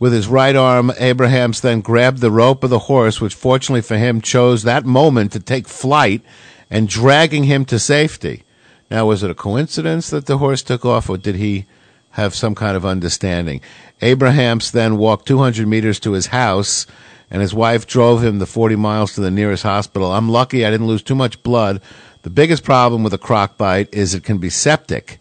With 0.00 0.12
his 0.12 0.26
right 0.26 0.56
arm, 0.56 0.90
Abrahams 0.98 1.60
then 1.60 1.82
grabbed 1.82 2.18
the 2.18 2.32
rope 2.32 2.64
of 2.64 2.70
the 2.70 2.80
horse, 2.80 3.20
which 3.20 3.34
fortunately 3.36 3.82
for 3.82 3.96
him 3.96 4.20
chose 4.20 4.64
that 4.64 4.84
moment 4.84 5.30
to 5.32 5.40
take 5.40 5.68
flight 5.68 6.22
and 6.68 6.88
dragging 6.88 7.44
him 7.44 7.64
to 7.66 7.78
safety. 7.78 8.42
Now, 8.90 9.06
was 9.06 9.22
it 9.22 9.30
a 9.30 9.34
coincidence 9.36 10.10
that 10.10 10.26
the 10.26 10.38
horse 10.38 10.62
took 10.62 10.84
off, 10.84 11.08
or 11.08 11.16
did 11.16 11.36
he 11.36 11.66
have 12.10 12.34
some 12.34 12.54
kind 12.54 12.76
of 12.76 12.86
understanding? 12.86 13.60
Abrahams 14.02 14.72
then 14.72 14.96
walked 14.96 15.26
200 15.26 15.66
meters 15.66 16.00
to 16.00 16.12
his 16.12 16.26
house, 16.26 16.86
and 17.30 17.42
his 17.42 17.54
wife 17.54 17.86
drove 17.86 18.24
him 18.24 18.38
the 18.38 18.46
40 18.46 18.76
miles 18.76 19.14
to 19.14 19.20
the 19.20 19.30
nearest 19.30 19.62
hospital. 19.62 20.12
I'm 20.12 20.28
lucky 20.28 20.64
I 20.64 20.70
didn't 20.70 20.86
lose 20.86 21.02
too 21.02 21.14
much 21.14 21.42
blood. 21.42 21.80
The 22.22 22.30
biggest 22.30 22.64
problem 22.64 23.02
with 23.02 23.14
a 23.14 23.18
croc 23.18 23.56
bite 23.56 23.92
is 23.92 24.14
it 24.14 24.24
can 24.24 24.38
be 24.38 24.50
septic. 24.50 25.18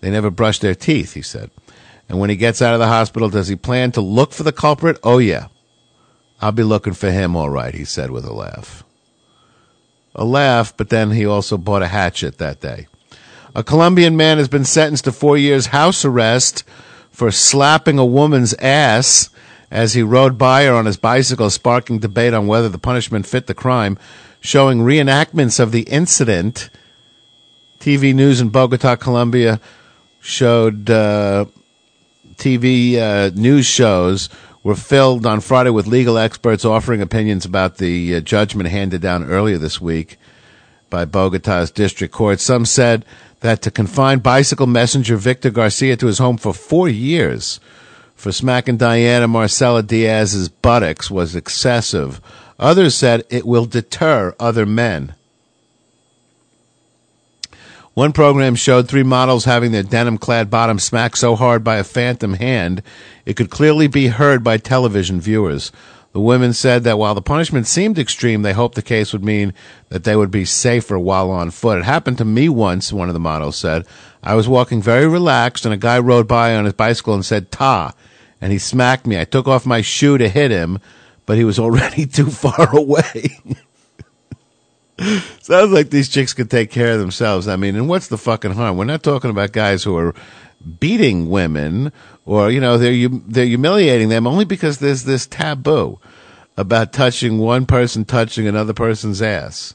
They 0.00 0.10
never 0.10 0.30
brush 0.30 0.58
their 0.58 0.74
teeth, 0.74 1.14
he 1.14 1.22
said. 1.22 1.50
And 2.08 2.18
when 2.18 2.30
he 2.30 2.36
gets 2.36 2.60
out 2.60 2.74
of 2.74 2.80
the 2.80 2.88
hospital, 2.88 3.30
does 3.30 3.48
he 3.48 3.56
plan 3.56 3.92
to 3.92 4.00
look 4.00 4.32
for 4.32 4.42
the 4.42 4.52
culprit? 4.52 4.98
Oh, 5.02 5.18
yeah. 5.18 5.46
I'll 6.40 6.52
be 6.52 6.64
looking 6.64 6.92
for 6.92 7.10
him, 7.10 7.36
all 7.36 7.48
right, 7.48 7.72
he 7.72 7.84
said 7.84 8.10
with 8.10 8.24
a 8.24 8.32
laugh. 8.32 8.82
A 10.14 10.24
laugh, 10.24 10.76
but 10.76 10.90
then 10.90 11.12
he 11.12 11.24
also 11.24 11.56
bought 11.56 11.82
a 11.82 11.88
hatchet 11.88 12.38
that 12.38 12.60
day. 12.60 12.88
A 13.54 13.62
Colombian 13.62 14.16
man 14.16 14.38
has 14.38 14.48
been 14.48 14.64
sentenced 14.64 15.04
to 15.04 15.12
four 15.12 15.36
years 15.36 15.66
house 15.66 16.04
arrest 16.06 16.64
for 17.10 17.30
slapping 17.30 17.98
a 17.98 18.04
woman's 18.04 18.54
ass 18.54 19.28
as 19.70 19.92
he 19.92 20.02
rode 20.02 20.38
by 20.38 20.64
her 20.64 20.74
on 20.74 20.86
his 20.86 20.96
bicycle, 20.96 21.50
sparking 21.50 21.98
debate 21.98 22.32
on 22.32 22.46
whether 22.46 22.70
the 22.70 22.78
punishment 22.78 23.26
fit 23.26 23.46
the 23.46 23.54
crime. 23.54 23.98
Showing 24.40 24.80
reenactments 24.80 25.60
of 25.60 25.70
the 25.70 25.82
incident, 25.82 26.70
TV 27.78 28.14
news 28.14 28.40
in 28.40 28.48
Bogota, 28.48 28.96
Colombia 28.96 29.60
showed 30.20 30.88
uh, 30.88 31.44
TV 32.36 32.96
uh, 32.96 33.30
news 33.34 33.66
shows 33.66 34.30
were 34.62 34.74
filled 34.74 35.26
on 35.26 35.40
Friday 35.40 35.70
with 35.70 35.86
legal 35.86 36.16
experts 36.16 36.64
offering 36.64 37.02
opinions 37.02 37.44
about 37.44 37.76
the 37.76 38.16
uh, 38.16 38.20
judgment 38.20 38.70
handed 38.70 39.02
down 39.02 39.24
earlier 39.24 39.58
this 39.58 39.80
week 39.80 40.16
by 40.88 41.04
Bogota's 41.04 41.70
district 41.70 42.14
court. 42.14 42.40
Some 42.40 42.64
said 42.64 43.04
that 43.42 43.62
to 43.62 43.70
confine 43.70 44.20
bicycle 44.20 44.66
messenger 44.66 45.16
Victor 45.16 45.50
Garcia 45.50 45.96
to 45.96 46.06
his 46.06 46.18
home 46.18 46.38
for 46.38 46.54
four 46.54 46.88
years 46.88 47.60
for 48.14 48.32
smacking 48.32 48.76
Diana 48.76 49.28
Marcela 49.28 49.82
Diaz's 49.82 50.48
buttocks 50.48 51.10
was 51.10 51.34
excessive. 51.34 52.20
Others 52.58 52.94
said 52.94 53.24
it 53.30 53.44
will 53.44 53.66
deter 53.66 54.34
other 54.38 54.64
men. 54.64 55.14
One 57.94 58.12
program 58.12 58.54
showed 58.54 58.88
three 58.88 59.02
models 59.02 59.44
having 59.44 59.72
their 59.72 59.82
denim 59.82 60.16
clad 60.16 60.48
bottoms 60.48 60.84
smacked 60.84 61.18
so 61.18 61.36
hard 61.36 61.62
by 61.62 61.76
a 61.76 61.84
phantom 61.84 62.34
hand 62.34 62.82
it 63.26 63.34
could 63.34 63.50
clearly 63.50 63.86
be 63.86 64.06
heard 64.06 64.42
by 64.42 64.56
television 64.56 65.20
viewers. 65.20 65.72
The 66.12 66.20
women 66.20 66.52
said 66.52 66.84
that 66.84 66.98
while 66.98 67.14
the 67.14 67.22
punishment 67.22 67.66
seemed 67.66 67.98
extreme, 67.98 68.42
they 68.42 68.52
hoped 68.52 68.74
the 68.74 68.82
case 68.82 69.12
would 69.12 69.24
mean 69.24 69.54
that 69.88 70.04
they 70.04 70.14
would 70.14 70.30
be 70.30 70.44
safer 70.44 70.98
while 70.98 71.30
on 71.30 71.50
foot. 71.50 71.78
It 71.78 71.84
happened 71.84 72.18
to 72.18 72.24
me 72.24 72.50
once, 72.50 72.92
one 72.92 73.08
of 73.08 73.14
the 73.14 73.20
models 73.20 73.56
said. 73.56 73.86
I 74.22 74.34
was 74.34 74.46
walking 74.46 74.82
very 74.82 75.06
relaxed 75.06 75.64
and 75.64 75.72
a 75.72 75.78
guy 75.78 75.98
rode 75.98 76.28
by 76.28 76.54
on 76.54 76.66
his 76.66 76.74
bicycle 76.74 77.14
and 77.14 77.24
said, 77.24 77.50
Ta, 77.50 77.94
and 78.42 78.52
he 78.52 78.58
smacked 78.58 79.06
me. 79.06 79.18
I 79.18 79.24
took 79.24 79.48
off 79.48 79.64
my 79.64 79.80
shoe 79.80 80.18
to 80.18 80.28
hit 80.28 80.50
him, 80.50 80.78
but 81.24 81.38
he 81.38 81.44
was 81.44 81.58
already 81.60 82.04
too 82.04 82.30
far 82.30 82.76
away. 82.76 83.38
Sounds 85.40 85.72
like 85.72 85.88
these 85.90 86.10
chicks 86.10 86.34
could 86.34 86.50
take 86.50 86.70
care 86.70 86.92
of 86.92 87.00
themselves. 87.00 87.48
I 87.48 87.56
mean, 87.56 87.74
and 87.74 87.88
what's 87.88 88.08
the 88.08 88.18
fucking 88.18 88.52
harm? 88.52 88.76
We're 88.76 88.84
not 88.84 89.02
talking 89.02 89.30
about 89.30 89.52
guys 89.52 89.82
who 89.82 89.96
are 89.96 90.14
beating 90.80 91.28
women 91.28 91.92
or 92.24 92.50
you 92.50 92.60
know 92.60 92.78
they're 92.78 93.08
they're 93.08 93.46
humiliating 93.46 94.08
them 94.08 94.26
only 94.26 94.44
because 94.44 94.78
there's 94.78 95.04
this 95.04 95.26
taboo 95.26 95.98
about 96.56 96.92
touching 96.92 97.38
one 97.38 97.66
person 97.66 98.04
touching 98.04 98.46
another 98.46 98.74
person's 98.74 99.22
ass. 99.22 99.74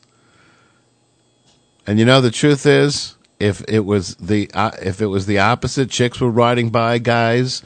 And 1.86 2.00
you 2.00 2.06
know 2.06 2.22
the 2.22 2.32
truth 2.32 2.66
is, 2.66 3.16
if 3.40 3.64
it 3.68 3.82
was 3.82 4.16
the 4.16 4.50
uh, 4.54 4.72
if 4.82 5.02
it 5.02 5.08
was 5.08 5.26
the 5.26 5.40
opposite, 5.40 5.90
chicks 5.90 6.20
were 6.20 6.30
riding 6.30 6.70
by 6.70 6.98
guys 6.98 7.64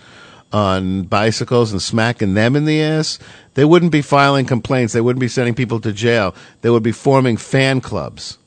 on 0.54 1.04
bicycles 1.04 1.72
and 1.72 1.82
smacking 1.82 2.34
them 2.34 2.56
in 2.56 2.66
the 2.66 2.82
ass, 2.82 3.18
they 3.54 3.66
wouldn't 3.66 3.92
be 3.92 4.02
filing 4.02 4.46
complaints. 4.46 4.94
They 4.94 5.02
wouldn't 5.02 5.22
be 5.22 5.28
sending 5.28 5.56
people 5.56 5.80
to 5.82 5.94
jail. 5.94 6.36
They 6.62 6.70
would 6.70 6.84
be 6.84 6.92
forming 6.92 7.38
fan 7.38 7.82
clubs. 7.82 8.38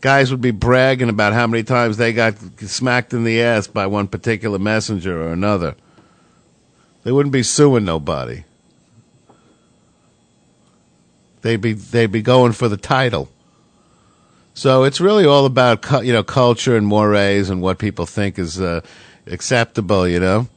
Guys 0.00 0.30
would 0.30 0.40
be 0.40 0.50
bragging 0.50 1.08
about 1.08 1.32
how 1.32 1.46
many 1.46 1.62
times 1.62 1.96
they 1.96 2.12
got 2.12 2.34
smacked 2.60 3.12
in 3.12 3.24
the 3.24 3.42
ass 3.42 3.66
by 3.66 3.86
one 3.86 4.08
particular 4.08 4.58
messenger 4.58 5.22
or 5.22 5.32
another. 5.32 5.74
They 7.02 7.12
wouldn't 7.12 7.32
be 7.32 7.42
suing 7.42 7.84
nobody. 7.84 8.44
They'd 11.42 11.60
be 11.60 11.72
they'd 11.72 12.12
be 12.12 12.22
going 12.22 12.52
for 12.52 12.68
the 12.68 12.76
title. 12.76 13.28
So 14.54 14.84
it's 14.84 15.00
really 15.00 15.24
all 15.24 15.46
about 15.46 16.04
you 16.04 16.12
know 16.12 16.22
culture 16.22 16.76
and 16.76 16.86
mores 16.86 17.48
and 17.50 17.62
what 17.62 17.78
people 17.78 18.06
think 18.06 18.38
is 18.38 18.60
uh, 18.60 18.80
acceptable, 19.26 20.06
you 20.06 20.20
know. 20.20 20.48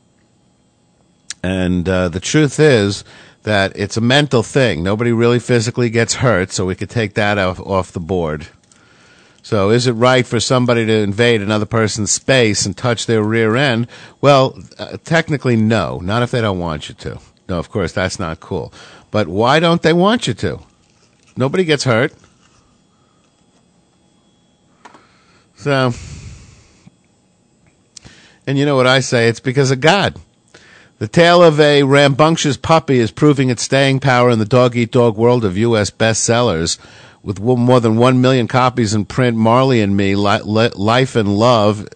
And 1.42 1.88
uh, 1.88 2.10
the 2.10 2.20
truth 2.20 2.60
is 2.60 3.04
that 3.44 3.74
it's 3.76 3.98
a 3.98 4.02
mental 4.02 4.44
thing. 4.44 4.84
Nobody 4.84 5.12
really 5.12 5.40
physically 5.40 5.90
gets 5.90 6.16
hurt, 6.16 6.52
so 6.52 6.66
we 6.66 6.76
could 6.76 6.90
take 6.90 7.16
that 7.16 7.38
off, 7.38 7.60
off 7.60 7.92
the 7.92 8.00
board. 8.00 8.48
So 9.44 9.72
is 9.72 9.88
it 9.88 9.92
right 9.92 10.26
for 10.26 10.40
somebody 10.40 10.86
to 10.86 10.94
invade 10.94 11.42
another 11.42 11.66
person's 11.66 12.12
space 12.12 12.66
and 12.66 12.76
touch 12.76 13.06
their 13.06 13.22
rear 13.22 13.58
end? 13.58 13.88
Well, 14.22 14.58
uh, 14.80 14.98
technically, 15.04 15.58
no. 15.58 16.00
Not 16.00 16.24
if 16.24 16.32
they 16.32 16.40
don't 16.40 16.60
want 16.60 16.88
you 16.88 16.96
to. 16.96 17.20
No, 17.50 17.60
of 17.60 17.70
course, 17.70 17.92
that's 17.92 18.20
not 18.20 18.40
cool. 18.40 18.74
But 19.12 19.28
why 19.28 19.60
don't 19.60 19.82
they 19.82 19.92
want 19.92 20.28
you 20.28 20.34
to? 20.36 20.62
Nobody 21.36 21.66
gets 21.66 21.84
hurt. 21.84 22.14
So, 25.58 25.92
and 28.48 28.58
you 28.58 28.66
know 28.66 28.78
what 28.78 28.88
I 28.88 29.02
say? 29.02 29.28
It's 29.28 29.42
because 29.42 29.72
of 29.72 29.82
God. 29.82 30.20
The 31.00 31.08
tale 31.10 31.44
of 31.44 31.60
a 31.60 31.84
rambunctious 31.84 32.56
puppy 32.56 33.00
is 33.00 33.12
proving 33.12 33.50
its 33.50 33.64
staying 33.64 34.00
power 34.00 34.30
in 34.30 34.40
the 34.40 34.46
dog 34.46 34.78
eat 34.78 34.92
dog 34.92 35.18
world 35.18 35.44
of 35.44 35.58
U.S. 35.58 35.92
bestsellers. 35.92 36.78
With 37.24 37.40
more 37.40 37.80
than 37.80 37.96
one 37.96 38.22
million 38.22 38.48
copies 38.48 38.94
in 38.94 39.06
print, 39.06 39.38
Marley 39.38 39.82
and 39.82 39.96
Me, 39.96 40.14
Li- 40.14 40.42
Li- 40.44 40.72
Life 40.76 41.16
and 41.16 41.38
Love, 41.38 41.88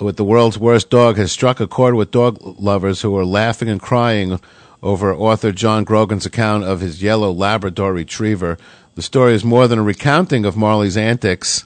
with 0.00 0.16
the 0.16 0.24
world's 0.24 0.58
worst 0.58 0.90
dog, 0.90 1.16
has 1.16 1.30
struck 1.30 1.60
a 1.60 1.68
chord 1.68 1.94
with 1.94 2.10
dog 2.10 2.38
lovers 2.42 3.02
who 3.02 3.16
are 3.16 3.24
laughing 3.24 3.68
and 3.68 3.80
crying 3.80 4.40
over 4.82 5.14
author 5.14 5.52
John 5.52 5.84
Grogan's 5.84 6.26
account 6.26 6.64
of 6.64 6.80
his 6.80 7.02
yellow 7.02 7.30
Labrador 7.30 7.92
retriever. 7.92 8.58
The 8.96 9.02
story 9.02 9.34
is 9.34 9.44
more 9.44 9.68
than 9.68 9.78
a 9.78 9.84
recounting 9.84 10.44
of 10.44 10.56
Marley's 10.56 10.96
antics 10.96 11.64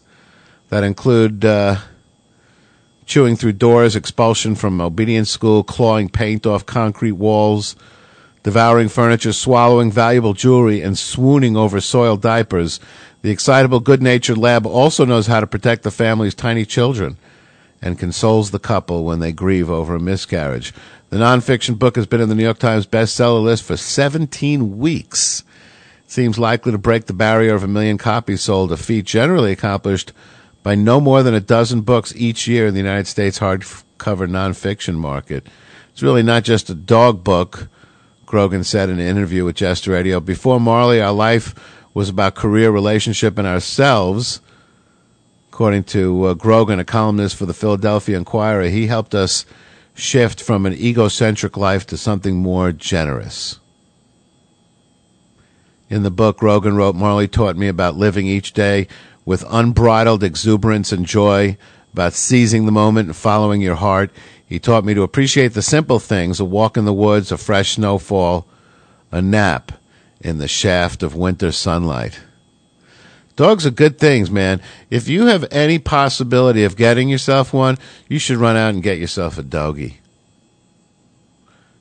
that 0.69 0.85
include. 0.85 1.45
Uh, 1.45 1.79
chewing 3.07 3.37
through 3.37 3.53
doors, 3.53 3.97
expulsion 3.97 4.55
from 4.55 4.81
obedience 4.81 5.31
school, 5.31 5.63
clawing 5.63 6.09
paint 6.09 6.47
off 6.47 6.65
concrete 6.67 7.13
walls, 7.13 7.77
devouring 8.45 8.89
furniture, 8.89 9.33
swallowing 9.33 9.91
valuable 9.91 10.35
jewelry, 10.35 10.81
and 10.83 10.97
swooning 10.97 11.57
over 11.57 11.81
soiled 11.81 12.23
diapers. 12.23 12.79
The 13.23 13.31
excitable, 13.31 13.81
good 13.81 14.03
natured 14.03 14.39
lab 14.39 14.67
also 14.67 15.05
knows 15.05 15.27
how 15.27 15.41
to 15.41 15.47
protect 15.47 15.83
the 15.83 15.91
family's 15.91 16.35
tiny 16.35 16.65
children 16.65 17.17
and 17.83 17.99
consoles 17.99 18.51
the 18.51 18.59
couple 18.59 19.05
when 19.05 19.19
they 19.19 19.33
grieve 19.33 19.71
over 19.71 19.97
a 19.97 20.01
miscarriage. 20.01 20.73
The 21.11 21.17
nonfiction 21.17 21.79
book 21.79 21.97
has 21.97 22.07
been 22.07 22.21
in 22.21 22.29
the 22.29 22.35
New 22.35 22.45
York 22.45 22.59
Times 22.59 22.87
bestseller 22.87 23.43
list 23.43 23.65
for 23.65 23.77
17 23.77 24.79
weeks. 24.79 25.43
Seems 26.07 26.39
likely 26.39 26.73
to 26.73 26.79
break 26.79 27.07
the 27.07 27.13
barrier 27.13 27.55
of 27.55 27.63
a 27.63 27.69
million 27.69 27.99
copies 27.99 28.43
sold, 28.43 28.73
a 28.73 28.77
feat 28.77 29.07
generally 29.07 29.53
accomplished 29.53 30.13
by 30.63 30.75
no 30.75 31.01
more 31.01 31.23
than 31.23 31.35
a 31.35 31.41
dozen 31.41 31.81
books 31.81 32.15
each 32.17 32.47
year 32.47 32.67
in 32.67 32.75
the 32.75 32.81
United 32.81 33.07
States 33.07 33.39
hardcover 33.39 34.29
nonfiction 34.29 34.97
market. 34.97 35.47
It's 35.93 36.03
really 36.03 36.23
not 36.23 36.45
just 36.45 36.69
a 36.69 36.75
dog 36.75 37.25
book, 37.25 37.69
Grogan 38.35 38.65
said 38.65 38.89
in 38.89 38.99
an 38.99 39.07
interview 39.07 39.45
with 39.45 39.55
Jester 39.55 39.93
Radio. 39.93 40.19
Before 40.19 40.59
Marley, 40.59 41.01
our 41.01 41.13
life 41.13 41.55
was 41.95 42.09
about 42.09 42.35
career, 42.35 42.73
relationship, 42.73 43.39
and 43.39 43.47
ourselves. 43.47 44.41
According 45.53 45.85
to 45.85 46.25
uh, 46.25 46.35
Grogan, 46.35 46.81
a 46.81 46.85
columnist 46.85 47.37
for 47.37 47.47
the 47.47 47.55
Philadelphia 47.55 48.17
Inquirer, 48.19 48.71
he 48.71 48.89
helped 48.89 49.15
us 49.15 49.47
shift 49.95 50.43
from 50.43 50.67
an 50.67 50.73
egocentric 50.73 51.57
life 51.57 51.87
to 51.87 51.97
something 51.97 52.35
more 52.35 52.73
generous. 52.73 53.61
In 55.89 56.03
the 56.03 56.11
book, 56.11 56.39
Grogan 56.39 56.75
wrote, 56.75 56.97
Marley 56.97 57.29
taught 57.29 57.57
me 57.57 57.69
about 57.69 57.95
living 57.95 58.27
each 58.27 58.53
day 58.53 58.89
with 59.25 59.45
unbridled 59.49 60.25
exuberance 60.25 60.91
and 60.91 61.07
joy, 61.07 61.57
about 61.93 62.15
seizing 62.15 62.67
the 62.67 62.73
moment 62.73 63.07
and 63.07 63.17
following 63.17 63.61
your 63.61 63.77
heart. 63.77 64.11
He 64.47 64.59
taught 64.59 64.85
me 64.85 64.95
to 64.95 65.03
appreciate 65.03 65.55
the 65.55 65.63
simple 65.63 65.99
things 65.99 66.41
a 66.41 66.45
walk 66.45 66.77
in 66.77 66.85
the 66.85 66.93
woods, 66.93 67.33
a 67.33 67.39
fresh 67.39 67.73
snowfall, 67.73 68.47
a 69.11 69.23
nap 69.23 69.73
in 70.21 70.39
the 70.39 70.49
shaft 70.49 71.03
of 71.03 71.15
winter 71.15 71.53
sunlight. 71.53 72.21
Dogs 73.37 73.67
are 73.67 73.71
good 73.71 73.99
things, 73.99 74.31
man. 74.31 74.61
If 74.91 75.09
you 75.09 75.27
have 75.27 75.45
any 75.51 75.79
possibility 75.79 76.63
of 76.63 76.77
getting 76.77 77.09
yourself 77.09 77.53
one, 77.53 77.79
you 78.09 78.19
should 78.19 78.37
run 78.37 78.57
out 78.57 78.75
and 78.75 78.83
get 78.83 78.99
yourself 78.99 79.39
a 79.39 79.43
doggy. 79.43 79.99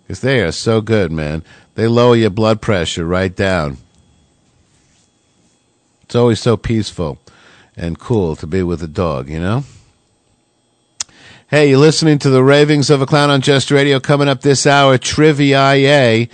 Because 0.01 0.21
they 0.21 0.41
are 0.41 0.51
so 0.51 0.81
good, 0.81 1.11
man. 1.11 1.43
They 1.75 1.87
lower 1.87 2.15
your 2.15 2.31
blood 2.31 2.59
pressure 2.59 3.05
right 3.05 3.35
down. 3.35 3.77
It's 6.03 6.15
always 6.15 6.39
so 6.39 6.57
peaceful 6.57 7.19
and 7.77 7.99
cool 7.99 8.35
to 8.37 8.47
be 8.47 8.63
with 8.63 8.81
a 8.83 8.87
dog, 8.87 9.29
you 9.29 9.39
know? 9.39 9.63
Hey, 11.53 11.69
you're 11.69 11.77
listening 11.77 12.17
to 12.17 12.31
the 12.31 12.43
Ravings 12.43 12.89
of 12.89 13.03
a 13.03 13.05
Clown 13.05 13.29
on 13.29 13.41
Just 13.41 13.69
Radio. 13.69 13.99
Coming 13.99 14.27
up 14.27 14.41
this 14.41 14.65
hour, 14.65 14.97
Trivia 14.97 16.27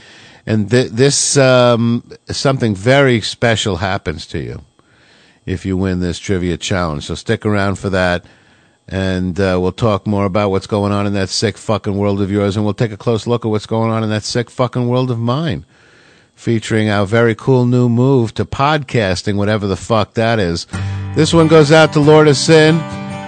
and 0.46 0.72
th- 0.72 0.92
this 0.92 1.36
um, 1.36 2.10
something 2.32 2.74
very 2.74 3.20
special 3.20 3.76
happens 3.76 4.26
to 4.28 4.40
you 4.40 4.62
if 5.46 5.66
you 5.66 5.76
win 5.76 6.00
this 6.00 6.20
trivia 6.20 6.56
challenge. 6.56 7.04
So 7.04 7.16
stick 7.16 7.46
around 7.46 7.76
for 7.80 7.90
that, 7.90 8.24
and 8.88 9.38
uh, 9.38 9.58
we'll 9.60 9.74
talk 9.74 10.08
more 10.08 10.24
about 10.24 10.52
what's 10.52 10.68
going 10.68 10.94
on 10.94 11.06
in 11.06 11.12
that 11.16 11.28
sick 11.28 11.58
fucking 11.58 11.98
world 11.98 12.22
of 12.22 12.32
yours, 12.32 12.56
and 12.56 12.64
we'll 12.64 12.74
take 12.74 12.94
a 12.94 12.96
close 12.96 13.28
look 13.28 13.44
at 13.44 13.50
what's 13.50 13.66
going 13.66 13.92
on 13.92 14.06
in 14.06 14.10
that 14.12 14.24
sick 14.24 14.50
fucking 14.50 14.88
world 14.88 15.12
of 15.12 15.20
mine 15.20 15.66
featuring 16.34 16.88
our 16.88 17.06
very 17.06 17.36
cool 17.36 17.66
new 17.66 17.90
move 17.90 18.34
to 18.36 18.46
podcasting, 18.46 19.36
whatever 19.36 19.68
the 19.68 19.76
fuck 19.76 20.14
that 20.14 20.40
is. 20.40 20.66
This 21.14 21.34
one 21.34 21.50
goes 21.50 21.74
out 21.74 21.92
to 21.92 22.00
Lord 22.00 22.30
of 22.30 22.38
Sin. 22.38 22.80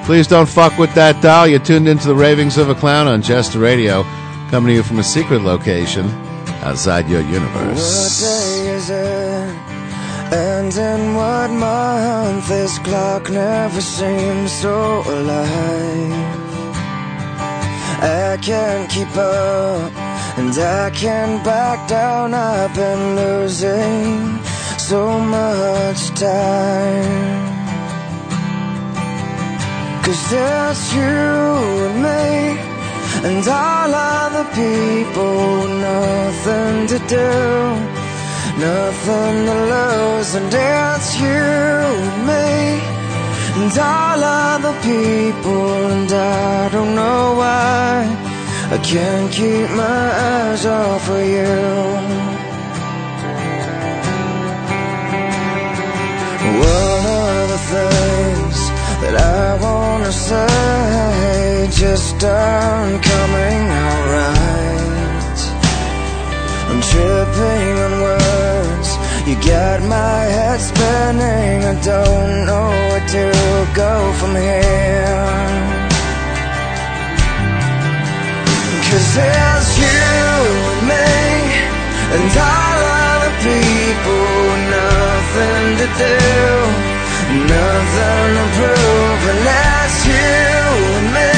Please 0.05 0.27
don't 0.27 0.49
fuck 0.49 0.77
with 0.77 0.93
that 0.95 1.21
doll. 1.21 1.47
You're 1.47 1.59
tuned 1.59 1.87
into 1.87 2.07
the 2.07 2.15
ravings 2.15 2.57
of 2.57 2.69
a 2.69 2.75
clown 2.75 3.07
on 3.07 3.21
Jester 3.21 3.59
Radio, 3.59 4.03
coming 4.49 4.69
to 4.69 4.73
you 4.73 4.83
from 4.83 4.99
a 4.99 5.03
secret 5.03 5.41
location 5.41 6.05
outside 6.63 7.07
your 7.07 7.21
universe. 7.21 8.21
What 8.21 8.29
day 8.29 8.69
is 8.75 8.89
it? 8.89 9.71
And 10.33 10.73
in 10.73 11.15
what 11.15 11.49
month? 11.51 12.47
This 12.47 12.77
clock 12.79 13.29
never 13.29 13.81
seems 13.81 14.51
so 14.51 15.03
alive. 15.05 16.41
I 18.03 18.37
can't 18.41 18.89
keep 18.89 19.15
up, 19.15 19.91
and 20.37 20.57
I 20.57 20.89
can't 20.89 21.43
back 21.43 21.87
down. 21.87 22.33
I've 22.33 22.73
been 22.73 23.15
losing 23.15 24.39
so 24.79 25.19
much 25.19 26.09
time. 26.19 27.50
Cause 30.03 30.29
there's 30.31 30.93
you 30.95 31.01
and 31.01 31.97
me, 32.07 32.59
and 33.27 33.47
all 33.47 33.93
other 33.93 34.45
people, 34.61 35.67
nothing 35.67 36.87
to 36.87 36.99
do. 37.07 37.31
Nothing 38.57 39.45
to 39.45 39.57
lose, 39.73 40.35
and 40.35 40.53
it's 40.53 41.19
you 41.19 41.27
and 41.27 42.27
me, 42.27 42.81
and 43.61 43.77
all 43.77 44.23
other 44.23 44.73
people, 44.81 45.91
and 45.93 46.11
I 46.11 46.69
don't 46.69 46.93
know 46.95 47.35
why 47.41 48.05
I 48.71 48.77
can't 48.79 49.31
keep 49.31 49.69
my 49.71 50.03
eyes 50.29 50.65
off 50.65 51.09
of 51.09 51.25
you. 51.25 52.40
Say 60.11 61.67
just 61.71 62.21
aren't 62.23 63.01
coming 63.01 63.63
out 63.83 64.03
right. 64.17 65.39
I'm 66.69 66.81
tripping 66.91 67.73
on 67.85 67.93
words. 68.07 68.89
You 69.27 69.35
got 69.35 69.79
my 69.87 70.19
head 70.35 70.59
spinning. 70.59 71.59
I 71.71 71.75
don't 71.91 72.45
know 72.45 72.69
where 72.89 73.07
to 73.15 73.25
go 73.73 73.93
from 74.19 74.35
here. 74.35 75.31
Cause 78.87 79.07
there's 79.15 79.69
you 79.79 80.03
and 80.71 80.83
me 80.91 81.11
and 82.15 82.27
all 82.51 82.79
other 83.07 83.33
people. 83.47 84.27
Nothing 84.75 85.67
to 85.79 85.87
do, 86.03 86.19
nothing 87.55 88.29
to 88.37 88.45
prove. 88.57 89.21
And 89.31 89.70
you 90.09 90.29
and 90.99 91.09
me. 91.17 91.33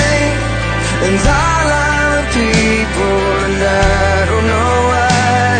And 1.05 1.15
all 1.39 1.67
other 1.83 2.23
people 2.37 3.19
And 3.45 3.59
I 3.59 4.25
don't 4.29 4.47
know 4.53 4.75
why. 4.91 5.53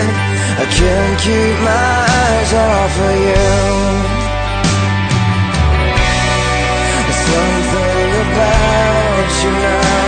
I 0.64 0.66
can't 0.78 1.18
keep 1.26 1.56
my 1.68 1.94
eyes 2.20 2.52
off 2.54 2.96
of 3.10 3.16
you. 3.30 4.04
Something 7.24 8.12
about 8.26 9.32
you 9.44 9.52
now 9.52 10.04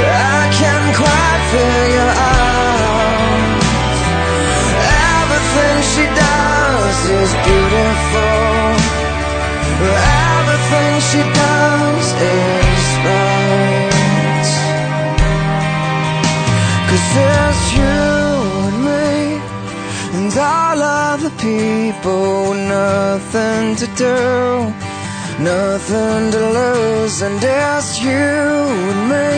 I 0.00 0.48
can't 0.58 0.96
quite 0.96 1.42
figure 1.50 2.12
out. 2.28 3.18
Everything 5.18 5.76
she 5.92 6.04
does 6.22 6.98
is 7.20 7.30
beautiful. 7.48 8.38
Everything 10.38 10.92
she 11.10 11.20
does 11.32 11.37
Cause 16.98 17.14
there's 17.14 17.62
you 17.78 17.98
and 18.68 18.78
me 18.88 19.10
And 20.18 20.34
all 20.36 20.82
of 20.82 21.22
the 21.22 21.30
people. 21.38 22.50
With 22.50 22.64
nothing 22.66 23.76
to 23.82 23.86
do 24.04 24.18
Nothing 25.38 26.22
to 26.34 26.42
lose. 26.58 27.22
And 27.22 27.38
there's 27.40 27.88
you 28.02 28.26
and 28.90 29.02
me 29.12 29.30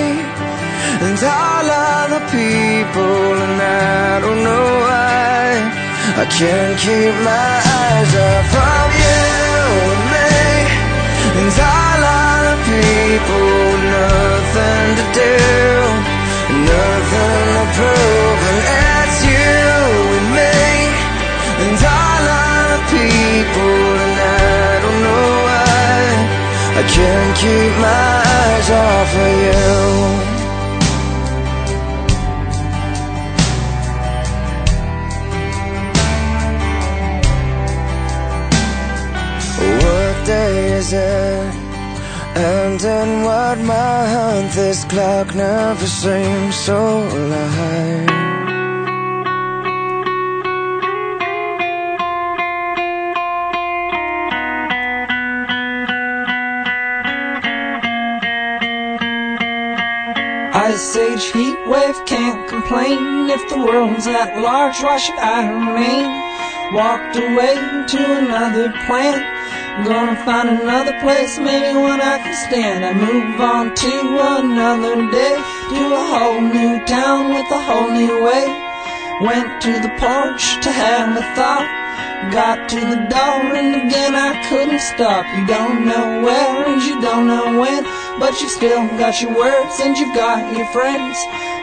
And 1.05 1.21
all 1.21 1.69
of 1.85 2.05
the 2.17 2.23
people. 2.39 3.29
And 3.45 3.61
I 3.61 4.21
don't 4.25 4.43
know 4.49 4.69
why 4.87 5.45
I 6.23 6.25
can't 6.39 6.77
keep 6.85 7.15
my 7.33 7.53
eyes 7.83 8.13
off 8.31 8.53
of 8.73 8.89
you 9.05 9.61
and 9.93 10.05
me. 10.15 10.33
And 11.41 11.53
all 11.73 12.03
of 12.21 12.39
the 12.49 12.57
people. 12.73 13.49
With 13.71 13.85
nothing 13.99 14.89
to 14.99 15.05
do 15.21 16.20
Nothing 16.51 17.47
to 17.57 17.65
prove 17.79 18.41
you 19.25 19.51
and 20.19 20.29
me. 20.37 20.57
And 21.63 21.75
people 22.95 23.87
And 24.05 24.17
I 24.19 24.81
don't 24.85 25.01
know 25.07 25.29
why. 25.47 26.05
I 26.81 26.83
can't 26.95 27.35
keep 27.43 27.73
my 27.87 28.11
eyes 28.41 28.69
off 28.87 29.13
of 29.27 29.33
you. 29.47 30.31
What 39.83 40.15
day 40.27 40.73
is 40.79 40.93
it? 40.93 41.40
And 42.43 43.23
what 43.23 43.59
month 43.59 44.55
this 44.55 44.85
clock 44.85 45.35
never 45.35 45.87
seems 45.87 46.55
so 46.55 47.07
alive 47.07 48.09
Ice 60.55 60.97
age 60.97 61.33
heat 61.33 61.59
wave 61.67 62.07
can't 62.07 62.49
complain 62.49 63.29
If 63.29 63.51
the 63.51 63.59
world's 63.59 64.07
at 64.07 64.41
large, 64.41 64.81
why 64.83 64.97
should 64.97 65.19
I 65.19 65.47
remain? 65.51 66.09
Walked 66.73 67.17
away 67.17 67.57
to 67.89 68.19
another 68.19 68.73
Gonna 69.85 70.25
find 70.25 70.49
another 70.51 70.93
place, 71.01 71.39
maybe 71.39 71.77
one 71.79 72.01
I 72.01 72.19
can 72.19 72.35
stand 72.35 72.85
I 72.85 72.93
move 72.93 73.41
on 73.41 73.75
to 73.75 73.93
another 74.39 75.11
day. 75.11 75.37
To 75.71 75.83
a 75.95 76.05
whole 76.13 76.41
new 76.43 76.85
town 76.85 77.33
with 77.33 77.51
a 77.51 77.61
whole 77.61 77.91
new 77.91 78.23
way. 78.23 78.45
Went 79.23 79.63
to 79.63 79.73
the 79.81 79.89
porch 79.97 80.61
to 80.65 80.71
have 80.71 81.17
a 81.17 81.23
thought. 81.35 81.69
Got 82.31 82.69
to 82.71 82.81
the 82.81 83.09
door 83.09 83.57
and 83.57 83.89
again 83.89 84.15
I 84.15 84.47
couldn't 84.49 84.81
stop. 84.81 85.25
You 85.35 85.47
don't 85.47 85.87
know 85.87 86.23
where 86.23 86.69
and 86.69 86.83
you 86.83 87.01
don't 87.01 87.27
know 87.27 87.59
when 87.59 87.83
But 88.21 88.39
you 88.41 88.49
still 88.49 88.87
got 88.99 89.21
your 89.23 89.35
words 89.35 89.81
and 89.81 89.97
you've 89.97 90.15
got 90.15 90.55
your 90.55 90.67
friends 90.73 91.17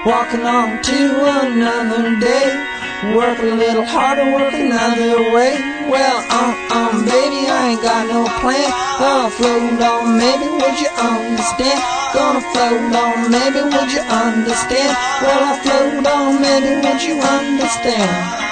Walking 0.06 0.42
on 0.42 0.82
to 0.82 1.46
another 1.46 2.20
day 2.20 2.77
Work 2.98 3.38
a 3.38 3.44
little 3.44 3.86
harder, 3.86 4.34
work 4.34 4.54
another 4.56 5.32
way 5.32 5.54
Well, 5.88 6.18
um, 6.34 6.54
um, 6.74 7.06
baby, 7.06 7.46
I 7.46 7.70
ain't 7.70 7.82
got 7.84 8.08
no 8.08 8.26
plan 8.42 8.72
Gonna 8.98 9.30
float 9.30 9.82
on, 9.82 10.18
maybe 10.18 10.50
would 10.50 10.80
you 10.82 10.90
understand? 10.98 11.78
Gonna 12.16 12.42
float 12.42 12.96
on, 12.98 13.30
maybe 13.30 13.62
would 13.62 13.92
you 13.94 14.02
understand? 14.02 14.98
Well, 15.22 15.44
I 15.46 15.60
float 15.62 16.08
on, 16.08 16.42
maybe 16.42 16.82
would 16.82 17.04
you 17.04 17.22
understand? 17.22 18.47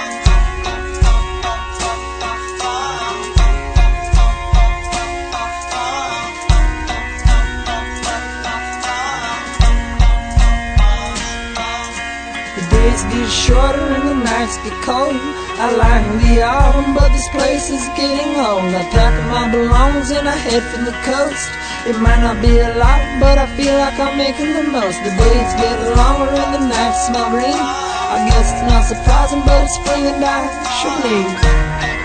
Days 12.86 13.04
get 13.10 13.30
shorter 13.30 13.86
and 13.98 14.06
the 14.10 14.14
nights 14.14 14.58
get 14.64 14.78
cold. 14.86 15.18
I 15.58 15.68
like 15.74 16.06
the 16.22 16.44
autumn, 16.44 16.94
but 16.94 17.10
this 17.10 17.28
place 17.30 17.70
is 17.70 17.86
getting 17.98 18.32
old. 18.38 18.70
I 18.82 18.84
pack 18.94 19.14
up 19.22 19.28
my 19.32 19.46
belongings 19.50 20.12
and 20.12 20.28
I 20.28 20.36
head 20.36 20.64
for 20.72 20.82
the 20.86 20.96
coast. 21.10 21.50
It 21.90 21.98
might 22.02 22.22
not 22.22 22.38
be 22.42 22.54
a 22.60 22.72
lot, 22.78 23.02
but 23.20 23.38
I 23.38 23.48
feel 23.58 23.76
like 23.84 23.98
I'm 23.98 24.18
making 24.18 24.54
the 24.54 24.66
most. 24.70 24.98
The 25.02 25.14
days 25.18 25.52
get 25.62 25.78
longer 25.98 26.30
and 26.30 26.52
the 26.56 26.64
nights 26.70 27.08
smell 27.08 27.30
green. 27.32 27.58
I 27.58 28.18
guess 28.30 28.54
it's 28.54 28.66
not 28.70 28.84
surprising, 28.86 29.42
but 29.46 29.64
it's 29.64 29.76
spring 29.82 30.06
and 30.06 30.24
I 30.24 30.42
should 30.78 30.98
leave. 31.06 32.05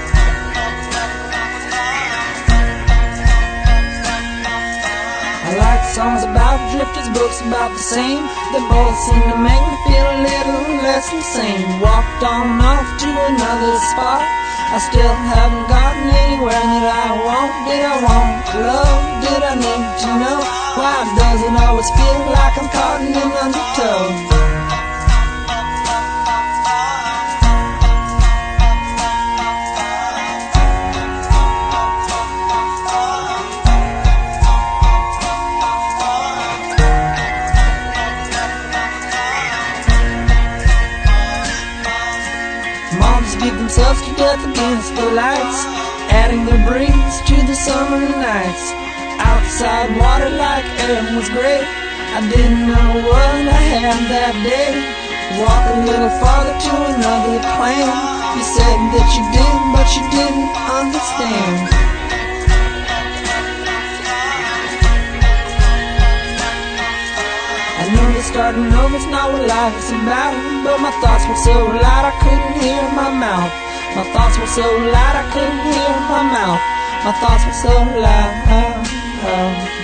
Songs 6.01 6.25
about 6.25 6.57
drifters, 6.73 7.09
books 7.13 7.45
about 7.45 7.69
the 7.77 7.85
same. 7.97 8.25
They 8.57 8.63
both 8.73 8.97
seem 9.05 9.21
to 9.21 9.37
make 9.37 9.65
me 9.69 9.77
feel 9.85 10.07
a 10.17 10.19
little 10.25 10.63
less 10.81 11.13
insane. 11.13 11.61
Walked 11.77 12.25
on 12.25 12.57
off 12.57 12.89
to 13.05 13.09
another 13.29 13.77
spot. 13.93 14.25
I 14.73 14.79
still 14.89 15.15
haven't 15.29 15.69
gotten 15.69 16.09
anywhere 16.25 16.65
that 16.73 16.87
I 17.05 17.09
want. 17.21 17.53
Did 17.69 17.85
I 17.85 17.97
want 18.01 18.33
love? 18.65 19.03
Did 19.29 19.41
I 19.45 19.55
need 19.61 19.87
to 20.03 20.09
know? 20.25 20.41
Why 20.81 20.97
does 21.21 21.41
it 21.45 21.55
always 21.69 21.91
feel 21.93 22.21
like 22.33 22.55
I'm 22.57 22.69
caught 22.73 23.01
in 23.05 23.13
an 23.21 23.33
undertow? 23.45 24.40
Lights, 45.13 45.67
adding 46.15 46.45
the 46.47 46.59
breeze 46.67 47.17
to 47.27 47.37
the 47.47 47.55
summer 47.55 47.99
nights. 47.99 48.65
Outside 49.19 49.91
water 49.99 50.31
like 50.31 50.65
air 50.87 51.03
was 51.17 51.29
great. 51.29 51.67
I 52.15 52.23
didn't 52.31 52.67
know 52.67 52.91
what 53.07 53.43
I 53.51 53.63
had 53.75 53.99
that 54.11 54.35
day. 54.47 54.71
Walk 55.43 55.65
a 55.71 55.79
little 55.87 56.11
farther 56.19 56.55
to 56.55 56.75
another 56.95 57.39
plan. 57.59 57.87
You 58.35 58.45
said 58.47 58.79
that 58.95 59.09
you 59.15 59.23
did, 59.35 59.59
but 59.75 59.89
you 59.95 60.03
didn't 60.15 60.51
understand. 60.71 61.59
I 67.79 67.85
know 67.95 68.07
that 68.15 68.25
starting 68.27 68.71
over's 68.75 69.07
not 69.07 69.33
what 69.33 69.47
life 69.47 69.77
is 69.79 69.91
about, 69.91 70.35
but 70.65 70.79
my 70.79 70.93
thoughts 71.03 71.27
were 71.27 71.41
so 71.43 71.67
loud 71.67 72.05
I 72.07 72.15
couldn't 72.23 72.63
hear 72.63 72.83
my 72.95 73.11
mouth. 73.11 73.70
My 73.97 74.05
thoughts 74.13 74.39
were 74.39 74.47
so 74.47 74.63
loud 74.63 75.17
I 75.17 75.25
couldn't 75.33 75.61
hear 75.67 75.91
my 76.09 76.23
mouth. 76.23 76.63
My 77.05 77.13
thoughts 77.21 77.45
were 77.47 77.53
so 77.53 77.75
loud. 78.01 79.80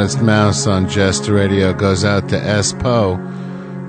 Modest 0.00 0.22
Mouse 0.22 0.66
on 0.66 0.88
Jester 0.88 1.34
Radio 1.34 1.74
goes 1.74 2.06
out 2.06 2.30
to 2.30 2.36
Espo. 2.36 3.18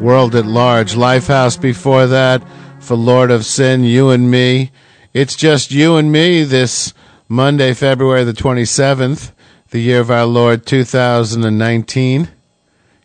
World 0.01 0.36
at 0.36 0.45
Large. 0.45 0.95
Lifehouse 0.95 1.55
before 1.55 2.05
that 2.05 2.43
for 2.82 2.97
Lord 2.97 3.32
of 3.32 3.45
Sin, 3.45 3.86
You 3.86 4.09
and 4.09 4.30
Me. 4.30 4.72
It's 5.14 5.38
just 5.38 5.72
you 5.72 5.95
and 5.95 6.12
me 6.12 6.43
this 6.43 6.93
Monday, 7.30 7.74
February 7.74 8.26
the 8.26 8.34
27th, 8.34 9.32
the 9.70 9.80
year 9.80 10.01
of 10.01 10.12
our 10.12 10.26
Lord 10.26 10.66
2019. 10.66 12.28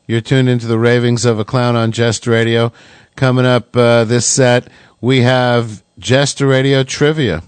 You're 0.09 0.21
tuned 0.21 0.49
into 0.49 0.67
the 0.67 0.77
ravings 0.77 1.25
of 1.25 1.39
a 1.39 1.45
clown 1.45 1.77
on 1.77 1.93
Jester 1.93 2.33
Radio. 2.33 2.73
Coming 3.15 3.47
up 3.47 3.77
uh, 3.77 4.03
this 4.03 4.27
set, 4.27 4.67
we 5.01 5.21
have 5.21 5.85
Jester 5.97 6.49
Radio 6.49 6.83
Trivia. 6.83 7.45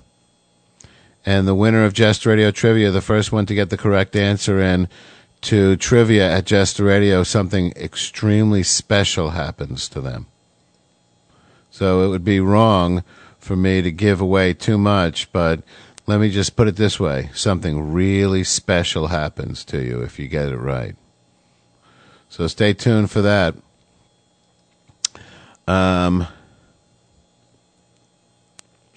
And 1.27 1.49
the 1.49 1.55
winner 1.57 1.85
of 1.85 1.95
Jester 1.95 2.31
Radio 2.31 2.53
Trivia, 2.53 2.93
the 2.93 3.01
first 3.01 3.33
one 3.33 3.45
to 3.47 3.57
get 3.57 3.71
the 3.71 3.77
correct 3.77 4.15
answer 4.15 4.61
in 4.61 4.89
to 5.43 5.77
trivia 5.77 6.31
at 6.31 6.47
Jester 6.47 6.85
Radio, 6.85 7.23
something 7.23 7.73
extremely 7.77 8.63
special 8.63 9.31
happens 9.31 9.89
to 9.91 10.01
them. 10.01 10.27
So 11.71 12.05
it 12.05 12.09
would 12.09 12.25
be 12.25 12.41
wrong 12.41 13.05
for 13.39 13.57
me 13.57 13.83
to 13.83 13.91
give 13.91 14.21
away 14.21 14.53
too 14.53 14.79
much, 14.79 15.31
but 15.33 15.63
let 16.07 16.21
me 16.21 16.31
just 16.31 16.57
put 16.57 16.69
it 16.69 16.77
this 16.77 16.99
way 16.99 17.31
something 17.35 17.93
really 17.93 18.43
special 18.43 19.09
happens 19.09 19.65
to 19.67 19.83
you 19.83 20.03
if 20.03 20.19
you 20.19 20.27
get 20.27 20.49
it 20.49 20.57
right. 20.57 20.97
So 22.29 22.47
stay 22.47 22.73
tuned 22.73 23.11
for 23.11 23.23
that. 23.23 23.55
Um, 25.67 26.27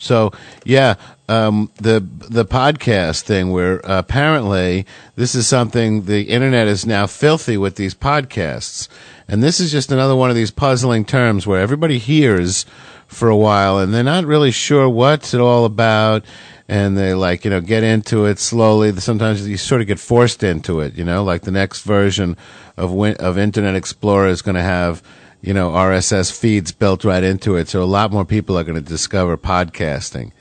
so 0.01 0.31
yeah, 0.65 0.95
um, 1.29 1.71
the 1.77 1.99
the 1.99 2.43
podcast 2.43 3.21
thing 3.21 3.51
where 3.51 3.79
apparently 3.83 4.87
this 5.15 5.35
is 5.35 5.47
something 5.47 6.05
the 6.05 6.23
internet 6.23 6.67
is 6.67 6.87
now 6.87 7.05
filthy 7.05 7.55
with 7.55 7.75
these 7.75 7.93
podcasts, 7.93 8.89
and 9.27 9.43
this 9.43 9.59
is 9.59 9.71
just 9.71 9.91
another 9.91 10.15
one 10.15 10.31
of 10.31 10.35
these 10.35 10.49
puzzling 10.49 11.05
terms 11.05 11.45
where 11.45 11.61
everybody 11.61 11.99
hears 11.99 12.65
for 13.05 13.29
a 13.29 13.37
while 13.37 13.77
and 13.77 13.93
they're 13.93 14.03
not 14.03 14.25
really 14.25 14.51
sure 14.51 14.89
what's 14.89 15.33
it 15.33 15.41
all 15.41 15.65
about, 15.65 16.25
and 16.67 16.97
they 16.97 17.13
like 17.13 17.45
you 17.45 17.51
know 17.51 17.61
get 17.61 17.83
into 17.83 18.25
it 18.25 18.39
slowly. 18.39 18.91
Sometimes 18.93 19.47
you 19.47 19.57
sort 19.57 19.81
of 19.81 19.87
get 19.87 19.99
forced 19.99 20.41
into 20.41 20.79
it, 20.79 20.95
you 20.95 21.03
know, 21.03 21.23
like 21.23 21.43
the 21.43 21.51
next 21.51 21.83
version 21.83 22.35
of 22.75 22.91
of 23.19 23.37
Internet 23.37 23.75
Explorer 23.75 24.29
is 24.29 24.41
going 24.41 24.55
to 24.55 24.63
have 24.63 25.03
you 25.41 25.53
know 25.53 25.71
RSS 25.71 26.31
feeds 26.31 26.71
built 26.71 27.03
right 27.03 27.23
into 27.23 27.55
it, 27.55 27.67
so 27.67 27.81
a 27.81 27.85
lot 27.85 28.11
more 28.11 28.25
people 28.25 28.57
are 28.57 28.63
going 28.63 28.75
to 28.75 28.81
discover 28.81 29.37
podcasting 29.37 30.31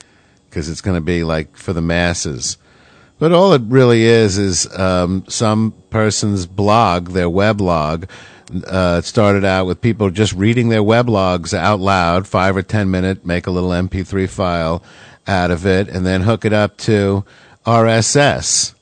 because 0.49 0.69
it's 0.69 0.81
going 0.81 0.97
to 0.97 1.01
be 1.01 1.23
like 1.23 1.55
for 1.55 1.73
the 1.73 1.81
masses. 1.81 2.57
But 3.17 3.31
all 3.31 3.53
it 3.53 3.61
really 3.65 4.03
is 4.03 4.37
is 4.37 4.67
um, 4.79 5.25
some 5.27 5.73
person's 5.91 6.47
blog, 6.47 7.09
their 7.09 7.29
weblog. 7.29 8.09
Uh, 8.67 8.97
it 8.99 9.05
started 9.05 9.45
out 9.45 9.65
with 9.65 9.79
people 9.79 10.09
just 10.09 10.33
reading 10.33 10.69
their 10.69 10.81
weblogs 10.81 11.53
out 11.53 11.79
loud, 11.79 12.27
five 12.27 12.57
or 12.57 12.63
ten 12.63 12.91
minute, 12.91 13.25
make 13.25 13.47
a 13.47 13.51
little 13.51 13.69
MP3 13.69 14.27
file 14.27 14.83
out 15.27 15.51
of 15.51 15.65
it, 15.65 15.87
and 15.87 16.05
then 16.05 16.21
hook 16.21 16.45
it 16.45 16.51
up 16.51 16.77
to 16.77 17.23
RSS. 17.65 18.73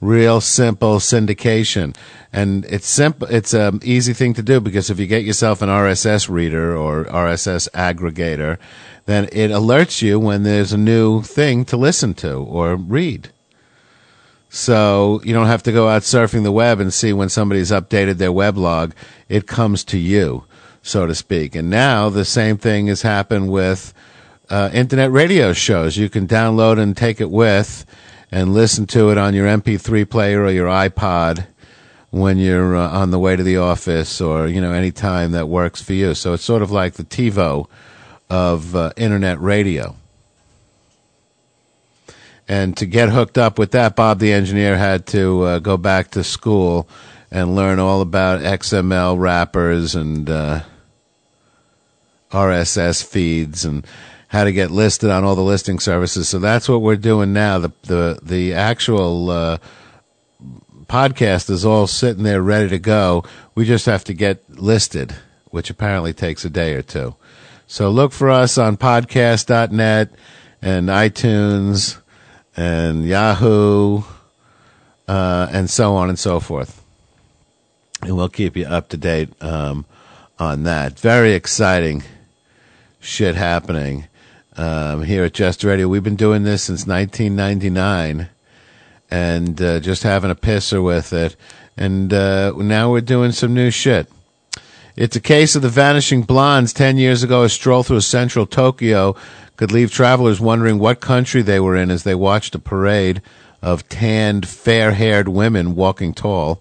Real 0.00 0.40
simple 0.40 0.98
syndication, 0.98 1.94
and 2.32 2.64
it's 2.66 2.86
simple. 2.86 3.26
It's 3.28 3.54
an 3.54 3.80
easy 3.82 4.12
thing 4.12 4.34
to 4.34 4.42
do 4.42 4.60
because 4.60 4.90
if 4.90 4.98
you 4.98 5.06
get 5.06 5.24
yourself 5.24 5.62
an 5.62 5.68
RSS 5.68 6.28
reader 6.28 6.76
or 6.76 7.04
RSS 7.04 7.68
aggregator, 7.70 8.58
then 9.06 9.24
it 9.32 9.50
alerts 9.50 10.02
you 10.02 10.18
when 10.20 10.42
there's 10.42 10.72
a 10.72 10.78
new 10.78 11.22
thing 11.22 11.64
to 11.66 11.76
listen 11.76 12.12
to 12.14 12.34
or 12.34 12.76
read. 12.76 13.30
So 14.50 15.20
you 15.24 15.32
don't 15.32 15.46
have 15.46 15.62
to 15.64 15.72
go 15.72 15.88
out 15.88 16.02
surfing 16.02 16.42
the 16.42 16.52
web 16.52 16.80
and 16.80 16.92
see 16.92 17.12
when 17.12 17.28
somebody's 17.28 17.70
updated 17.70 18.18
their 18.18 18.32
weblog. 18.32 18.92
It 19.28 19.46
comes 19.46 19.84
to 19.84 19.98
you, 19.98 20.44
so 20.82 21.06
to 21.06 21.14
speak. 21.14 21.54
And 21.54 21.70
now 21.70 22.08
the 22.08 22.24
same 22.24 22.58
thing 22.58 22.86
has 22.88 23.02
happened 23.02 23.50
with 23.50 23.92
uh, 24.50 24.70
internet 24.72 25.10
radio 25.10 25.52
shows. 25.52 25.96
You 25.96 26.08
can 26.08 26.26
download 26.26 26.78
and 26.78 26.96
take 26.96 27.20
it 27.20 27.30
with 27.30 27.84
and 28.30 28.52
listen 28.54 28.86
to 28.86 29.10
it 29.10 29.18
on 29.18 29.34
your 29.34 29.46
MP3 29.46 30.08
player 30.08 30.42
or 30.42 30.50
your 30.50 30.68
iPod 30.68 31.46
when 32.10 32.38
you're 32.38 32.76
uh, 32.76 32.88
on 32.88 33.10
the 33.10 33.18
way 33.18 33.36
to 33.36 33.42
the 33.42 33.58
office 33.58 34.20
or, 34.20 34.46
you 34.46 34.60
know, 34.60 34.72
any 34.72 34.90
time 34.90 35.32
that 35.32 35.48
works 35.48 35.82
for 35.82 35.92
you. 35.92 36.14
So 36.14 36.32
it's 36.32 36.44
sort 36.44 36.62
of 36.62 36.70
like 36.70 36.94
the 36.94 37.04
TiVo 37.04 37.66
of 38.30 38.74
uh, 38.74 38.92
internet 38.96 39.40
radio. 39.40 39.94
And 42.48 42.74
to 42.78 42.86
get 42.86 43.10
hooked 43.10 43.36
up 43.36 43.58
with 43.58 43.72
that, 43.72 43.94
Bob 43.94 44.20
the 44.20 44.32
engineer 44.32 44.78
had 44.78 45.06
to 45.08 45.42
uh, 45.42 45.58
go 45.58 45.76
back 45.76 46.12
to 46.12 46.24
school 46.24 46.88
and 47.30 47.54
learn 47.54 47.78
all 47.78 48.00
about 48.00 48.40
XML 48.40 49.18
wrappers 49.18 49.94
and 49.94 50.30
uh, 50.30 50.62
RSS 52.30 53.04
feeds 53.04 53.66
and 53.66 53.86
how 54.28 54.44
to 54.44 54.52
get 54.52 54.70
listed 54.70 55.10
on 55.10 55.24
all 55.24 55.34
the 55.34 55.42
listing 55.42 55.78
services. 55.78 56.28
So 56.28 56.38
that's 56.38 56.68
what 56.68 56.80
we're 56.80 56.96
doing 56.96 57.34
now. 57.34 57.58
The 57.58 57.72
the 57.82 58.18
the 58.22 58.54
actual 58.54 59.30
uh, 59.30 59.58
podcast 60.88 61.50
is 61.50 61.64
all 61.64 61.86
sitting 61.86 62.24
there 62.24 62.42
ready 62.42 62.68
to 62.70 62.78
go. 62.78 63.24
We 63.54 63.64
just 63.64 63.86
have 63.86 64.04
to 64.04 64.14
get 64.14 64.58
listed, 64.58 65.14
which 65.50 65.70
apparently 65.70 66.12
takes 66.12 66.44
a 66.44 66.50
day 66.50 66.74
or 66.74 66.82
two. 66.82 67.14
So 67.66 67.90
look 67.90 68.12
for 68.12 68.30
us 68.30 68.56
on 68.56 68.78
podcast.net 68.78 70.10
and 70.62 70.88
iTunes 70.88 71.98
and 72.56 73.04
Yahoo 73.06 74.02
uh, 75.06 75.48
and 75.50 75.68
so 75.68 75.94
on 75.94 76.08
and 76.08 76.18
so 76.18 76.40
forth. 76.40 76.82
And 78.02 78.16
we'll 78.16 78.28
keep 78.28 78.56
you 78.56 78.64
up 78.64 78.88
to 78.90 78.96
date 78.96 79.30
um, 79.42 79.84
on 80.38 80.62
that. 80.64 80.98
Very 80.98 81.34
exciting 81.34 82.02
shit 83.00 83.34
happening 83.34 84.06
um, 84.56 85.02
here 85.02 85.24
at 85.24 85.34
Just 85.34 85.62
Radio. 85.62 85.88
We've 85.88 86.02
been 86.02 86.16
doing 86.16 86.44
this 86.44 86.64
since 86.64 86.86
1999 86.86 88.28
and 89.10 89.60
uh, 89.60 89.80
just 89.80 90.02
having 90.02 90.30
a 90.30 90.34
pisser 90.34 90.82
with 90.82 91.12
it. 91.12 91.36
And 91.76 92.12
uh, 92.12 92.52
now 92.56 92.90
we're 92.90 93.00
doing 93.00 93.32
some 93.32 93.54
new 93.54 93.70
shit. 93.70 94.08
It's 94.96 95.16
a 95.16 95.20
case 95.20 95.54
of 95.54 95.62
the 95.62 95.68
vanishing 95.68 96.22
blondes. 96.22 96.72
Ten 96.72 96.96
years 96.96 97.22
ago, 97.22 97.44
a 97.44 97.48
stroll 97.48 97.84
through 97.84 98.00
central 98.00 98.46
Tokyo 98.46 99.14
could 99.56 99.70
leave 99.70 99.92
travelers 99.92 100.40
wondering 100.40 100.78
what 100.78 101.00
country 101.00 101.40
they 101.40 101.60
were 101.60 101.76
in 101.76 101.90
as 101.90 102.02
they 102.02 102.14
watched 102.14 102.54
a 102.54 102.58
parade 102.58 103.22
of 103.62 103.88
tanned, 103.88 104.46
fair 104.46 104.92
haired 104.92 105.28
women 105.28 105.74
walking 105.74 106.14
tall 106.14 106.60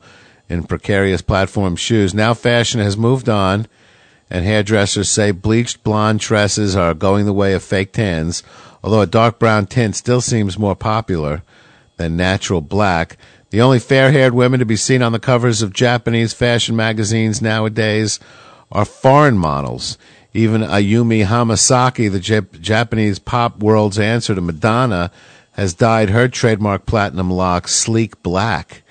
in 0.50 0.64
precarious 0.64 1.22
platform 1.22 1.76
shoes. 1.76 2.14
Now 2.14 2.34
fashion 2.34 2.80
has 2.80 2.96
moved 2.96 3.28
on, 3.28 3.68
and 4.30 4.46
hairdressers 4.46 5.10
say 5.10 5.32
bleached 5.32 5.84
blonde 5.84 6.22
tresses 6.22 6.76
are 6.76 6.94
going 6.94 7.26
the 7.26 7.34
way 7.34 7.54
of 7.54 7.64
fake 7.64 7.92
tans, 7.92 8.44
although 8.84 9.02
a 9.02 9.08
dark 9.08 9.40
brown 9.40 9.66
tint 9.66 9.96
still 9.96 10.22
seems 10.22 10.60
more 10.60 10.76
popular 10.76 11.44
than 11.98 12.16
natural 12.16 12.62
black. 12.62 13.18
The 13.50 13.62
only 13.62 13.80
fair 13.80 14.12
haired 14.12 14.34
women 14.34 14.60
to 14.60 14.66
be 14.66 14.76
seen 14.76 15.02
on 15.02 15.12
the 15.12 15.20
covers 15.20 15.62
of 15.62 15.74
Japanese 15.74 16.34
fashion 16.34 16.76
magazines 16.76 17.42
nowadays 17.42 18.20
are 18.72 18.86
foreign 18.86 19.38
models. 19.38 19.98
Even 20.34 20.62
Ayumi 20.62 21.26
Hamasaki, 21.26 22.12
the 22.12 22.20
Jap- 22.20 22.60
Japanese 22.60 23.20
pop 23.20 23.60
world's 23.60 23.98
answer 23.98 24.36
to 24.36 24.42
Madonna, 24.42 25.12
has 25.54 25.74
dyed 25.74 26.10
her 26.10 26.28
trademark 26.28 26.86
platinum 26.86 27.32
locks 27.32 27.74
sleek 27.74 28.22
black 28.22 28.84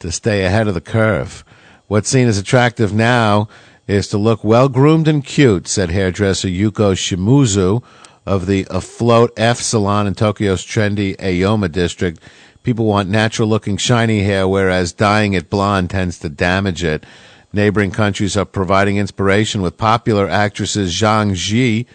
to 0.00 0.10
stay 0.10 0.44
ahead 0.44 0.66
of 0.66 0.74
the 0.74 0.80
curve. 0.80 1.44
What's 1.86 2.08
seen 2.08 2.26
as 2.26 2.38
attractive 2.38 2.92
now 2.92 3.48
is 3.86 4.08
to 4.08 4.18
look 4.18 4.42
well 4.42 4.68
groomed 4.68 5.06
and 5.06 5.24
cute, 5.24 5.68
said 5.68 5.90
hairdresser 5.90 6.48
Yuko 6.48 6.94
Shimizu 6.94 7.82
of 8.30 8.46
the 8.46 8.64
Afloat 8.70 9.32
F 9.36 9.58
Salon 9.58 10.06
in 10.06 10.14
Tokyo's 10.14 10.64
trendy 10.64 11.20
Aoyama 11.20 11.68
district. 11.68 12.20
People 12.62 12.84
want 12.86 13.08
natural 13.08 13.48
looking 13.48 13.76
shiny 13.76 14.22
hair, 14.22 14.46
whereas 14.46 14.92
dyeing 14.92 15.32
it 15.32 15.50
blonde 15.50 15.90
tends 15.90 16.20
to 16.20 16.28
damage 16.28 16.84
it. 16.84 17.04
Neighboring 17.52 17.90
countries 17.90 18.36
are 18.36 18.44
providing 18.44 18.98
inspiration 18.98 19.62
with 19.62 19.76
popular 19.76 20.28
actresses 20.28 20.92
Zhang 20.94 21.32
Ziyi 21.32 21.86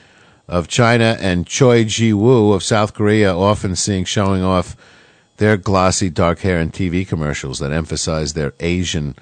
of 0.49 0.67
China 0.67 1.15
and 1.21 1.47
Choi 1.47 1.85
Ji 1.85 2.11
Woo 2.11 2.51
of 2.51 2.63
South 2.63 2.93
Korea, 2.93 3.33
often 3.33 3.73
seen 3.73 4.03
showing 4.03 4.43
off 4.43 4.75
their 5.37 5.55
glossy 5.55 6.09
dark 6.09 6.39
hair 6.39 6.59
in 6.59 6.69
TV 6.69 7.07
commercials 7.07 7.59
that 7.59 7.71
emphasize 7.71 8.33
their 8.33 8.53
Asian 8.59 9.15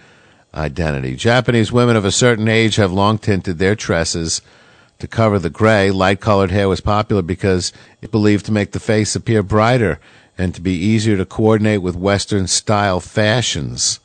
identity. 0.56 1.16
Japanese 1.16 1.72
women 1.72 1.96
of 1.96 2.06
a 2.06 2.12
certain 2.12 2.48
age 2.48 2.78
have 2.78 2.92
long 2.92 3.20
tinted 3.20 3.60
their 3.60 3.76
tresses 3.76 4.42
to 5.04 5.08
cover 5.10 5.38
the 5.38 5.50
gray. 5.50 5.92
Light 5.92 6.22
colored 6.22 6.50
hair 6.50 6.70
was 6.70 6.80
popular 6.80 7.22
because 7.22 7.74
it's 8.02 8.10
believed 8.10 8.46
to 8.46 8.54
make 8.54 8.72
the 8.72 8.80
face 8.80 9.18
appear 9.18 9.44
brighter 9.44 10.00
and 10.38 10.56
to 10.56 10.62
be 10.62 10.72
easier 10.72 11.18
to 11.18 11.26
coordinate 11.26 11.82
with 11.82 11.94
Western 11.94 12.48
style 12.48 13.02
fashions. 13.02 14.00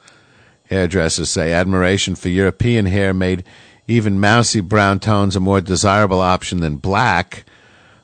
Hairdressers 0.69 1.31
say 1.31 1.53
admiration 1.53 2.17
for 2.17 2.31
European 2.31 2.87
hair 2.87 3.15
made 3.15 3.45
even 3.87 4.19
mousy 4.19 4.61
brown 4.61 4.99
tones 4.99 5.37
a 5.37 5.41
more 5.41 5.61
desirable 5.61 6.21
option 6.21 6.59
than 6.59 6.79
black, 6.79 7.45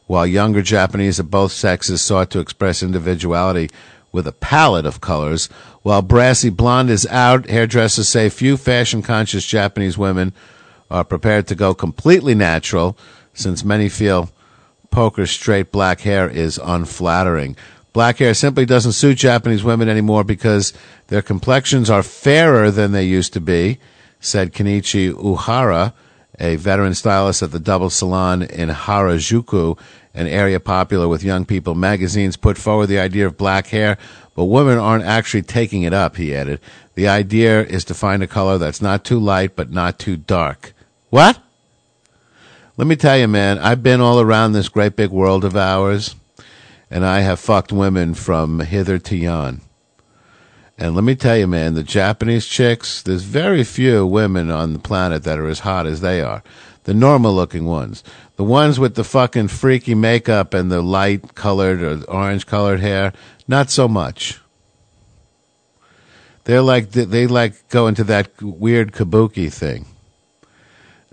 while 0.06 0.24
younger 0.24 0.62
Japanese 0.62 1.18
of 1.18 1.32
both 1.32 1.50
sexes 1.50 2.00
sought 2.00 2.30
to 2.30 2.38
express 2.38 2.80
individuality 2.80 3.68
with 4.12 4.28
a 4.28 4.32
palette 4.32 4.86
of 4.86 5.00
colors. 5.00 5.48
While 5.82 6.02
brassy 6.02 6.48
blonde 6.48 6.90
is 6.90 7.08
out, 7.08 7.50
hairdressers 7.50 8.08
say 8.08 8.28
few 8.28 8.56
fashion 8.56 9.02
conscious 9.02 9.44
Japanese 9.44 9.98
women 9.98 10.32
are 10.94 11.04
prepared 11.04 11.48
to 11.48 11.56
go 11.56 11.74
completely 11.74 12.36
natural, 12.36 12.96
since 13.34 13.64
many 13.64 13.88
feel 13.88 14.30
poker 14.92 15.26
straight 15.26 15.72
black 15.72 16.00
hair 16.00 16.30
is 16.30 16.56
unflattering. 16.62 17.56
Black 17.92 18.18
hair 18.18 18.32
simply 18.32 18.64
doesn't 18.64 18.92
suit 18.92 19.18
Japanese 19.18 19.64
women 19.64 19.88
anymore 19.88 20.22
because 20.22 20.72
their 21.08 21.22
complexions 21.22 21.90
are 21.90 22.04
fairer 22.04 22.70
than 22.70 22.92
they 22.92 23.04
used 23.04 23.32
to 23.32 23.40
be, 23.40 23.78
said 24.20 24.52
Kenichi 24.52 25.12
Uhara, 25.12 25.92
a 26.38 26.56
veteran 26.56 26.94
stylist 26.94 27.42
at 27.42 27.50
the 27.50 27.58
Double 27.60 27.90
Salon 27.90 28.42
in 28.42 28.68
Harajuku, 28.68 29.76
an 30.14 30.28
area 30.28 30.60
popular 30.60 31.08
with 31.08 31.24
young 31.24 31.44
people. 31.44 31.74
Magazines 31.74 32.36
put 32.36 32.56
forward 32.56 32.86
the 32.86 33.00
idea 33.00 33.26
of 33.26 33.36
black 33.36 33.66
hair, 33.68 33.98
but 34.36 34.44
women 34.44 34.78
aren't 34.78 35.04
actually 35.04 35.42
taking 35.42 35.82
it 35.82 35.92
up, 35.92 36.16
he 36.16 36.34
added. 36.34 36.60
The 36.94 37.08
idea 37.08 37.64
is 37.64 37.84
to 37.86 37.94
find 37.94 38.22
a 38.22 38.28
color 38.28 38.58
that's 38.58 38.82
not 38.82 39.04
too 39.04 39.18
light 39.18 39.56
but 39.56 39.70
not 39.70 39.98
too 39.98 40.16
dark. 40.16 40.73
What? 41.14 41.38
Let 42.76 42.88
me 42.88 42.96
tell 42.96 43.16
you, 43.16 43.28
man, 43.28 43.60
I've 43.60 43.84
been 43.84 44.00
all 44.00 44.20
around 44.20 44.50
this 44.50 44.68
great 44.68 44.96
big 44.96 45.10
world 45.10 45.44
of 45.44 45.54
ours, 45.54 46.16
and 46.90 47.06
I 47.06 47.20
have 47.20 47.38
fucked 47.38 47.70
women 47.70 48.14
from 48.14 48.58
hither 48.58 48.98
to 48.98 49.16
yon. 49.16 49.60
And 50.76 50.96
let 50.96 51.04
me 51.04 51.14
tell 51.14 51.36
you, 51.36 51.46
man, 51.46 51.74
the 51.74 51.84
Japanese 51.84 52.48
chicks, 52.48 53.00
there's 53.00 53.22
very 53.22 53.62
few 53.62 54.04
women 54.04 54.50
on 54.50 54.72
the 54.72 54.80
planet 54.80 55.22
that 55.22 55.38
are 55.38 55.46
as 55.46 55.60
hot 55.60 55.86
as 55.86 56.00
they 56.00 56.20
are. 56.20 56.42
The 56.82 56.94
normal 56.94 57.32
looking 57.32 57.64
ones. 57.64 58.02
The 58.34 58.42
ones 58.42 58.80
with 58.80 58.96
the 58.96 59.04
fucking 59.04 59.46
freaky 59.46 59.94
makeup 59.94 60.52
and 60.52 60.68
the 60.68 60.82
light 60.82 61.36
colored 61.36 61.80
or 61.80 62.02
orange 62.10 62.44
colored 62.44 62.80
hair, 62.80 63.12
not 63.46 63.70
so 63.70 63.86
much. 63.86 64.40
They're 66.42 66.60
like, 66.60 66.90
they 66.90 67.28
like 67.28 67.68
go 67.68 67.86
into 67.86 68.02
that 68.02 68.42
weird 68.42 68.90
kabuki 68.90 69.52
thing. 69.52 69.86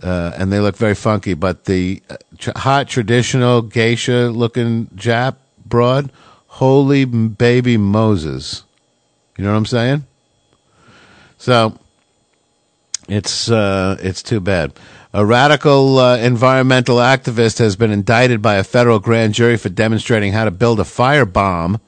Uh, 0.01 0.31
and 0.35 0.51
they 0.51 0.59
look 0.59 0.75
very 0.75 0.95
funky, 0.95 1.35
but 1.35 1.65
the 1.65 2.01
uh, 2.09 2.17
hot 2.55 2.87
traditional 2.87 3.61
geisha 3.61 4.29
looking 4.33 4.87
Jap 4.87 5.35
broad, 5.65 6.11
holy 6.47 7.05
baby 7.05 7.77
Moses. 7.77 8.63
You 9.37 9.43
know 9.43 9.51
what 9.51 9.57
I'm 9.57 9.65
saying? 9.65 10.05
So 11.37 11.77
it's 13.07 13.49
uh, 13.49 13.97
it's 13.99 14.23
too 14.23 14.39
bad. 14.39 14.73
A 15.13 15.25
radical 15.25 15.97
uh, 15.99 16.17
environmental 16.17 16.97
activist 16.97 17.59
has 17.59 17.75
been 17.75 17.91
indicted 17.91 18.41
by 18.41 18.55
a 18.55 18.63
federal 18.63 18.99
grand 18.99 19.33
jury 19.33 19.57
for 19.57 19.69
demonstrating 19.69 20.31
how 20.31 20.45
to 20.45 20.51
build 20.51 20.79
a 20.79 20.83
firebomb 20.83 21.79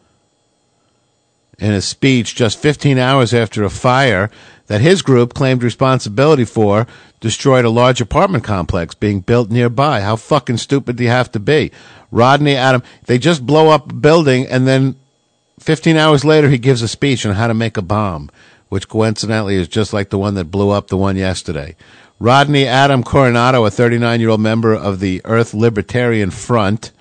in 1.60 1.72
a 1.72 1.81
speech 1.81 2.35
just 2.35 2.60
15 2.60 2.98
hours 2.98 3.34
after 3.34 3.64
a 3.64 3.69
fire 3.69 4.30
that 4.68 4.81
his 4.81 5.02
group 5.02 5.34
claimed 5.34 5.64
responsibility 5.64 6.45
for 6.45 6.88
destroyed 7.19 7.65
a 7.65 7.69
large 7.69 8.02
apartment 8.02 8.44
complex 8.44 8.95
being 8.95 9.19
built 9.19 9.49
nearby. 9.49 10.02
How 10.02 10.15
fucking 10.15 10.57
stupid 10.57 10.95
do 10.95 11.03
you 11.03 11.10
have 11.10 11.31
to 11.34 11.40
be? 11.40 11.72
Rodney 12.11 12.56
Adam, 12.56 12.84
they 13.06 13.18
just 13.18 13.45
blow 13.45 13.69
up 13.69 13.91
a 13.91 13.95
building 13.95 14.48
and 14.48 14.68
then 14.68 14.95
15 15.60 15.98
hours 15.98 16.26
later 16.26 16.49
he 16.49 16.57
gives 16.57 16.81
a 16.81 16.88
speech 16.88 17.26
on 17.26 17.35
how 17.35 17.48
to 17.48 17.53
make 17.53 17.77
a 17.77 17.81
bomb, 17.81 18.30
which 18.69 18.90
coincidentally 18.90 19.56
is 19.56 19.68
just 19.68 19.94
like 19.94 20.10
the 20.10 20.18
one 20.18 20.35
that 20.35 20.52
blew 20.52 20.69
up 20.69 20.88
the 20.88 20.98
one 20.98 21.15
yesterday. 21.15 21.76
Rodney 22.19 22.65
Adam 22.65 23.03
Coronado, 23.03 23.65
a 23.65 23.72
39 23.72 24.19
year 24.19 24.30
old 24.30 24.41
member 24.41 24.73
of 24.73 24.99
the 24.99 25.22
Earth 25.26 25.53
Liberation 25.53 26.31
Front, 26.31 26.91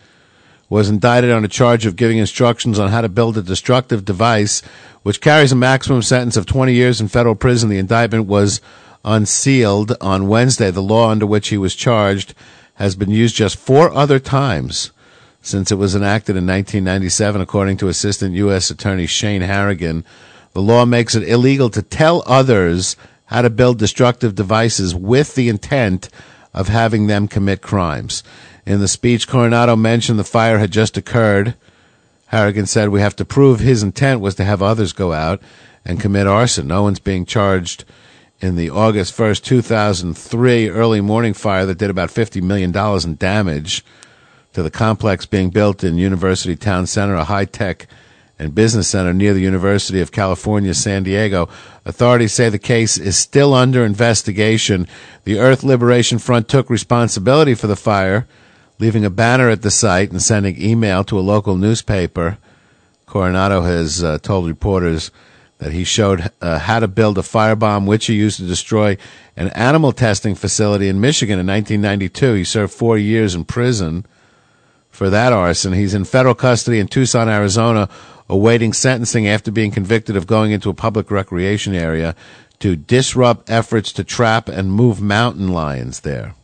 was 0.68 0.88
indicted 0.88 1.30
on 1.30 1.44
a 1.44 1.48
charge 1.48 1.84
of 1.84 1.96
giving 1.96 2.16
instructions 2.16 2.78
on 2.78 2.88
how 2.88 3.02
to 3.02 3.08
build 3.08 3.36
a 3.36 3.42
destructive 3.42 4.06
device, 4.06 4.62
which 5.02 5.20
carries 5.20 5.52
a 5.52 5.56
maximum 5.56 6.02
sentence 6.02 6.36
of 6.36 6.46
20 6.46 6.72
years 6.72 7.00
in 7.00 7.08
federal 7.08 7.34
prison. 7.34 7.68
The 7.68 7.78
indictment 7.78 8.26
was 8.26 8.60
unsealed 9.04 9.96
on 10.00 10.28
Wednesday. 10.28 10.70
The 10.70 10.80
law 10.80 11.10
under 11.10 11.26
which 11.26 11.48
he 11.48 11.58
was 11.58 11.74
charged 11.74 12.34
has 12.74 12.96
been 12.96 13.10
used 13.10 13.36
just 13.36 13.56
four 13.56 13.92
other 13.92 14.18
times 14.18 14.92
since 15.42 15.72
it 15.72 15.76
was 15.76 15.94
enacted 15.96 16.36
in 16.36 16.46
1997, 16.46 17.40
according 17.40 17.76
to 17.76 17.88
Assistant 17.88 18.34
U.S. 18.36 18.70
Attorney 18.70 19.06
Shane 19.06 19.42
Harrigan. 19.42 20.04
The 20.52 20.62
law 20.62 20.84
makes 20.84 21.14
it 21.14 21.28
illegal 21.28 21.68
to 21.70 21.82
tell 21.82 22.22
others 22.26 22.96
how 23.26 23.42
to 23.42 23.50
build 23.50 23.78
destructive 23.78 24.34
devices 24.34 24.94
with 24.94 25.34
the 25.34 25.48
intent 25.48 26.08
of 26.54 26.68
having 26.68 27.06
them 27.06 27.26
commit 27.26 27.60
crimes. 27.60 28.22
In 28.64 28.78
the 28.80 28.88
speech, 28.88 29.26
Coronado 29.26 29.74
mentioned 29.74 30.18
the 30.18 30.24
fire 30.24 30.58
had 30.58 30.70
just 30.70 30.96
occurred. 30.96 31.54
Harrigan 32.32 32.64
said, 32.64 32.88
We 32.88 33.00
have 33.00 33.14
to 33.16 33.26
prove 33.26 33.60
his 33.60 33.82
intent 33.82 34.22
was 34.22 34.34
to 34.36 34.44
have 34.44 34.62
others 34.62 34.94
go 34.94 35.12
out 35.12 35.40
and 35.84 36.00
commit 36.00 36.26
arson. 36.26 36.66
No 36.66 36.82
one's 36.82 36.98
being 36.98 37.26
charged 37.26 37.84
in 38.40 38.56
the 38.56 38.70
August 38.70 39.16
1st, 39.16 39.44
2003 39.44 40.70
early 40.70 41.00
morning 41.02 41.34
fire 41.34 41.66
that 41.66 41.78
did 41.78 41.90
about 41.90 42.08
$50 42.08 42.42
million 42.42 42.74
in 43.04 43.16
damage 43.16 43.84
to 44.54 44.62
the 44.62 44.70
complex 44.70 45.26
being 45.26 45.50
built 45.50 45.84
in 45.84 45.98
University 45.98 46.56
Town 46.56 46.86
Center, 46.86 47.14
a 47.14 47.24
high 47.24 47.44
tech 47.44 47.86
and 48.38 48.54
business 48.54 48.88
center 48.88 49.12
near 49.12 49.34
the 49.34 49.40
University 49.40 50.00
of 50.00 50.10
California, 50.10 50.74
San 50.74 51.02
Diego. 51.02 51.48
Authorities 51.84 52.32
say 52.32 52.48
the 52.48 52.58
case 52.58 52.96
is 52.96 53.16
still 53.16 53.54
under 53.54 53.84
investigation. 53.84 54.88
The 55.24 55.38
Earth 55.38 55.62
Liberation 55.62 56.18
Front 56.18 56.48
took 56.48 56.70
responsibility 56.70 57.54
for 57.54 57.66
the 57.66 57.76
fire, 57.76 58.26
leaving 58.82 59.04
a 59.04 59.10
banner 59.10 59.48
at 59.48 59.62
the 59.62 59.70
site 59.70 60.10
and 60.10 60.20
sending 60.20 60.60
email 60.60 61.04
to 61.04 61.16
a 61.16 61.22
local 61.22 61.54
newspaper. 61.54 62.36
Coronado 63.06 63.60
has 63.60 64.02
uh, 64.02 64.18
told 64.18 64.48
reporters 64.48 65.12
that 65.58 65.70
he 65.70 65.84
showed 65.84 66.32
uh, 66.40 66.58
how 66.58 66.80
to 66.80 66.88
build 66.88 67.16
a 67.16 67.22
firebomb, 67.22 67.86
which 67.86 68.06
he 68.06 68.14
used 68.14 68.38
to 68.38 68.44
destroy 68.44 68.96
an 69.36 69.50
animal 69.50 69.92
testing 69.92 70.34
facility 70.34 70.88
in 70.88 71.00
Michigan 71.00 71.38
in 71.38 71.46
1992. 71.46 72.34
He 72.34 72.42
served 72.42 72.72
four 72.72 72.98
years 72.98 73.36
in 73.36 73.44
prison 73.44 74.04
for 74.90 75.08
that 75.10 75.32
arson. 75.32 75.74
He's 75.74 75.94
in 75.94 76.04
federal 76.04 76.34
custody 76.34 76.80
in 76.80 76.88
Tucson, 76.88 77.28
Arizona, 77.28 77.88
awaiting 78.28 78.72
sentencing 78.72 79.28
after 79.28 79.52
being 79.52 79.70
convicted 79.70 80.16
of 80.16 80.26
going 80.26 80.50
into 80.50 80.70
a 80.70 80.74
public 80.74 81.08
recreation 81.08 81.72
area 81.72 82.16
to 82.58 82.74
disrupt 82.74 83.48
efforts 83.48 83.92
to 83.92 84.02
trap 84.02 84.48
and 84.48 84.72
move 84.72 85.00
mountain 85.00 85.52
lions 85.52 86.00
there. 86.00 86.34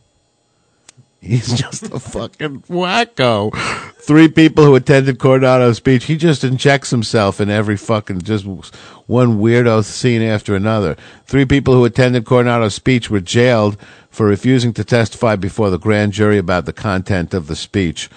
He's 1.21 1.53
just 1.53 1.83
a 1.83 1.99
fucking 1.99 2.61
wacko. 2.63 3.53
Three 3.97 4.29
people 4.29 4.63
who 4.63 4.75
attended 4.75 5.19
Coronado's 5.19 5.77
speech. 5.77 6.05
He 6.05 6.15
just 6.15 6.45
injects 6.45 6.91
himself 6.91 7.41
in 7.41 7.49
every 7.49 7.75
fucking 7.75 8.21
just 8.21 8.45
one 8.45 9.39
weirdo 9.39 9.83
scene 9.83 10.21
after 10.21 10.55
another. 10.55 10.95
Three 11.25 11.45
people 11.45 11.73
who 11.73 11.83
attended 11.83 12.23
Coronado's 12.23 12.73
speech 12.73 13.09
were 13.09 13.19
jailed 13.19 13.77
for 14.09 14.25
refusing 14.25 14.73
to 14.73 14.85
testify 14.85 15.35
before 15.35 15.69
the 15.69 15.77
grand 15.77 16.13
jury 16.13 16.37
about 16.37 16.65
the 16.65 16.73
content 16.73 17.33
of 17.33 17.47
the 17.47 17.55
speech. 17.55 18.09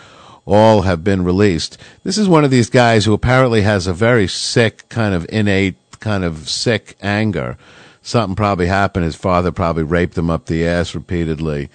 All 0.44 0.82
have 0.82 1.02
been 1.02 1.24
released. 1.24 1.78
This 2.04 2.18
is 2.18 2.28
one 2.28 2.44
of 2.44 2.50
these 2.52 2.70
guys 2.70 3.04
who 3.04 3.12
apparently 3.12 3.62
has 3.62 3.88
a 3.88 3.92
very 3.92 4.28
sick 4.28 4.88
kind 4.88 5.12
of 5.14 5.26
innate 5.28 5.74
kind 5.98 6.24
of 6.24 6.48
sick 6.48 6.96
anger. 7.02 7.56
Something 8.00 8.36
probably 8.36 8.66
happened. 8.66 9.04
His 9.04 9.16
father 9.16 9.50
probably 9.50 9.84
raped 9.84 10.16
him 10.16 10.30
up 10.30 10.46
the 10.46 10.66
ass 10.66 10.94
repeatedly 10.94 11.68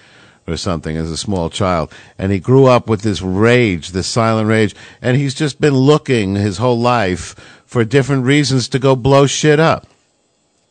or 0.47 0.57
something 0.57 0.95
as 0.95 1.11
a 1.11 1.17
small 1.17 1.49
child. 1.49 1.93
And 2.17 2.31
he 2.31 2.39
grew 2.39 2.65
up 2.65 2.87
with 2.87 3.01
this 3.01 3.21
rage, 3.21 3.89
this 3.89 4.07
silent 4.07 4.47
rage, 4.47 4.73
and 5.01 5.17
he's 5.17 5.33
just 5.33 5.59
been 5.59 5.75
looking 5.75 6.35
his 6.35 6.57
whole 6.57 6.79
life 6.79 7.35
for 7.65 7.83
different 7.83 8.25
reasons 8.25 8.69
to 8.69 8.79
go 8.79 8.95
blow 8.95 9.27
shit 9.27 9.59
up. 9.59 9.87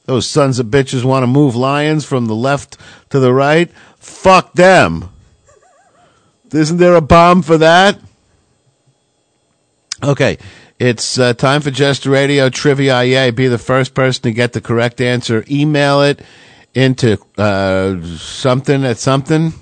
Those 0.06 0.26
sons 0.26 0.58
of 0.58 0.66
bitches 0.66 1.04
want 1.04 1.24
to 1.24 1.26
move 1.26 1.54
lions 1.54 2.04
from 2.04 2.26
the 2.26 2.34
left 2.34 2.78
to 3.10 3.18
the 3.18 3.34
right. 3.34 3.70
Fuck 3.98 4.54
them. 4.54 5.10
Isn't 6.52 6.78
there 6.78 6.94
a 6.94 7.00
bomb 7.00 7.42
for 7.42 7.58
that? 7.58 7.98
Okay. 10.02 10.38
It's 10.78 11.18
uh, 11.18 11.32
time 11.34 11.60
for 11.60 11.70
Jester 11.70 12.10
Radio 12.10 12.48
Trivia. 12.50 13.02
Yeah, 13.02 13.30
be 13.30 13.48
the 13.48 13.58
first 13.58 13.94
person 13.94 14.22
to 14.22 14.32
get 14.32 14.52
the 14.52 14.60
correct 14.60 15.00
answer. 15.00 15.44
Email 15.50 16.02
it 16.02 16.20
into 16.74 17.18
uh, 17.36 18.00
something 18.16 18.84
at 18.84 18.98
something. 18.98 19.54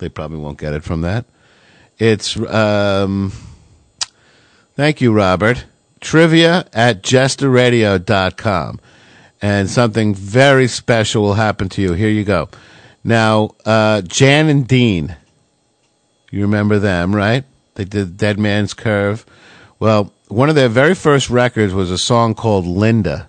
They 0.00 0.08
probably 0.08 0.38
won't 0.38 0.58
get 0.58 0.72
it 0.72 0.82
from 0.82 1.02
that. 1.02 1.26
It's 1.98 2.36
um, 2.36 3.32
thank 4.74 5.00
you, 5.00 5.12
Robert. 5.12 5.66
Trivia 6.00 6.66
at 6.72 7.02
jesterradio.com. 7.02 8.80
And 9.42 9.70
something 9.70 10.14
very 10.14 10.66
special 10.66 11.22
will 11.22 11.34
happen 11.34 11.68
to 11.70 11.82
you. 11.82 11.92
Here 11.92 12.08
you 12.08 12.24
go. 12.24 12.48
Now, 13.04 13.54
uh, 13.64 14.02
Jan 14.02 14.48
and 14.48 14.66
Dean, 14.66 15.16
you 16.30 16.42
remember 16.42 16.78
them, 16.78 17.14
right? 17.14 17.44
They 17.74 17.84
did 17.84 18.16
Dead 18.16 18.38
Man's 18.38 18.74
Curve. 18.74 19.24
Well, 19.78 20.12
one 20.28 20.48
of 20.48 20.54
their 20.54 20.68
very 20.68 20.94
first 20.94 21.30
records 21.30 21.72
was 21.72 21.90
a 21.90 21.98
song 21.98 22.34
called 22.34 22.66
Linda, 22.66 23.28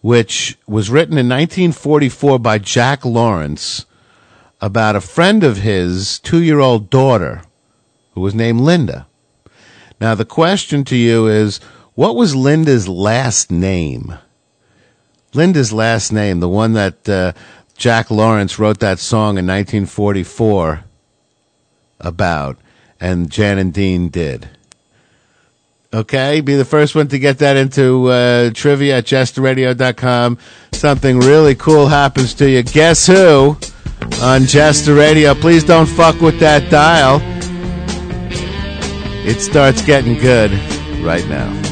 which 0.00 0.58
was 0.66 0.90
written 0.90 1.14
in 1.14 1.28
1944 1.28 2.38
by 2.38 2.58
Jack 2.58 3.04
Lawrence 3.04 3.86
about 4.60 4.96
a 4.96 5.00
friend 5.00 5.42
of 5.42 5.58
his 5.58 6.18
two 6.18 6.42
year 6.42 6.58
old 6.60 6.90
daughter 6.90 7.42
who 8.14 8.20
was 8.20 8.34
named 8.34 8.60
Linda. 8.60 9.06
Now, 10.00 10.14
the 10.14 10.24
question 10.24 10.84
to 10.84 10.96
you 10.96 11.26
is 11.26 11.58
what 11.94 12.16
was 12.16 12.34
Linda's 12.34 12.88
last 12.88 13.50
name? 13.50 14.14
Linda's 15.34 15.72
last 15.72 16.12
name, 16.12 16.40
the 16.40 16.48
one 16.48 16.72
that 16.72 17.08
uh, 17.08 17.32
Jack 17.76 18.10
Lawrence 18.10 18.58
wrote 18.58 18.80
that 18.80 18.98
song 18.98 19.38
in 19.38 19.46
1944 19.46 20.84
about, 22.00 22.58
and 22.98 23.30
Jan 23.30 23.58
and 23.58 23.72
Dean 23.72 24.08
did. 24.08 24.48
Okay, 25.92 26.40
be 26.40 26.54
the 26.54 26.64
first 26.64 26.94
one 26.94 27.08
to 27.08 27.18
get 27.18 27.38
that 27.38 27.56
into 27.56 28.06
uh, 28.08 28.50
trivia 28.50 28.98
at 28.98 29.06
jesterradio.com. 29.06 30.38
Something 30.72 31.18
really 31.18 31.54
cool 31.54 31.88
happens 31.88 32.32
to 32.34 32.48
you. 32.48 32.62
Guess 32.62 33.08
who? 33.08 33.56
on 34.20 34.44
Jester 34.44 34.94
Radio. 34.94 35.34
Please 35.34 35.64
don't 35.64 35.86
fuck 35.86 36.20
with 36.20 36.38
that 36.40 36.70
dial. 36.70 37.20
It 39.26 39.40
starts 39.40 39.82
getting 39.82 40.18
good 40.18 40.52
right 41.02 41.26
now. 41.28 41.69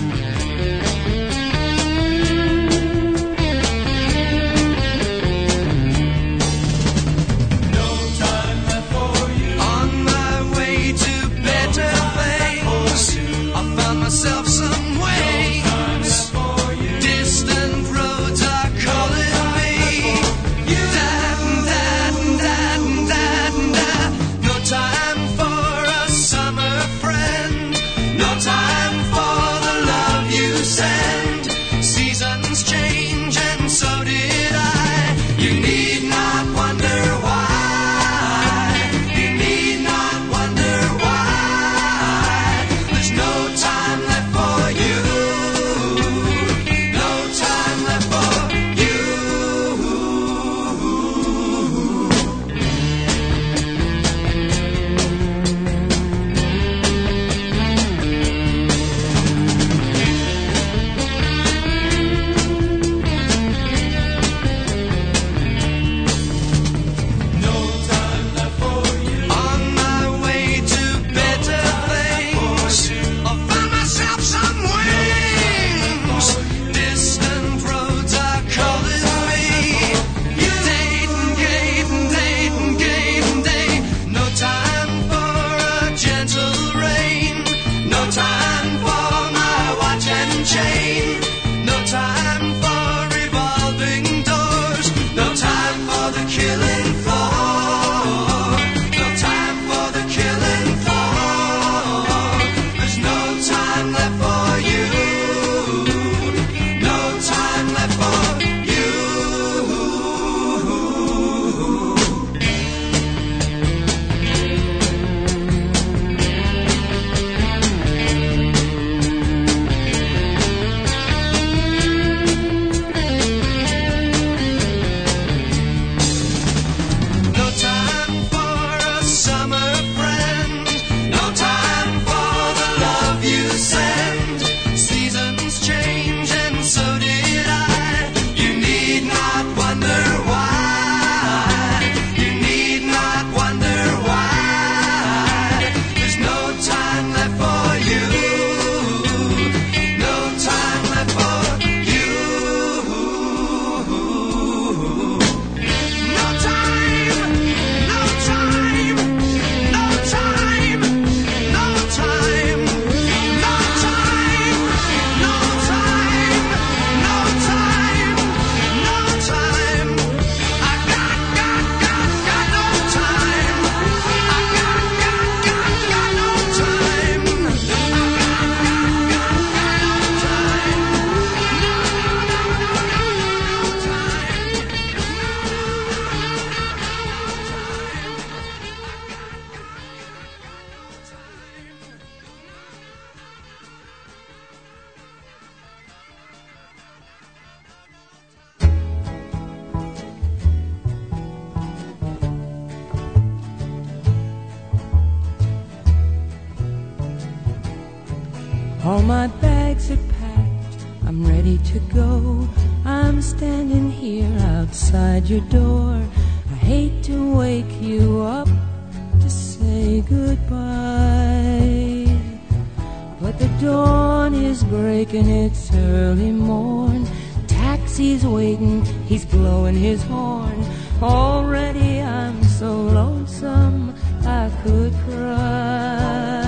is 224.48 224.64
breaking, 224.64 225.28
it's 225.28 225.70
early 225.74 226.32
morn. 226.32 227.06
Taxi's 227.46 228.24
waiting, 228.24 228.82
he's 229.06 229.26
blowing 229.26 229.76
his 229.76 230.02
horn. 230.04 230.64
Already 231.02 232.00
I'm 232.00 232.42
so 232.44 232.72
lonesome 232.74 233.94
I 234.24 234.50
could 234.62 234.94
cry. 235.04 236.47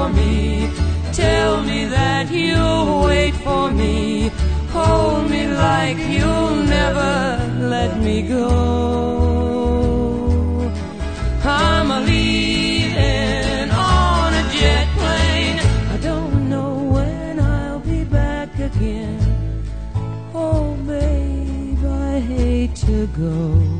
For 0.00 0.08
me. 0.08 0.70
Tell 1.12 1.62
me 1.62 1.84
that 1.96 2.30
you'll 2.30 3.04
wait 3.04 3.34
for 3.46 3.70
me. 3.70 4.30
Hold 4.76 5.30
me 5.30 5.42
like 5.66 5.98
you'll 6.14 6.56
never 6.76 7.14
let 7.74 7.98
me 8.06 8.16
go. 8.22 8.46
I'm 11.44 11.90
a 11.90 12.00
leaving 12.00 13.70
on 13.70 14.28
a 14.42 14.44
jet 14.56 14.86
plane. 14.98 15.58
I 15.94 15.96
don't 16.08 16.48
know 16.48 16.70
when 16.96 17.40
I'll 17.40 17.80
be 17.80 18.04
back 18.04 18.50
again. 18.58 19.20
Oh, 20.34 20.76
babe, 20.86 21.84
I 21.84 22.20
hate 22.20 22.74
to 22.86 23.06
go. 23.22 23.79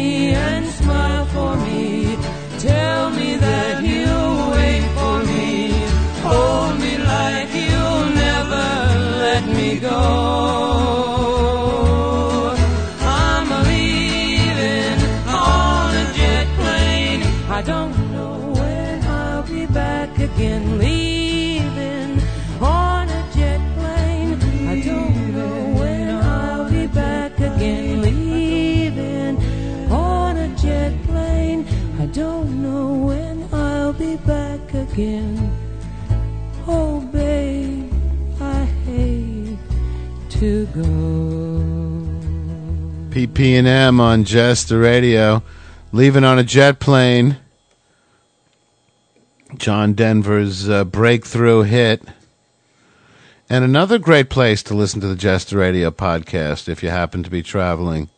And 0.00 0.66
smile 0.66 1.26
for 1.26 1.56
me. 1.56 2.16
Tell 2.58 3.10
me 3.10 3.36
that 3.36 3.82
you'll 3.84 4.19
again. 34.92 35.50
Oh, 36.66 37.00
babe, 37.12 37.92
I 38.40 38.64
hate 38.64 39.58
to 40.30 40.66
go. 40.66 40.82
PP&M 43.10 44.00
on 44.00 44.24
Jester 44.24 44.78
Radio. 44.78 45.42
Leaving 45.92 46.24
on 46.24 46.38
a 46.38 46.44
jet 46.44 46.78
plane. 46.78 47.38
John 49.56 49.94
Denver's 49.94 50.68
uh, 50.68 50.84
breakthrough 50.84 51.62
hit. 51.62 52.02
And 53.48 53.64
another 53.64 53.98
great 53.98 54.30
place 54.30 54.62
to 54.64 54.74
listen 54.74 55.00
to 55.00 55.08
the 55.08 55.16
Jester 55.16 55.58
Radio 55.58 55.90
podcast 55.90 56.68
if 56.68 56.84
you 56.84 56.90
happen 56.90 57.24
to 57.24 57.30
be 57.30 57.42
traveling. 57.42 58.08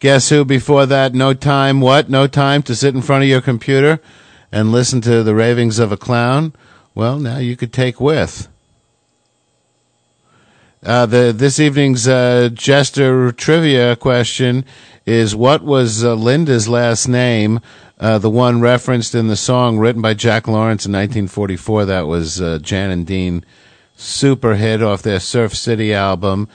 Guess 0.00 0.30
who 0.30 0.44
before 0.46 0.86
that? 0.86 1.12
No 1.14 1.34
time, 1.34 1.80
what? 1.80 2.08
No 2.08 2.26
time 2.26 2.62
to 2.62 2.74
sit 2.74 2.94
in 2.94 3.02
front 3.02 3.24
of 3.24 3.28
your 3.28 3.42
computer 3.42 4.00
and 4.52 4.70
listen 4.70 5.00
to 5.00 5.22
the 5.22 5.34
ravings 5.34 5.78
of 5.78 5.90
a 5.90 5.96
clown? 5.96 6.52
Well, 6.94 7.18
now 7.18 7.38
you 7.38 7.56
could 7.56 7.72
take 7.72 8.00
with. 8.00 8.48
Uh, 10.84 11.06
the 11.06 11.32
this 11.34 11.58
evening's 11.60 12.06
uh, 12.06 12.50
jester 12.52 13.32
trivia 13.32 13.96
question 13.96 14.64
is: 15.06 15.34
What 15.34 15.62
was 15.62 16.04
uh, 16.04 16.14
Linda's 16.14 16.68
last 16.68 17.08
name? 17.08 17.60
Uh, 18.00 18.18
the 18.18 18.28
one 18.28 18.60
referenced 18.60 19.14
in 19.14 19.28
the 19.28 19.36
song 19.36 19.78
written 19.78 20.02
by 20.02 20.12
Jack 20.12 20.48
Lawrence 20.48 20.84
in 20.84 20.92
1944. 20.92 21.84
That 21.84 22.08
was 22.08 22.40
uh, 22.40 22.58
Jan 22.60 22.90
and 22.90 23.06
Dean 23.06 23.44
super 23.96 24.56
hit 24.56 24.82
off 24.82 25.02
their 25.02 25.20
Surf 25.20 25.54
City 25.54 25.94
album. 25.94 26.48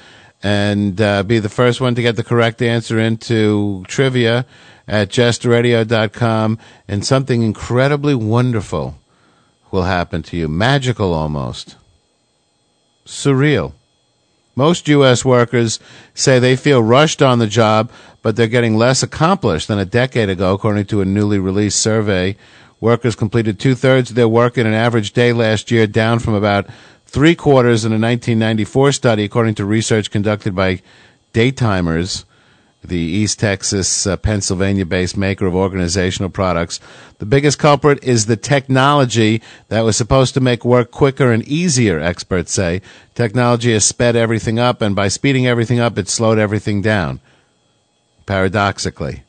And 0.44 1.00
uh, 1.00 1.24
be 1.24 1.40
the 1.40 1.50
first 1.50 1.80
one 1.80 1.96
to 1.96 2.02
get 2.02 2.18
the 2.18 2.24
correct 2.24 2.62
answer 2.62 3.00
into 3.00 3.86
trivia 3.88 4.46
at 4.88 5.10
jesterradio.com. 5.10 6.58
And 6.88 7.06
something 7.06 7.42
incredibly 7.42 8.16
wonderful 8.16 8.98
will 9.72 9.84
happen 9.84 10.24
to 10.24 10.38
you. 10.38 10.48
Magical 10.48 11.14
almost. 11.14 11.76
Surreal. 13.06 13.74
Most 14.56 14.88
U.S. 14.88 15.24
workers 15.24 15.80
say 16.16 16.40
they 16.40 16.56
feel 16.56 16.82
rushed 16.82 17.22
on 17.22 17.38
the 17.38 17.46
job, 17.46 17.92
but 18.24 18.36
they're 18.36 18.48
getting 18.48 18.76
less 18.76 19.04
accomplished 19.04 19.68
than 19.68 19.78
a 19.78 19.86
decade 19.86 20.30
ago, 20.30 20.54
according 20.54 20.86
to 20.88 21.02
a 21.02 21.06
newly 21.06 21.38
released 21.38 21.80
survey. 21.80 22.36
Workers 22.82 23.16
completed 23.16 23.60
two 23.60 23.76
thirds 23.76 24.10
of 24.10 24.16
their 24.16 24.28
work 24.28 24.58
in 24.58 24.66
an 24.66 24.74
average 24.74 25.12
day 25.12 25.32
last 25.32 25.70
year, 25.70 25.86
down 25.86 26.18
from 26.18 26.34
about 26.34 26.68
three 27.06 27.36
quarters 27.36 27.86
in 27.86 27.92
a 27.92 28.02
1994 28.02 28.92
study, 28.94 29.24
according 29.24 29.56
to 29.56 29.66
research 29.66 30.10
conducted 30.10 30.56
by 30.56 30.82
Day-Timers, 31.34 32.26
the 32.88 32.98
East 32.98 33.40
Texas, 33.40 34.08
uh, 34.08 34.18
Pennsylvania 34.18 34.86
based 34.86 35.18
maker 35.18 35.46
of 35.46 35.56
organizational 35.56 36.30
products. 36.30 36.80
The 37.20 37.26
biggest 37.26 37.60
culprit 37.60 38.04
is 38.04 38.26
the 38.26 38.38
technology 38.38 39.42
that 39.70 39.82
was 39.82 39.98
supposed 39.98 40.34
to 40.34 40.40
make 40.40 40.66
work 40.66 40.92
quicker 40.92 41.32
and 41.32 41.44
easier, 41.44 42.00
experts 42.00 42.52
say. 42.52 42.82
Technology 43.16 43.74
has 43.74 43.86
sped 43.86 44.16
everything 44.16 44.60
up, 44.60 44.82
and 44.82 44.96
by 44.96 45.08
speeding 45.08 45.48
everything 45.48 45.80
up, 45.80 45.98
it 45.98 46.08
slowed 46.10 46.38
everything 46.38 46.82
down. 46.82 47.20
Paradoxically, 48.26 49.24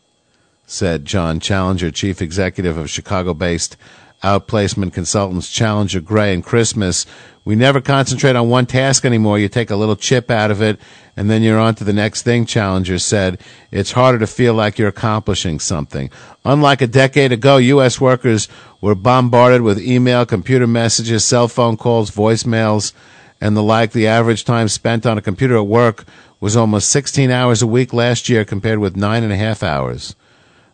said 0.67 1.05
John 1.05 1.41
Challenger, 1.41 1.91
chief 1.91 2.21
executive 2.21 2.77
of 2.77 2.91
Chicago 2.91 3.33
based 3.33 3.77
outplacement 4.23 4.93
consultants 4.93 5.51
Challenger 5.51 6.01
Gray 6.01 6.35
and 6.35 6.45
Christmas. 6.45 7.07
We 7.45 7.55
never 7.55 7.81
concentrate 7.81 8.37
on 8.37 8.51
one 8.51 8.67
task 8.67 9.05
anymore. 9.05 9.39
You 9.39 9.49
take 9.49 9.71
a 9.71 9.77
little 9.77 9.97
chip 9.97 10.31
out 10.31 10.51
of 10.51 10.61
it 10.61 10.79
and 11.17 11.31
then 11.31 11.43
you're 11.43 11.59
on 11.59 11.75
to 11.77 11.85
the 11.85 11.93
next 11.93 12.23
thing, 12.23 12.47
Challenger 12.47 12.99
said. 12.99 13.41
It's 13.71 13.93
harder 13.93 14.19
to 14.19 14.27
feel 14.27 14.55
like 14.55 14.79
you're 14.79 14.89
accomplishing 14.89 15.59
something. 15.59 16.11
Unlike 16.45 16.83
a 16.83 16.87
decade 16.87 17.33
ago, 17.33 17.57
U.S. 17.57 18.01
workers 18.01 18.49
were 18.81 18.95
bombarded 18.95 19.63
with 19.63 19.81
email, 19.81 20.27
computer 20.27 20.67
messages, 20.67 21.25
cell 21.25 21.49
phone 21.49 21.77
calls, 21.77 22.11
voicemails, 22.11 22.93
and 23.41 23.57
the 23.57 23.63
like. 23.63 23.93
The 23.93 24.07
average 24.07 24.45
time 24.45 24.69
spent 24.69 25.07
on 25.07 25.19
a 25.19 25.23
computer 25.23 25.57
at 25.57 25.67
work 25.67 26.05
was 26.41 26.57
almost 26.57 26.91
16 26.91 27.31
hours 27.31 27.63
a 27.63 27.67
week 27.67 27.93
last 27.93 28.29
year 28.29 28.45
compared 28.45 28.79
with 28.79 28.97
nine 28.97 29.25
and 29.25 29.33
a 29.33 29.37
half 29.37 29.63
hours 29.63 30.15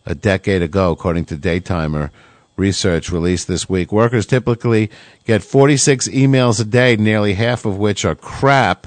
a 0.05 0.15
decade 0.15 0.61
ago, 0.61 0.91
according 0.91 1.25
to 1.27 1.37
Day-Timer 1.37 2.11
research 2.57 3.11
released 3.11 3.49
this 3.49 3.69
week. 3.69 3.93
Workers 3.93 4.27
typically 4.27 4.91
get 5.25 5.43
46 5.43 6.09
emails 6.09 6.61
a 6.61 6.65
day, 6.65 6.97
nearly 6.97 7.35
half 7.35 7.65
of 7.65 7.79
which 7.79 8.05
are 8.05 8.15
crap. 8.15 8.87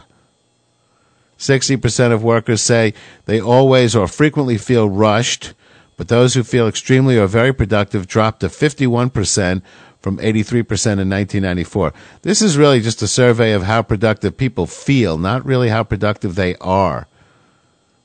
60% 1.38 2.12
of 2.12 2.24
workers 2.24 2.62
say 2.62 2.94
they 3.26 3.40
always 3.40 3.96
or 3.96 4.08
frequently 4.08 4.58
feel 4.58 4.90
rushed, 4.90 5.54
but 5.96 6.08
those 6.08 6.34
who 6.34 6.44
feel 6.44 6.68
extremely 6.68 7.18
or 7.18 7.28
very 7.28 7.54
productive 7.54 8.08
drop 8.08 8.40
to 8.40 8.48
51% 8.48 9.62
from 10.00 10.18
83% 10.18 10.24
in 10.24 11.10
1994. 11.10 11.94
This 12.22 12.42
is 12.42 12.58
really 12.58 12.80
just 12.82 13.02
a 13.02 13.08
survey 13.08 13.52
of 13.52 13.64
how 13.64 13.82
productive 13.82 14.38
people 14.38 14.66
feel, 14.66 15.18
not 15.18 15.46
really 15.46 15.70
how 15.70 15.84
productive 15.84 16.36
they 16.36 16.56
are. 16.56 17.08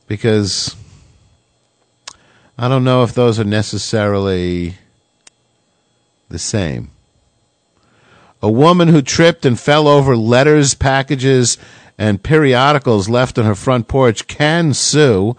Because 0.09 0.75
I 2.59 2.69
don't 2.69 2.85
know 2.85 3.03
if 3.03 3.15
those 3.15 3.39
are 3.39 3.45
necessarily 3.45 4.77
the 6.33 6.39
same. 6.39 6.91
A 8.43 8.51
woman 8.51 8.89
who 8.89 9.03
tripped 9.03 9.47
and 9.47 9.59
fell 9.59 9.87
over 9.87 10.17
letters, 10.17 10.75
packages, 10.75 11.57
and 11.97 12.23
periodicals 12.23 13.09
left 13.09 13.39
on 13.39 13.45
her 13.45 13.55
front 13.55 13.87
porch 13.87 14.27
can 14.27 14.75
sue. 14.75 15.37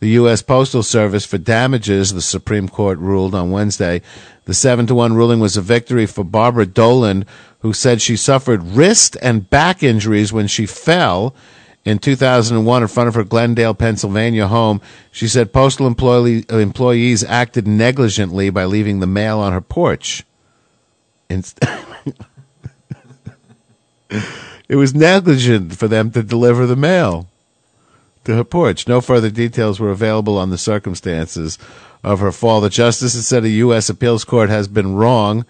The 0.00 0.08
U.S. 0.10 0.40
Postal 0.40 0.82
Service 0.82 1.26
for 1.26 1.36
damages, 1.36 2.14
the 2.14 2.22
Supreme 2.22 2.68
Court 2.68 2.98
ruled 2.98 3.34
on 3.34 3.50
Wednesday. 3.50 4.00
The 4.46 4.54
7 4.54 4.86
to 4.86 4.94
1 4.94 5.14
ruling 5.14 5.40
was 5.40 5.56
a 5.56 5.62
victory 5.62 6.06
for 6.06 6.24
Barbara 6.24 6.66
Dolan, 6.66 7.26
who 7.60 7.72
said 7.72 8.00
she 8.00 8.16
suffered 8.16 8.62
wrist 8.62 9.16
and 9.20 9.50
back 9.50 9.82
injuries 9.82 10.32
when 10.32 10.46
she 10.46 10.64
fell 10.66 11.34
in 11.84 11.98
2001 11.98 12.82
in 12.82 12.88
front 12.88 13.08
of 13.08 13.14
her 13.14 13.24
Glendale, 13.24 13.74
Pennsylvania 13.74 14.48
home. 14.48 14.80
She 15.10 15.28
said 15.28 15.52
postal 15.52 15.86
employee, 15.86 16.44
employees 16.48 17.24
acted 17.24 17.66
negligently 17.66 18.50
by 18.50 18.64
leaving 18.64 19.00
the 19.00 19.06
mail 19.06 19.38
on 19.38 19.52
her 19.52 19.60
porch. 19.60 20.24
It 24.68 24.76
was 24.76 24.94
negligent 24.94 25.76
for 25.76 25.86
them 25.86 26.10
to 26.12 26.22
deliver 26.22 26.66
the 26.66 26.76
mail 26.76 27.28
to 28.24 28.34
her 28.34 28.44
porch. 28.44 28.88
No 28.88 29.00
further 29.00 29.30
details 29.30 29.78
were 29.78 29.90
available 29.90 30.36
on 30.38 30.50
the 30.50 30.58
circumstances 30.58 31.58
of 32.02 32.18
her 32.20 32.32
fall. 32.32 32.60
The 32.60 32.70
justices 32.70 33.28
said 33.28 33.44
a 33.44 33.48
U.S. 33.48 33.88
appeals 33.88 34.24
court 34.24 34.50
has 34.50 34.66
been 34.66 34.96
wrong 34.96 35.44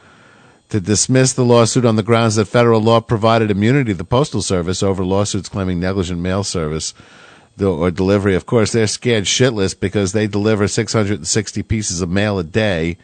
to 0.69 0.81
dismiss 0.81 1.33
the 1.33 1.45
lawsuit 1.45 1.87
on 1.87 1.97
the 1.97 2.03
grounds 2.03 2.35
that 2.35 2.47
federal 2.47 2.81
law 2.81 3.01
provided 3.01 3.51
immunity 3.51 3.93
to 3.93 3.99
the 3.99 4.05
Postal 4.05 4.43
Service 4.43 4.83
over 4.83 5.05
lawsuits 5.05 5.49
claiming 5.49 5.81
negligent 5.81 6.21
mail 6.21 6.45
service 6.45 6.93
or 7.59 7.91
delivery. 7.91 8.35
Of 8.35 8.45
course, 8.45 8.73
they're 8.73 8.87
scared 8.87 9.25
shitless 9.25 9.79
because 9.79 10.13
they 10.13 10.27
deliver 10.27 10.69
660 10.69 11.63
pieces 11.63 12.03
of 12.03 12.11
mail 12.11 12.39
a 12.39 12.45
day. 12.45 12.99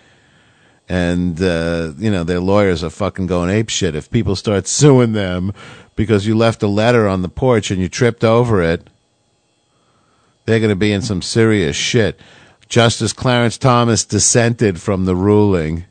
And, 0.92 1.40
uh, 1.40 1.94
you 1.96 2.10
know, 2.10 2.22
their 2.22 2.38
lawyers 2.38 2.84
are 2.84 2.90
fucking 2.90 3.26
going 3.26 3.48
ape 3.48 3.70
shit. 3.70 3.94
If 3.94 4.10
people 4.10 4.36
start 4.36 4.66
suing 4.68 5.14
them 5.14 5.54
because 5.96 6.26
you 6.26 6.36
left 6.36 6.62
a 6.62 6.66
letter 6.66 7.08
on 7.08 7.22
the 7.22 7.30
porch 7.30 7.70
and 7.70 7.80
you 7.80 7.88
tripped 7.88 8.22
over 8.22 8.60
it, 8.60 8.90
they're 10.44 10.60
going 10.60 10.68
to 10.68 10.76
be 10.76 10.92
in 10.92 11.00
some 11.00 11.22
serious 11.22 11.76
shit. 11.76 12.20
Justice 12.68 13.14
Clarence 13.14 13.56
Thomas 13.56 14.04
dissented 14.04 14.82
from 14.82 15.06
the 15.06 15.16
ruling. 15.16 15.86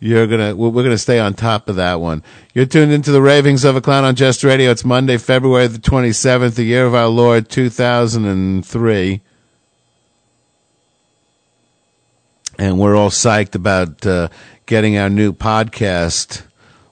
You're 0.00 0.26
gonna, 0.26 0.56
we're 0.56 0.82
gonna 0.82 0.98
stay 0.98 1.20
on 1.20 1.34
top 1.34 1.68
of 1.68 1.76
that 1.76 2.00
one. 2.00 2.24
You're 2.52 2.66
tuned 2.66 2.90
into 2.90 3.12
the 3.12 3.22
ravings 3.22 3.64
of 3.64 3.76
a 3.76 3.80
clown 3.80 4.04
on 4.04 4.16
Just 4.16 4.42
Radio. 4.42 4.72
It's 4.72 4.84
Monday, 4.84 5.18
February 5.18 5.68
the 5.68 5.78
27th, 5.78 6.56
the 6.56 6.64
year 6.64 6.84
of 6.84 6.94
our 6.94 7.08
Lord 7.08 7.48
2003. 7.48 9.20
And 12.58 12.78
we're 12.78 12.96
all 12.96 13.10
psyched 13.10 13.54
about 13.54 14.04
uh, 14.04 14.28
getting 14.66 14.98
our 14.98 15.08
new 15.08 15.32
podcast 15.32 16.42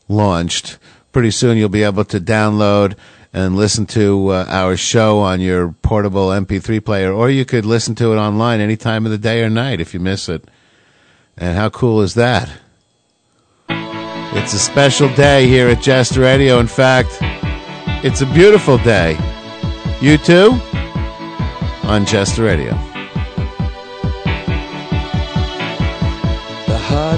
launched. 0.09 0.79
Pretty 1.13 1.33
soon 1.33 1.57
you'll 1.57 1.69
be 1.69 1.83
able 1.83 2.05
to 2.05 2.21
download 2.21 2.97
and 3.33 3.57
listen 3.57 3.85
to 3.85 4.29
uh, 4.29 4.47
our 4.49 4.77
show 4.77 5.19
on 5.19 5.41
your 5.41 5.73
portable 5.83 6.29
MP3 6.29 6.83
player, 6.85 7.13
or 7.13 7.29
you 7.29 7.45
could 7.45 7.67
listen 7.67 7.95
to 7.97 8.13
it 8.13 8.17
online 8.17 8.61
any 8.61 8.77
time 8.77 9.05
of 9.05 9.13
the 9.13 9.19
day 9.19 9.43
or 9.43 9.51
night 9.51 9.81
if 9.81 9.93
you 9.93 10.01
miss 10.01 10.29
it. 10.29 10.49
And 11.37 11.57
how 11.57 11.69
cool 11.69 12.01
is 12.01 12.15
that? 12.15 12.51
It's 13.69 14.55
a 14.55 14.59
special 14.59 15.13
day 15.15 15.49
here 15.49 15.69
at 15.69 15.83
Jest 15.83 16.17
Radio. 16.17 16.61
In 16.61 16.67
fact, 16.67 17.19
it's 18.05 18.21
a 18.21 18.27
beautiful 18.27 18.79
day. 18.79 19.19
You 20.01 20.17
too? 20.19 20.59
On 21.85 22.07
Jest 22.07 22.39
Radio. 22.39 22.96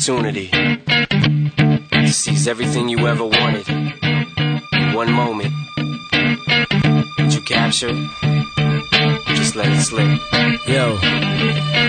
opportunity. 0.00 0.48
To 1.90 2.08
seize 2.08 2.48
everything 2.48 2.88
you 2.88 3.06
ever 3.06 3.24
wanted 3.24 3.68
in 3.68 4.94
one 4.94 5.12
moment. 5.12 5.52
Did 7.18 7.34
you 7.34 7.42
capture 7.42 7.92
let 9.56 9.68
it 9.68 9.80
slip 9.80 10.20
Yo. 10.66 10.96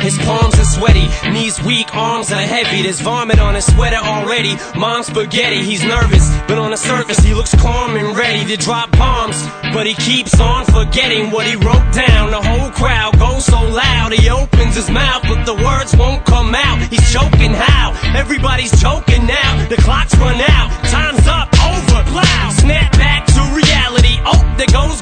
His 0.02 0.18
palms 0.20 0.58
are 0.58 0.66
sweaty, 0.66 1.08
knees 1.30 1.62
weak, 1.62 1.94
arms 1.96 2.32
are 2.32 2.42
heavy. 2.42 2.82
There's 2.82 3.02
vomit 3.02 3.40
on 3.40 3.54
his 3.54 3.66
sweater 3.66 3.98
already. 3.98 4.56
Mom's 4.76 5.08
spaghetti, 5.08 5.62
he's 5.62 5.84
nervous, 5.84 6.28
but 6.48 6.58
on 6.58 6.72
the 6.72 6.78
surface 6.78 7.20
he 7.20 7.34
looks 7.34 7.54
calm 7.62 7.96
and 7.96 8.18
ready 8.18 8.46
to 8.46 8.58
drop 8.58 8.92
bombs. 8.92 9.38
But 9.74 9.86
he 9.86 9.94
keeps 9.94 10.40
on 10.40 10.66
forgetting 10.66 11.30
what 11.30 11.46
he 11.46 11.56
wrote 11.56 11.94
down. 11.94 12.32
The 12.32 12.42
whole 12.42 12.72
crowd 12.72 13.20
goes 13.20 13.46
so 13.46 13.62
loud, 13.62 14.14
he 14.14 14.30
opens 14.30 14.76
his 14.76 14.90
mouth, 14.90 15.22
but 15.24 15.46
the 15.46 15.56
words 15.56 15.96
won't 15.96 16.26
come 16.26 16.56
out. 16.56 16.80
He's 16.90 17.12
choking 17.14 17.54
how? 17.54 17.94
Everybody's 18.18 18.74
choking 18.82 19.28
now. 19.28 19.68
The 19.68 19.78
clock's 19.78 20.16
run 20.18 20.42
out, 20.42 20.70
time's 20.90 21.28
up, 21.28 21.50
over, 21.62 22.12
loud. 22.12 22.54
Snap 22.54 22.92
back 22.94 23.28
to 23.28 23.42
reality. 23.54 24.18
Oh, 24.26 24.56
there 24.58 24.68
goes 24.68 25.02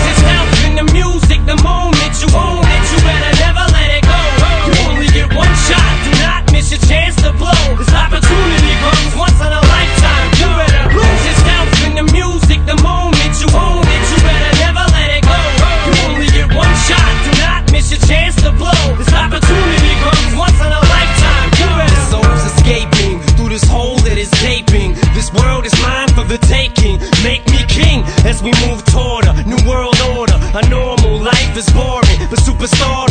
we 28.43 28.51
move 28.65 28.83
toward 28.85 29.25
a 29.25 29.33
new 29.43 29.61
world 29.69 29.97
order. 30.17 30.37
A 30.53 30.67
normal 30.69 31.19
life 31.19 31.55
is 31.55 31.69
boring, 31.69 32.19
but 32.29 32.39
superstar 32.39 33.10